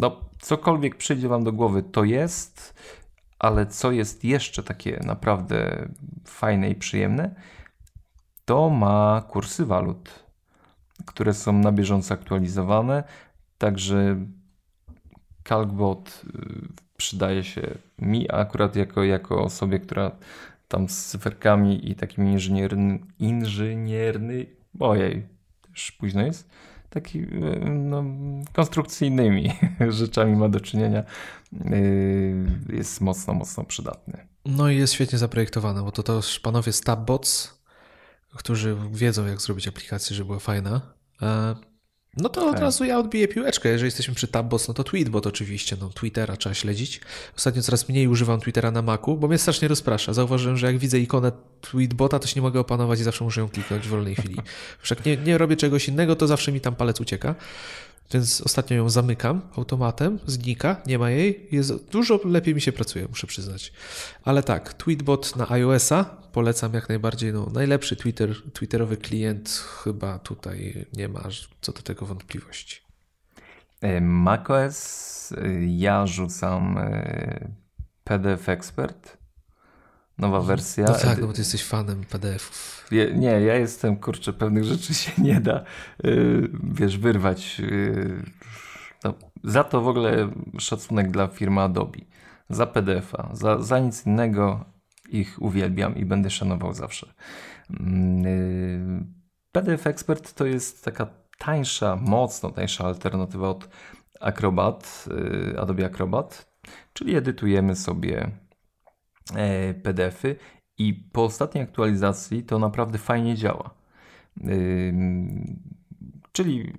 no 0.00 0.20
cokolwiek 0.40 0.96
przyjdzie 0.96 1.28
Wam 1.28 1.44
do 1.44 1.52
głowy, 1.52 1.82
to 1.82 2.04
jest 2.04 2.74
ale 3.42 3.66
co 3.66 3.92
jest 3.92 4.24
jeszcze 4.24 4.62
takie 4.62 5.00
naprawdę 5.04 5.88
fajne 6.24 6.70
i 6.70 6.74
przyjemne, 6.74 7.34
to 8.44 8.70
ma 8.70 9.22
kursy 9.28 9.66
walut, 9.66 10.24
które 11.06 11.34
są 11.34 11.52
na 11.52 11.72
bieżąco 11.72 12.14
aktualizowane, 12.14 13.04
także 13.58 14.26
CalcBot 15.44 16.22
y, 16.24 16.68
przydaje 16.96 17.44
się 17.44 17.62
mi 17.98 18.30
akurat 18.30 18.76
jako, 18.76 19.04
jako 19.04 19.44
osobie, 19.44 19.78
która 19.78 20.10
tam 20.68 20.88
z 20.88 21.06
cyferkami 21.06 21.90
i 21.90 21.94
takimi 21.94 22.32
inżynierny, 22.32 22.98
inżynierny, 23.18 24.46
ojej, 24.80 25.26
już 25.70 25.92
późno 25.92 26.22
jest, 26.22 26.50
taki 26.92 27.18
e, 27.18 27.24
no, 27.70 28.04
konstrukcyjnymi 28.52 29.52
rzeczami 29.88 30.36
ma 30.36 30.48
do 30.48 30.60
czynienia, 30.60 31.04
e, 31.52 31.76
jest 32.76 33.00
mocno, 33.00 33.34
mocno 33.34 33.64
przydatny. 33.64 34.26
No 34.46 34.70
i 34.70 34.76
jest 34.76 34.92
świetnie 34.92 35.18
zaprojektowane, 35.18 35.82
bo 35.82 35.92
to 35.92 36.02
też 36.02 36.40
panowie 36.40 36.72
z 36.72 36.80
Tabbots, 36.80 37.62
którzy 38.36 38.76
wiedzą 38.92 39.26
jak 39.26 39.40
zrobić 39.40 39.68
aplikację, 39.68 40.16
żeby 40.16 40.26
była 40.26 40.38
fajna. 40.38 40.80
No 42.16 42.28
to 42.28 42.46
od 42.46 42.52
tak. 42.52 42.60
razu 42.60 42.84
ja 42.84 42.98
odbiję 42.98 43.28
piłeczkę. 43.28 43.68
Jeżeli 43.68 43.86
jesteśmy 43.86 44.14
przy 44.14 44.28
Tabbots, 44.28 44.68
no 44.68 44.74
to 44.74 44.84
Tweetbot 44.84 45.26
oczywiście. 45.26 45.76
No, 45.80 45.88
Twittera 45.88 46.36
trzeba 46.36 46.54
śledzić. 46.54 47.00
Ostatnio 47.36 47.62
coraz 47.62 47.88
mniej 47.88 48.08
używam 48.08 48.40
Twittera 48.40 48.70
na 48.70 48.82
Macu, 48.82 49.16
bo 49.16 49.28
mnie 49.28 49.38
strasznie 49.38 49.68
rozprasza. 49.68 50.12
Zauważyłem, 50.12 50.56
że 50.56 50.66
jak 50.66 50.78
widzę 50.78 50.98
ikonę 50.98 51.32
Tweetbota, 51.60 52.18
to 52.18 52.26
się 52.26 52.34
nie 52.36 52.42
mogę 52.42 52.60
opanować 52.60 53.00
i 53.00 53.02
zawsze 53.02 53.24
muszę 53.24 53.40
ją 53.40 53.48
kliknąć 53.48 53.86
w 53.86 53.90
wolnej 53.90 54.14
chwili. 54.14 54.36
Wszak 54.82 55.06
nie, 55.06 55.16
nie 55.16 55.38
robię 55.38 55.56
czegoś 55.56 55.88
innego, 55.88 56.16
to 56.16 56.26
zawsze 56.26 56.52
mi 56.52 56.60
tam 56.60 56.74
palec 56.74 57.00
ucieka. 57.00 57.34
Więc 58.12 58.40
ostatnio 58.40 58.76
ją 58.76 58.90
zamykam 58.90 59.40
automatem, 59.56 60.18
znika, 60.26 60.76
nie 60.86 60.98
ma 60.98 61.10
jej. 61.10 61.48
Jest, 61.52 61.90
dużo 61.90 62.20
lepiej 62.24 62.54
mi 62.54 62.60
się 62.60 62.72
pracuje, 62.72 63.08
muszę 63.08 63.26
przyznać. 63.26 63.72
Ale 64.24 64.42
tak, 64.42 64.74
Tweetbot 64.74 65.36
na 65.36 65.50
iOS-a 65.50 66.04
polecam 66.32 66.74
jak 66.74 66.88
najbardziej. 66.88 67.32
No, 67.32 67.46
najlepszy 67.52 67.96
Twitter, 67.96 68.34
Twitterowy 68.52 68.96
klient, 68.96 69.64
chyba 69.84 70.18
tutaj 70.18 70.86
nie 70.92 71.08
ma 71.08 71.22
co 71.60 71.72
do 71.72 71.82
tego 71.82 72.06
wątpliwości. 72.06 72.80
E, 73.80 74.00
macOS, 74.00 75.32
e, 75.32 75.64
ja 75.64 76.06
rzucam 76.06 76.78
e, 76.78 77.48
PDF 78.04 78.48
Expert 78.48 79.21
nowa 80.18 80.40
wersja. 80.40 80.84
No 80.84 80.94
tak, 80.94 81.20
no 81.20 81.26
bo 81.26 81.32
ty 81.32 81.40
jesteś 81.40 81.64
fanem 81.64 82.04
PDF-ów. 82.04 82.86
nie, 83.14 83.30
ja 83.30 83.54
jestem, 83.54 83.96
kurczę, 83.96 84.32
pewnych 84.32 84.64
rzeczy 84.64 84.94
się 84.94 85.22
nie 85.22 85.40
da, 85.40 85.64
yy, 86.04 86.50
wiesz, 86.62 86.98
wyrwać. 86.98 87.58
Yy, 87.58 88.22
no, 89.04 89.14
za 89.44 89.64
to 89.64 89.80
w 89.80 89.88
ogóle 89.88 90.30
szacunek 90.58 91.10
dla 91.10 91.26
firmy 91.26 91.60
Adobe. 91.60 91.98
Za 92.50 92.66
PDF-a, 92.66 93.30
za, 93.32 93.62
za 93.62 93.78
nic 93.78 94.06
innego 94.06 94.64
ich 95.08 95.42
uwielbiam 95.42 95.96
i 95.96 96.04
będę 96.04 96.30
szanował 96.30 96.74
zawsze. 96.74 97.12
Yy, 97.70 99.06
PDF 99.52 99.86
Expert 99.86 100.34
to 100.34 100.46
jest 100.46 100.84
taka 100.84 101.06
tańsza, 101.38 101.96
mocno 101.96 102.50
tańsza 102.50 102.84
alternatywa 102.84 103.48
od 103.48 103.68
Acrobat, 104.20 105.08
yy, 105.10 105.60
Adobe 105.60 105.86
Acrobat, 105.86 106.52
czyli 106.92 107.16
edytujemy 107.16 107.76
sobie 107.76 108.30
E, 108.30 108.51
PDFy 109.82 110.36
i 110.78 110.94
po 110.94 111.24
ostatniej 111.24 111.64
aktualizacji 111.64 112.42
to 112.42 112.58
naprawdę 112.58 112.98
fajnie 112.98 113.36
działa. 113.36 113.70
Czyli 116.32 116.72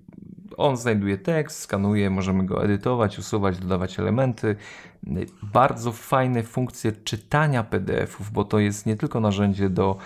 on 0.57 0.77
znajduje 0.77 1.17
tekst, 1.17 1.59
skanuje, 1.59 2.09
możemy 2.09 2.45
go 2.45 2.63
edytować, 2.63 3.19
usuwać, 3.19 3.57
dodawać 3.57 3.99
elementy. 3.99 4.55
Bardzo 5.43 5.91
fajne 5.91 6.43
funkcje 6.43 6.91
czytania 6.91 7.63
PDFów, 7.63 8.31
bo 8.31 8.43
to 8.43 8.59
jest 8.59 8.85
nie 8.85 8.95
tylko 8.95 9.19
narzędzie 9.19 9.69
do, 9.69 9.97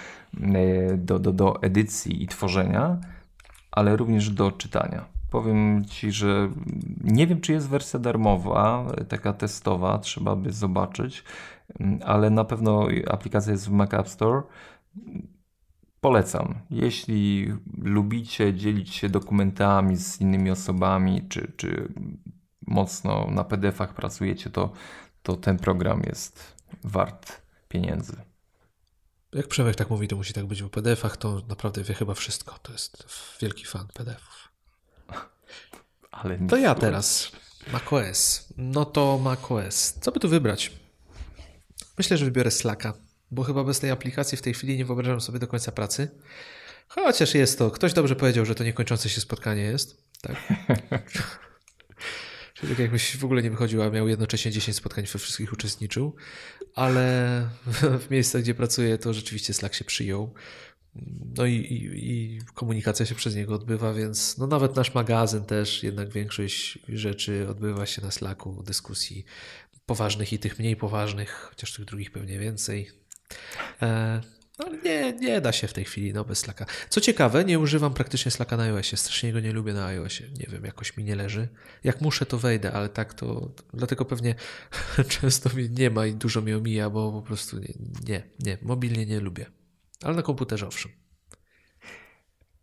e, 0.41 0.97
do, 0.97 1.19
do, 1.19 1.33
do 1.33 1.61
edycji 1.61 2.23
i 2.23 2.27
tworzenia, 2.27 2.97
ale 3.71 3.95
również 3.95 4.29
do 4.29 4.51
czytania. 4.51 5.16
Powiem 5.29 5.85
Ci, 5.85 6.11
że 6.11 6.49
nie 7.03 7.27
wiem, 7.27 7.41
czy 7.41 7.51
jest 7.51 7.69
wersja 7.69 7.99
darmowa, 7.99 8.91
taka 9.09 9.33
testowa, 9.33 9.97
trzeba 9.97 10.35
by 10.35 10.53
zobaczyć. 10.53 11.23
Ale 12.05 12.29
na 12.29 12.43
pewno 12.43 12.87
aplikacja 13.07 13.51
jest 13.51 13.67
w 13.67 13.71
Mac 13.71 13.93
App 13.93 14.07
Store. 14.07 14.41
Polecam. 16.01 16.55
Jeśli 16.69 17.53
lubicie 17.81 18.53
dzielić 18.53 18.95
się 18.95 19.09
dokumentami 19.09 19.97
z 19.97 20.21
innymi 20.21 20.51
osobami, 20.51 21.27
czy, 21.29 21.51
czy 21.57 21.93
mocno 22.67 23.27
na 23.31 23.43
PDF-ach 23.43 23.93
pracujecie, 23.93 24.49
to, 24.49 24.71
to 25.23 25.35
ten 25.35 25.57
program 25.57 26.01
jest 26.05 26.55
wart 26.83 27.41
pieniędzy. 27.67 28.15
Jak 29.33 29.47
Przemek 29.47 29.75
tak 29.75 29.89
mówi, 29.89 30.07
to 30.07 30.15
musi 30.15 30.33
tak 30.33 30.45
być. 30.45 30.63
W 30.63 30.69
PDF-ach 30.69 31.17
to 31.17 31.41
naprawdę 31.49 31.83
wie 31.83 31.93
chyba 31.93 32.13
wszystko. 32.13 32.59
To 32.61 32.71
jest 32.71 33.05
wielki 33.41 33.65
fan 33.65 33.87
PDF-ów. 33.93 34.46
Ale 36.11 36.39
to 36.49 36.57
ja 36.57 36.75
teraz. 36.75 37.31
macOS. 37.71 38.47
No 38.57 38.85
to 38.85 39.17
macOS. 39.17 39.93
Co 40.01 40.11
by 40.11 40.19
tu 40.19 40.29
wybrać? 40.29 40.71
Myślę, 41.97 42.17
że 42.17 42.25
wybiorę 42.25 42.51
Slacka, 42.51 42.93
bo 43.31 43.43
chyba 43.43 43.63
bez 43.63 43.79
tej 43.79 43.91
aplikacji 43.91 44.37
w 44.37 44.41
tej 44.41 44.53
chwili 44.53 44.77
nie 44.77 44.85
wyobrażam 44.85 45.21
sobie 45.21 45.39
do 45.39 45.47
końca 45.47 45.71
pracy. 45.71 46.09
Chociaż 46.87 47.35
jest 47.35 47.59
to, 47.59 47.71
ktoś 47.71 47.93
dobrze 47.93 48.15
powiedział, 48.15 48.45
że 48.45 48.55
to 48.55 48.63
niekończące 48.63 49.09
się 49.09 49.21
spotkanie 49.21 49.61
jest. 49.61 50.03
Tak. 50.21 50.35
Czyli 52.53 52.69
tak 52.69 52.79
jakbyś 52.79 53.17
w 53.17 53.25
ogóle 53.25 53.43
nie 53.43 53.49
wychodził, 53.49 53.81
a 53.81 53.89
miał 53.89 54.07
jednocześnie 54.07 54.51
10 54.51 54.77
spotkań, 54.77 55.05
we 55.05 55.19
wszystkich 55.19 55.53
uczestniczył. 55.53 56.15
Ale 56.75 57.49
w 58.07 58.09
miejscach, 58.11 58.41
gdzie 58.41 58.55
pracuję, 58.55 58.97
to 58.97 59.13
rzeczywiście 59.13 59.53
Slack 59.53 59.75
się 59.75 59.85
przyjął. 59.85 60.33
No 61.37 61.45
i, 61.45 61.53
i, 61.53 62.09
i, 62.11 62.39
komunikacja 62.53 63.05
się 63.05 63.15
przez 63.15 63.35
niego 63.35 63.55
odbywa, 63.55 63.93
więc 63.93 64.37
no 64.37 64.47
nawet 64.47 64.75
nasz 64.75 64.93
magazyn 64.93 65.45
też, 65.45 65.83
jednak 65.83 66.09
większość 66.09 66.79
rzeczy 66.89 67.47
odbywa 67.49 67.85
się 67.85 68.01
na 68.01 68.11
Slacku, 68.11 68.63
dyskusji 68.63 69.25
poważnych 69.85 70.33
i 70.33 70.39
tych 70.39 70.59
mniej 70.59 70.75
poważnych, 70.75 71.47
chociaż 71.49 71.73
tych 71.73 71.85
drugich 71.85 72.11
pewnie 72.11 72.39
więcej. 72.39 72.91
E, 73.81 74.21
no, 74.59 74.65
nie, 74.85 75.13
nie 75.13 75.41
da 75.41 75.51
się 75.51 75.67
w 75.67 75.73
tej 75.73 75.85
chwili 75.85 76.13
no, 76.13 76.25
bez 76.25 76.39
Slacka. 76.39 76.65
Co 76.89 77.01
ciekawe, 77.01 77.45
nie 77.45 77.59
używam 77.59 77.93
praktycznie 77.93 78.31
Slacka 78.31 78.57
na 78.57 78.63
iOSie. 78.63 78.97
Strasznie 78.97 79.33
go 79.33 79.39
nie 79.39 79.53
lubię 79.53 79.73
na 79.73 79.85
iOSie. 79.85 80.23
Nie 80.39 80.45
wiem, 80.51 80.65
jakoś 80.65 80.97
mi 80.97 81.03
nie 81.03 81.15
leży. 81.15 81.47
Jak 81.83 82.01
muszę, 82.01 82.25
to 82.25 82.37
wejdę, 82.37 82.71
ale 82.71 82.89
tak 82.89 83.13
to... 83.13 83.51
Dlatego 83.73 84.05
pewnie 84.05 84.35
często 85.19 85.49
mi 85.55 85.69
nie 85.69 85.89
ma 85.89 86.05
i 86.05 86.13
dużo 86.13 86.41
mi 86.41 86.53
omija, 86.53 86.89
bo 86.89 87.11
po 87.11 87.21
prostu 87.21 87.59
nie, 87.59 87.73
nie, 88.07 88.23
nie. 88.39 88.57
Mobilnie 88.61 89.05
nie 89.05 89.19
lubię. 89.19 89.45
Ale 90.03 90.15
na 90.15 90.21
komputerze 90.21 90.67
owszem. 90.67 90.91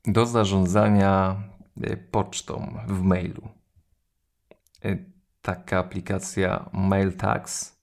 Do 0.05 0.27
zarządzania 0.27 1.43
e, 1.81 1.97
pocztą 1.97 2.79
w 2.89 3.03
mailu 3.03 3.49
e, 4.85 4.97
taka 5.43 5.79
aplikacja 5.79 6.71
MailTags 6.73 7.81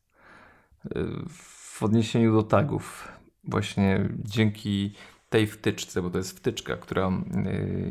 y, 0.86 0.90
w 1.30 1.84
odniesieniu 1.84 2.34
do 2.34 2.44
tagów. 2.44 3.08
Właśnie 3.44 4.10
dzięki 4.20 4.96
tej 5.30 5.48
wtyczce, 5.48 6.02
bo 6.02 6.10
to 6.10 6.18
jest 6.18 6.38
wtyczka, 6.38 6.78
która 6.78 7.12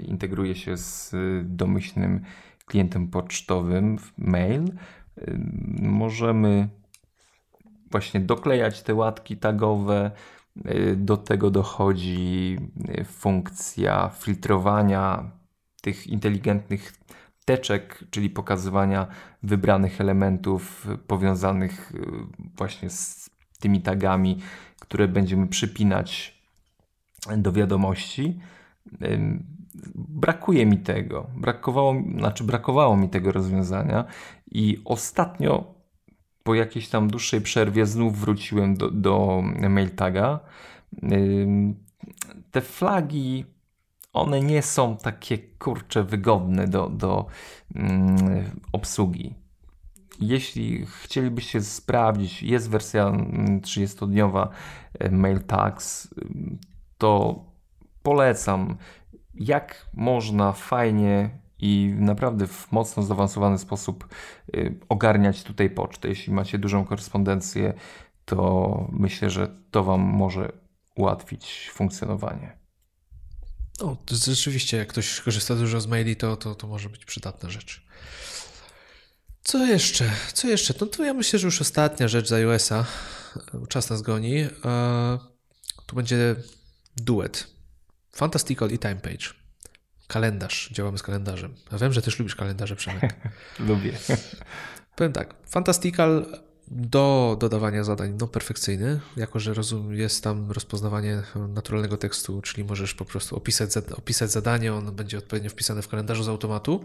integruje 0.03 0.55
się 0.55 0.77
z 0.77 1.15
domyślnym 1.45 2.25
klientem 2.67 3.09
pocztowym 3.09 3.99
w 3.99 4.13
mail, 4.19 4.73
możemy 5.83 6.69
właśnie 7.91 8.21
doklejać 8.21 8.83
te 8.83 8.95
łatki 8.95 9.37
tagowe. 9.37 10.11
Do 10.97 11.17
tego 11.17 11.51
dochodzi 11.51 12.59
funkcja 13.05 14.11
filtrowania 14.19 15.31
tych 15.83 16.07
inteligentnych 16.07 16.93
teczek, 17.45 18.05
czyli 18.11 18.31
pokazywania 18.31 19.07
wybranych 19.43 20.01
elementów 20.01 20.87
powiązanych 21.07 21.93
y, 21.95 21.99
właśnie 22.57 22.91
z 22.91 23.31
tymi 23.61 23.81
tagami, 23.81 24.39
które 24.81 25.09
będziemy 25.09 25.47
przypinać 25.47 26.41
do 27.37 27.53
wiadomości. 27.53 28.41
Brakuje 29.95 30.67
mi 30.67 30.79
tego. 30.79 31.27
Brakowało, 31.37 31.95
znaczy 32.19 32.45
brakowało 32.45 32.97
mi 32.97 33.09
tego 33.09 33.33
rozwiązania 33.33 34.05
i 34.51 34.83
ostatnio 34.85 35.80
po 36.43 36.55
jakiejś 36.55 36.89
tam 36.89 37.09
dłuższej 37.09 37.41
przerwie 37.41 37.87
znów 37.87 38.19
wróciłem 38.19 38.77
do, 38.77 38.91
do 38.91 39.43
MailTaga. 39.69 40.41
Te 42.51 42.61
flagi 42.61 43.45
one 44.13 44.41
nie 44.41 44.63
są 44.63 44.97
takie 44.97 45.39
kurcze 45.39 46.05
wygodne 46.05 46.69
do, 46.69 46.89
do 46.89 47.27
obsługi. 48.73 49.35
Jeśli 50.21 50.87
chcielibyście 50.87 51.63
sprawdzić, 51.63 52.43
jest 52.43 52.71
wersja 52.71 53.05
30-dniowa 53.61 54.43
mm, 54.43 54.55
e, 54.99 55.11
Mail 55.11 55.41
Tags, 55.41 56.15
to 56.99 57.45
polecam, 58.03 58.77
jak 59.35 59.87
można 59.95 60.53
fajnie 60.53 61.40
i 61.61 61.95
naprawdę 61.99 62.47
w 62.47 62.73
mocno 62.73 63.03
zaawansowany 63.03 63.59
sposób 63.59 64.09
e, 64.55 64.75
ogarniać 64.89 65.43
tutaj 65.43 65.71
pocztę. 65.71 66.09
Jeśli 66.09 66.33
macie 66.33 66.59
dużą 66.59 66.85
korespondencję, 66.85 67.75
to 68.25 68.89
myślę, 68.93 69.31
że 69.31 69.57
to 69.71 69.85
Wam 69.85 70.01
może 70.01 70.53
ułatwić 70.97 71.71
funkcjonowanie. 71.73 72.59
No, 73.81 73.97
rzeczywiście, 74.11 74.77
jak 74.77 74.89
ktoś 74.89 75.21
korzysta 75.21 75.55
dużo 75.55 75.81
z 75.81 75.87
maili, 75.87 76.17
to, 76.17 76.37
to, 76.37 76.55
to 76.55 76.67
może 76.67 76.89
być 76.89 77.05
przydatna 77.05 77.51
rzecz. 77.51 77.87
Co 79.43 79.67
jeszcze? 79.67 80.11
Co 80.33 80.49
jeszcze? 80.49 80.75
No 80.81 80.87
to 80.87 81.05
ja 81.05 81.15
myślę, 81.15 81.39
że 81.39 81.47
już 81.47 81.61
ostatnia 81.61 82.09
rzecz 82.09 82.29
z 82.29 82.33
iOS-a. 82.33 82.85
Czas 83.69 83.91
nas 83.91 84.03
goni. 84.03 84.37
E, 84.41 85.19
tu 85.87 85.97
będzie 85.97 86.37
duet. 86.97 87.47
Fantastical 88.13 88.71
i 88.71 88.79
Time 88.79 88.97
Page. 88.97 89.40
Kalendarz. 90.11 90.71
Działamy 90.73 90.99
z 90.99 91.03
kalendarzem. 91.03 91.55
Ja 91.73 91.79
wiem, 91.79 91.93
że 91.93 92.03
też 92.03 92.19
lubisz 92.19 92.37
kalendarze, 92.37 92.77
Przemek. 92.77 93.17
Lubię. 93.69 93.93
Powiem 94.97 95.13
tak. 95.13 95.35
Fantastical 95.47 96.27
do 96.69 97.37
dodawania 97.41 97.85
zadań 97.85 98.17
no, 98.21 98.29
perfekcyjny, 98.29 99.01
jako 99.17 99.39
że 99.39 99.55
rozum, 99.55 99.95
jest 99.95 100.25
tam 100.25 100.51
rozpoznawanie 100.51 101.23
naturalnego 101.49 101.97
tekstu, 101.97 102.43
czyli 102.43 102.65
możesz 102.65 102.95
po 102.95 103.05
prostu 103.05 103.37
opisać, 103.37 103.71
opisać 103.97 104.31
zadanie, 104.31 104.75
on 104.75 104.97
będzie 104.97 105.19
odpowiednio 105.19 105.51
wpisane 105.51 105.83
w 105.83 105.89
kalendarzu 105.89 106.23
z 106.23 106.29
automatu. 106.29 106.85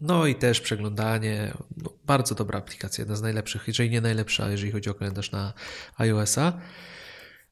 No 0.00 0.26
i 0.26 0.34
też 0.34 0.60
przeglądanie, 0.60 1.54
no, 1.76 1.92
bardzo 2.06 2.34
dobra 2.34 2.58
aplikacja, 2.58 3.02
jedna 3.02 3.16
z 3.16 3.22
najlepszych, 3.22 3.64
jeżeli 3.66 3.90
nie 3.90 4.00
najlepsza, 4.00 4.50
jeżeli 4.50 4.72
chodzi 4.72 4.90
o 4.90 4.94
kalendarz 4.94 5.32
na 5.32 5.52
iOS-a. 5.98 6.52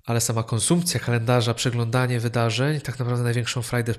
Ale 0.07 0.21
sama 0.21 0.43
konsumpcja 0.43 1.01
kalendarza, 1.01 1.55
przeglądanie 1.55 2.21
wydarzeń, 2.21 2.81
tak 2.81 2.99
naprawdę 2.99 3.25
największą 3.25 3.63
frajdę 3.63 3.95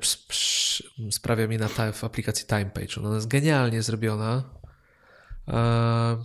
sprawia 1.11 1.47
mi 1.47 1.57
na 1.57 1.67
w 1.93 2.03
aplikacji 2.03 2.45
TimePage. 2.45 3.01
Ona 3.03 3.15
jest 3.15 3.27
genialnie 3.27 3.83
zrobiona. 3.83 4.43
Eee, 5.47 6.17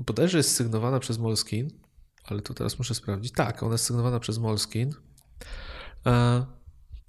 bodajże 0.00 0.38
jest 0.38 0.56
sygnowana 0.56 1.00
przez 1.00 1.18
Moleskine, 1.18 1.70
ale 2.24 2.42
tu 2.42 2.54
teraz 2.54 2.78
muszę 2.78 2.94
sprawdzić. 2.94 3.32
Tak, 3.32 3.62
ona 3.62 3.74
jest 3.74 3.84
sygnowana 3.84 4.20
przez 4.20 4.38
Moleskine. 4.38 4.92
Eee, 6.04 6.42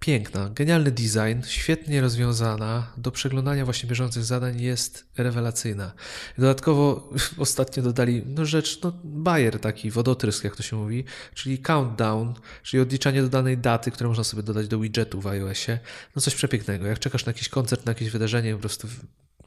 piękna, 0.04 0.50
genialny 0.50 0.92
design, 0.92 1.42
świetnie 1.48 2.02
rozwiązana. 2.02 2.92
Do 2.98 3.12
przeglądania 3.12 3.66
właśnie 3.66 3.90
bieżących 3.90 4.24
zadań 4.24 4.62
jest 4.62 5.06
rewelacyjna. 5.18 5.92
Dodatkowo 6.38 7.10
ostatnio 7.38 7.84
dodali 7.84 8.24
no 8.26 8.46
rzecz, 8.46 8.82
no 8.82 8.94
bajer 9.04 9.60
taki, 9.60 9.92
wodotrysk 9.92 10.44
jak 10.44 10.56
to 10.56 10.64
się 10.64 10.76
mówi, 10.76 11.04
czyli 11.34 11.58
countdown, 11.58 12.34
czyli 12.64 12.82
odliczanie 12.82 13.22
do 13.22 13.30
danej 13.30 13.58
daty, 13.58 13.92
które 13.92 14.08
można 14.08 14.24
sobie 14.24 14.44
dodać 14.44 14.68
do 14.68 14.80
widgetu 14.80 15.22
w 15.22 15.28
iOSie. 15.28 15.80
No 16.16 16.22
coś 16.22 16.36
przepięknego. 16.36 16.88
Jak 16.88 17.00
czekasz 17.00 17.26
na 17.26 17.30
jakiś 17.30 17.50
koncert, 17.50 17.86
na 17.86 17.90
jakieś 17.90 18.10
wydarzenie, 18.10 18.54
po 18.54 18.60
prostu 18.60 18.88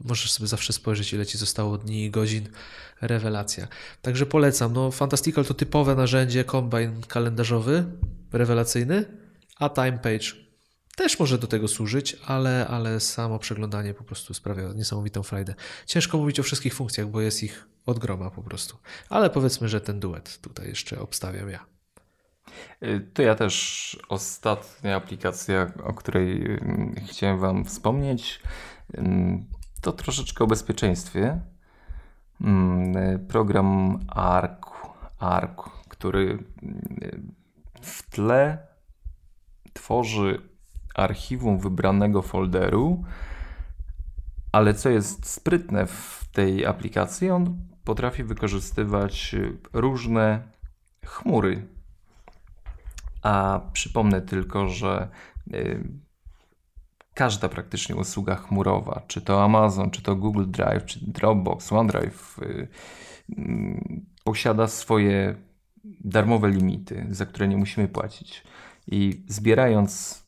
możesz 0.01 0.33
sobie 0.33 0.47
zawsze 0.47 0.73
spojrzeć, 0.73 1.13
ile 1.13 1.27
ci 1.27 1.39
zostało 1.39 1.79
dni 1.79 2.05
i 2.05 2.11
godzin. 2.11 2.49
Rewelacja. 3.01 3.69
Także 4.03 4.27
polecam. 4.27 4.73
No, 4.73 4.91
Fantastical 4.91 5.45
to 5.45 5.55
typowe 5.55 5.95
narzędzie, 5.95 6.45
kombajn 6.45 7.03
kalendarzowy, 7.09 7.85
rewelacyjny, 8.33 9.05
a 9.59 9.71
TimePage 9.71 10.46
też 10.97 11.19
może 11.19 11.39
do 11.39 11.47
tego 11.47 11.69
służyć, 11.69 12.17
ale, 12.27 12.67
ale 12.69 13.01
samo 13.01 13.39
przeglądanie 13.39 13.95
po 13.95 14.05
prostu 14.05 14.35
sprawia 14.35 14.73
niesamowitą 14.73 15.23
frajdę. 15.23 15.55
Ciężko 15.87 16.19
mówić 16.19 16.41
o 16.41 16.43
wszystkich 16.43 16.75
funkcjach, 16.75 17.07
bo 17.07 17.21
jest 17.21 17.43
ich 17.43 17.69
od 17.87 17.99
groma 17.99 18.31
po 18.31 18.43
prostu. 18.43 18.77
Ale 19.11 19.31
powiedzmy, 19.31 19.69
że 19.69 19.81
ten 19.81 20.01
duet 20.01 20.39
tutaj 20.41 20.69
jeszcze 20.69 21.01
obstawiam 21.01 21.51
ja. 21.51 21.67
Y, 22.83 23.11
to 23.15 23.23
ja 23.23 23.35
też 23.35 23.99
ostatnia 24.09 24.97
aplikacja, 24.97 25.73
o 25.85 25.95
której 25.95 26.47
mm, 26.47 26.95
chciałem 27.07 27.39
Wam 27.39 27.65
wspomnieć, 27.65 28.41
mm, 28.95 29.45
to 29.81 29.93
troszeczkę 29.93 30.45
o 30.45 30.47
bezpieczeństwie. 30.47 31.41
Mm, 32.41 32.97
y, 32.97 33.19
program 33.19 33.99
ARC, 34.09 34.67
ARC 35.19 35.77
który 35.89 36.39
w 37.83 38.11
tle 38.11 38.59
tworzy 39.73 40.56
archiwum 40.97 41.59
wybranego 41.59 42.23
folderu, 42.23 43.05
ale 44.53 44.75
co 44.75 44.89
jest 44.89 45.27
sprytne 45.27 45.87
w 45.87 46.25
tej 46.33 46.67
aplikacji, 46.67 47.31
on 47.31 47.59
potrafi 47.85 48.25
wykorzystywać 48.25 49.35
różne 49.73 50.43
chmury. 51.05 51.67
A 53.23 53.61
przypomnę 53.73 54.23
tylko, 54.23 54.69
że 54.69 55.09
y, 55.55 55.89
każda 57.15 57.49
praktycznie 57.49 57.97
usługa 57.97 58.37
chmurowa, 58.37 59.03
czy 59.07 59.21
to 59.21 59.45
Amazon, 59.45 59.91
czy 59.91 60.03
to 60.03 60.17
Google 60.17 60.45
Drive, 60.47 60.85
czy 60.85 61.01
Dropbox, 61.03 61.73
OneDrive, 61.73 62.39
y, 62.43 62.69
mm, 63.39 64.07
posiada 64.25 64.69
swoje 64.69 65.35
darmowe 65.85 66.51
limity, 66.51 67.07
za 67.11 67.27
które 67.27 67.49
nie 67.49 67.57
musimy 67.57 67.89
płacić. 67.89 68.43
I 68.87 69.25
zbierając 69.29 70.26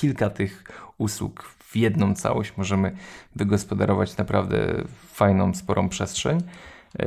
kilka 0.00 0.30
tych 0.30 0.64
usług 0.98 1.42
w 1.42 1.76
jedną 1.76 2.14
całość 2.14 2.56
możemy 2.56 2.96
wygospodarować 3.36 4.16
naprawdę 4.16 4.84
fajną, 5.12 5.54
sporą 5.54 5.88
przestrzeń 5.88 6.38
e, 6.98 7.06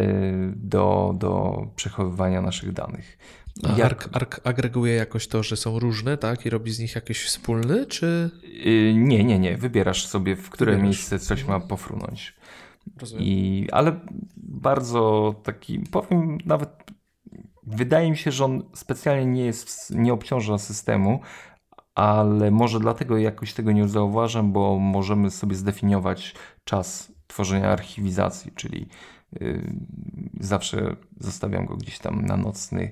do, 0.56 1.16
do 1.18 1.62
przechowywania 1.76 2.42
naszych 2.42 2.72
danych. 2.72 3.18
A 3.64 3.72
Jak... 3.72 3.82
Ark, 3.86 4.10
Ark 4.14 4.42
agreguje 4.44 4.94
jakoś 4.96 5.28
to, 5.28 5.44
że 5.44 5.58
są 5.58 5.80
różne, 5.80 6.18
tak? 6.18 6.46
I 6.46 6.50
robi 6.50 6.72
z 6.72 6.80
nich 6.80 6.96
jakiś 6.96 7.26
wspólny, 7.26 7.86
czy... 7.86 8.30
E, 8.66 8.94
nie, 8.94 9.24
nie, 9.24 9.40
nie. 9.40 9.58
Wybierasz 9.58 10.08
sobie, 10.08 10.36
w 10.36 10.50
które 10.50 10.72
Wybierasz. 10.72 10.90
miejsce 10.90 11.20
coś 11.20 11.46
ma 11.46 11.60
pofrunąć. 11.60 12.34
Rozumiem. 13.02 13.26
I, 13.26 13.68
ale 13.72 14.00
bardzo 14.38 15.36
taki, 15.44 15.80
powiem 15.80 16.38
nawet, 16.46 16.70
wydaje 17.64 18.12
mi 18.12 18.18
się, 18.18 18.32
że 18.32 18.46
on 18.46 18.64
specjalnie 18.74 19.26
nie 19.26 19.46
jest, 19.46 19.92
nie 19.96 20.14
obciąża 20.14 20.58
systemu, 20.58 21.20
ale 21.96 22.52
może 22.52 22.80
dlatego 22.80 23.18
jakoś 23.18 23.54
tego 23.54 23.72
nie 23.72 23.88
zauważam, 23.88 24.52
bo 24.54 24.80
możemy 24.80 25.32
sobie 25.32 25.56
zdefiniować 25.56 26.36
czas 26.64 27.12
tworzenia 27.28 27.72
archiwizacji, 27.72 28.52
czyli 28.56 28.88
yy, 29.40 29.74
zawsze 30.40 30.96
zostawiam 31.20 31.66
go 31.66 31.78
gdzieś 31.78 32.00
tam 32.00 32.26
na 32.26 32.38
nocny 32.38 32.92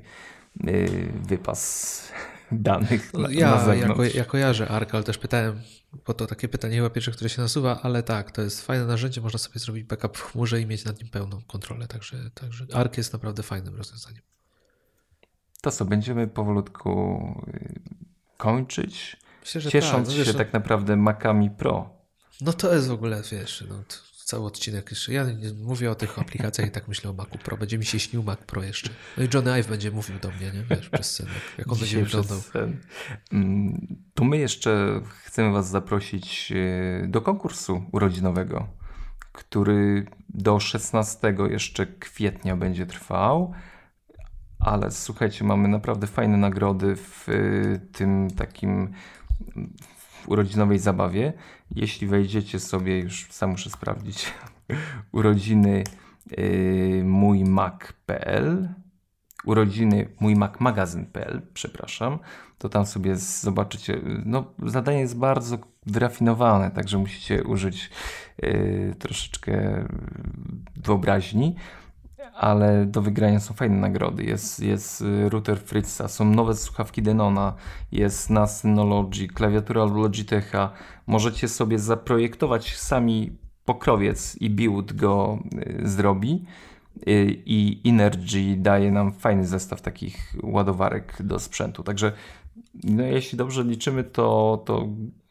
yy, 0.63 1.11
wypas 1.23 2.11
danych. 2.51 3.13
No, 3.13 3.29
ja, 3.29 3.65
na 3.65 3.75
jako, 3.75 4.03
ja 4.03 4.25
kojarzę 4.25 4.67
ARK, 4.67 4.95
ale 4.95 5.03
też 5.03 5.17
pytałem, 5.17 5.61
bo 6.05 6.13
to 6.13 6.27
takie 6.27 6.47
pytanie 6.47 6.75
chyba 6.75 6.89
pierwsze, 6.89 7.11
które 7.11 7.29
się 7.29 7.41
nasuwa, 7.41 7.81
ale 7.81 8.03
tak, 8.03 8.31
to 8.31 8.41
jest 8.41 8.61
fajne 8.61 8.85
narzędzie, 8.85 9.21
można 9.21 9.39
sobie 9.39 9.59
zrobić 9.59 9.83
backup 9.83 10.17
w 10.17 10.21
chmurze 10.21 10.61
i 10.61 10.65
mieć 10.65 10.85
nad 10.85 10.99
nim 10.99 11.09
pełną 11.09 11.41
kontrolę, 11.47 11.87
także, 11.87 12.31
także 12.33 12.65
ARK 12.73 12.97
jest 12.97 13.13
naprawdę 13.13 13.43
fajnym 13.43 13.75
rozwiązaniem. 13.75 14.21
To 15.61 15.71
co, 15.71 15.85
będziemy 15.85 16.27
powolutku 16.27 17.19
kończyć, 18.41 19.17
Myślę, 19.41 19.71
ciesząc 19.71 20.07
tak, 20.07 20.17
no, 20.17 20.25
się 20.25 20.33
tak 20.33 20.53
naprawdę 20.53 20.95
Macami 20.95 21.49
Pro. 21.49 21.89
No 22.41 22.53
to 22.53 22.73
jest 22.75 22.87
w 22.87 22.91
ogóle, 22.91 23.21
wiesz, 23.31 23.63
no, 23.69 23.83
cały 24.25 24.45
odcinek 24.45 24.91
jeszcze. 24.91 25.13
Ja 25.13 25.23
nie 25.23 25.53
mówię 25.53 25.91
o 25.91 25.95
tych 25.95 26.19
aplikacjach 26.19 26.67
i 26.67 26.71
tak 26.71 26.87
myślę 26.87 27.09
o 27.09 27.13
Macu 27.13 27.37
Pro. 27.37 27.57
Będzie 27.57 27.77
mi 27.77 27.85
się 27.85 27.99
śnił 27.99 28.23
Mac 28.23 28.39
Pro 28.39 28.63
jeszcze. 28.63 28.89
No 29.17 29.23
i 29.23 29.27
Johnny 29.33 29.51
Ive 29.51 29.67
będzie 29.67 29.91
mówił 29.91 30.19
do 30.19 30.31
mnie, 30.31 30.51
nie? 30.51 30.63
Wiesz, 30.75 30.89
przez 30.89 31.15
sen, 31.15 31.27
jak 31.57 31.71
on 31.71 31.77
Dzisiaj 31.77 32.03
będzie 32.03 32.17
wyglądał. 32.17 32.41
Mm, 33.31 33.87
to 34.13 34.23
my 34.23 34.37
jeszcze 34.37 35.01
chcemy 35.23 35.51
Was 35.51 35.69
zaprosić 35.69 36.53
e, 37.03 37.07
do 37.07 37.21
konkursu 37.21 37.85
urodzinowego, 37.91 38.67
który 39.31 40.05
do 40.29 40.59
16 40.59 41.35
jeszcze 41.49 41.87
kwietnia 41.87 42.57
będzie 42.57 42.85
trwał 42.85 43.53
ale 44.61 44.91
słuchajcie, 44.91 45.45
mamy 45.45 45.67
naprawdę 45.67 46.07
fajne 46.07 46.37
nagrody 46.37 46.95
w 46.95 47.29
y, 47.29 47.81
tym 47.91 48.27
takim 48.37 48.91
w 49.97 50.29
urodzinowej 50.29 50.79
zabawie. 50.79 51.33
Jeśli 51.71 52.07
wejdziecie 52.07 52.59
sobie, 52.59 52.99
już 52.99 53.27
sam 53.31 53.49
muszę 53.49 53.69
sprawdzić, 53.69 54.33
urodziny 55.11 55.83
y, 56.39 57.01
mój 57.05 57.43
mac.pl 57.43 58.69
urodziny 59.45 60.07
mój 60.19 60.35
macmagazyn.pl, 60.35 61.41
przepraszam, 61.53 62.19
to 62.57 62.69
tam 62.69 62.85
sobie 62.85 63.15
zobaczycie, 63.15 64.01
no 64.25 64.53
zadanie 64.65 64.99
jest 64.99 65.17
bardzo 65.17 65.57
wyrafinowane, 65.85 66.71
także 66.71 66.97
musicie 66.97 67.43
użyć 67.43 67.89
y, 68.43 68.95
troszeczkę 68.99 69.85
wyobraźni 70.75 71.55
ale 72.33 72.85
do 72.85 73.01
wygrania 73.01 73.39
są 73.39 73.53
fajne 73.53 73.77
nagrody. 73.77 74.23
Jest, 74.23 74.59
jest 74.59 75.01
y, 75.01 75.29
router 75.29 75.59
Fritza, 75.59 76.07
są 76.07 76.25
nowe 76.25 76.55
słuchawki 76.55 77.01
Denona, 77.01 77.53
jest 77.91 78.29
na 78.29 78.47
Synology, 78.47 79.27
klawiatura 79.27 79.85
Logitecha. 79.85 80.71
Możecie 81.07 81.47
sobie 81.47 81.79
zaprojektować 81.79 82.77
sami 82.77 83.37
pokrowiec 83.65 84.37
i 84.41 84.49
build 84.49 84.93
go 84.93 85.39
y, 85.53 85.89
zrobi. 85.89 86.45
Y, 87.07 87.41
I 87.45 87.81
Energy 87.85 88.55
daje 88.57 88.91
nam 88.91 89.11
fajny 89.11 89.47
zestaw 89.47 89.81
takich 89.81 90.35
ładowarek 90.43 91.17
do 91.23 91.39
sprzętu. 91.39 91.83
Także 91.83 92.11
no, 92.83 93.03
jeśli 93.03 93.37
dobrze 93.37 93.63
liczymy, 93.63 94.03
to, 94.03 94.61
to 94.65 94.87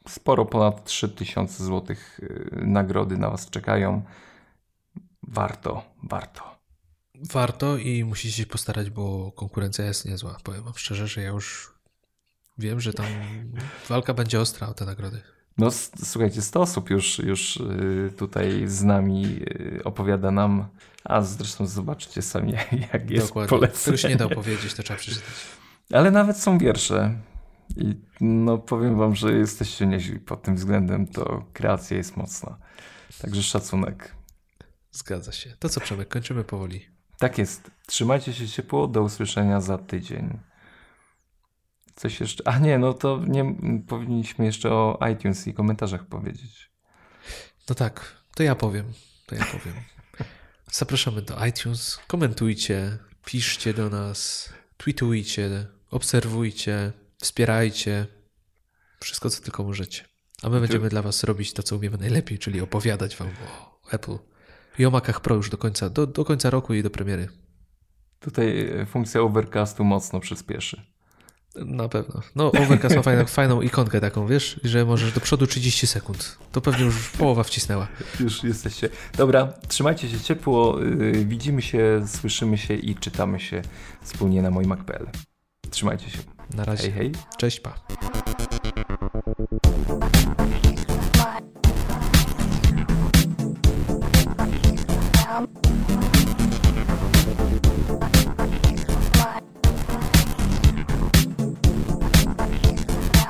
sporo 0.09 0.45
ponad 0.47 0.85
3000 0.85 1.65
zł 1.65 1.97
nagrody 2.53 3.17
na 3.17 3.31
Was 3.31 3.51
czekają. 3.51 4.03
Warto, 5.23 5.83
warto 6.03 6.60
warto 7.33 7.77
i 7.77 8.05
musicie 8.05 8.37
się 8.37 8.47
postarać, 8.47 8.91
bo 8.91 9.33
konkurencja 9.33 9.85
jest 9.85 10.05
niezła. 10.05 10.39
Powiem 10.45 10.63
wam 10.63 10.73
szczerze, 10.77 11.09
że 11.09 11.23
ja 11.23 11.29
już 11.29 11.75
wiem, 12.59 12.81
że 12.81 12.93
tam 12.93 13.07
walka 13.89 14.15
będzie 14.15 14.41
ostra 14.41 14.69
o 14.69 14.75
te 14.75 14.85
nagrody. 14.85 15.21
No 15.59 15.71
słuchajcie, 16.05 16.43
100 16.43 16.61
osób 16.61 16.91
już, 16.91 17.19
już 17.19 17.57
y, 17.57 18.13
tutaj 18.17 18.63
z 18.67 18.83
nami 18.83 19.41
y, 19.77 19.81
opowiada 19.85 20.31
nam, 20.31 20.69
a 21.05 21.23
zresztą 21.23 21.67
zobaczycie 21.67 22.23
sami 22.23 22.53
jak 22.93 23.11
jest 23.11 23.27
Dokładnie. 23.27 23.49
polecenie. 23.49 23.85
To 23.85 23.91
już 23.91 24.05
nie 24.05 24.17
da 24.17 24.25
opowiedzieć, 24.25 24.75
to 24.75 24.83
trzeba 24.83 24.99
przeczytać. 24.99 25.35
Ale 25.93 26.11
nawet 26.11 26.39
są 26.39 26.59
wiersze 26.59 27.15
i 27.77 27.95
no 28.21 28.59
powiem 28.59 28.99
wam, 28.99 29.15
że 29.15 29.33
jesteście 29.33 29.87
nieźli 29.87 30.19
pod 30.19 30.43
tym 30.43 30.57
względem, 30.57 31.07
to 31.07 31.47
kreacja 31.53 31.97
jest 31.97 32.17
mocna. 32.17 32.59
Także 33.23 33.43
szacunek. 33.43 34.15
Zgadza 34.93 35.33
się. 35.33 35.57
To 35.59 35.69
co 35.69 35.81
Przemek, 35.81 36.09
kończymy 36.09 36.45
powoli. 36.45 36.90
Tak 37.21 37.39
jest. 37.39 37.71
Trzymajcie 37.87 38.35
się 38.35 38.49
ciepło. 38.49 38.87
Do 38.87 39.03
usłyszenia 39.03 39.61
za 39.61 39.79
tydzień. 39.79 40.39
Coś 41.95 42.21
jeszcze. 42.21 42.49
A 42.49 42.59
nie, 42.59 42.79
no 42.79 42.95
to 42.95 43.21
nie 43.27 43.55
powinniśmy 43.89 44.45
jeszcze 44.45 44.71
o 44.71 44.99
iTunes 45.13 45.47
i 45.47 45.55
komentarzach 45.55 46.07
powiedzieć. 46.07 46.71
No 47.69 47.75
tak, 47.75 48.17
to 48.35 48.43
ja 48.43 48.55
powiem. 48.55 48.93
To 49.27 49.35
ja 49.35 49.45
powiem. 49.45 49.75
Zapraszamy 50.73 51.23
do 51.23 51.47
iTunes. 51.47 51.99
Komentujcie, 52.07 52.99
piszcie 53.25 53.75
do 53.75 53.91
nas. 53.91 54.53
tweetujcie, 54.77 55.67
obserwujcie, 55.91 56.93
wspierajcie. 57.19 58.07
Wszystko, 59.01 59.31
co 59.31 59.43
tylko 59.43 59.65
możecie. 59.65 60.05
A 60.43 60.49
my 60.49 60.61
będziemy 60.61 60.89
dla 60.89 61.03
was 61.03 61.25
robić 61.25 61.53
to, 61.53 61.63
co 61.63 61.77
umiemy 61.77 61.99
najlepiej, 61.99 62.39
czyli 62.39 62.61
opowiadać 62.61 63.17
wam 63.17 63.29
o 63.29 63.91
Apple 63.91 64.30
i 64.81 64.87
o 64.87 64.91
Macach 64.91 65.21
Pro 65.21 65.35
już 65.35 65.51
do 65.51 65.59
końca, 65.59 65.91
do, 65.91 66.07
do 66.07 66.25
końca 66.25 66.51
roku 66.51 66.75
i 66.75 66.83
do 66.83 66.91
premiery. 66.91 67.29
Tutaj 68.21 68.61
e, 68.81 68.87
funkcja 68.87 69.21
Overcastu 69.21 69.85
mocno 69.85 70.21
przyspieszy. 70.21 70.83
Na 71.57 71.89
pewno. 71.89 72.21
No, 72.37 72.53
Overcast 72.53 72.97
ma 72.97 73.03
fajną, 73.03 73.27
fajną 73.27 73.61
ikonkę 73.63 74.01
taką, 74.01 74.27
wiesz, 74.27 74.61
że 74.65 74.85
możesz 74.85 75.13
do 75.13 75.21
przodu 75.21 75.47
30 75.47 75.87
sekund. 75.87 76.39
To 76.53 76.61
pewnie 76.61 76.85
już 76.85 77.11
połowa 77.11 77.43
wcisnęła. 77.43 77.89
Już 78.21 78.45
jesteście. 78.45 78.89
Dobra, 79.17 79.53
trzymajcie 79.69 80.09
się 80.09 80.21
ciepło. 80.21 80.83
y, 80.83 81.25
Widzimy 81.25 81.63
się, 81.63 82.03
słyszymy 82.07 82.59
się 82.59 82.75
i 82.75 82.95
czytamy 82.95 83.41
się 83.41 83.63
wspólnie 84.03 84.43
na 84.43 84.51
moim 84.51 84.69
Mac.pl. 84.69 85.07
Trzymajcie 85.71 86.11
się. 86.11 86.19
Na 86.55 86.65
razie. 86.65 86.83
Hej, 86.83 86.93
hej. 86.93 87.13
Cześć, 87.39 87.61
pa. 87.61 87.75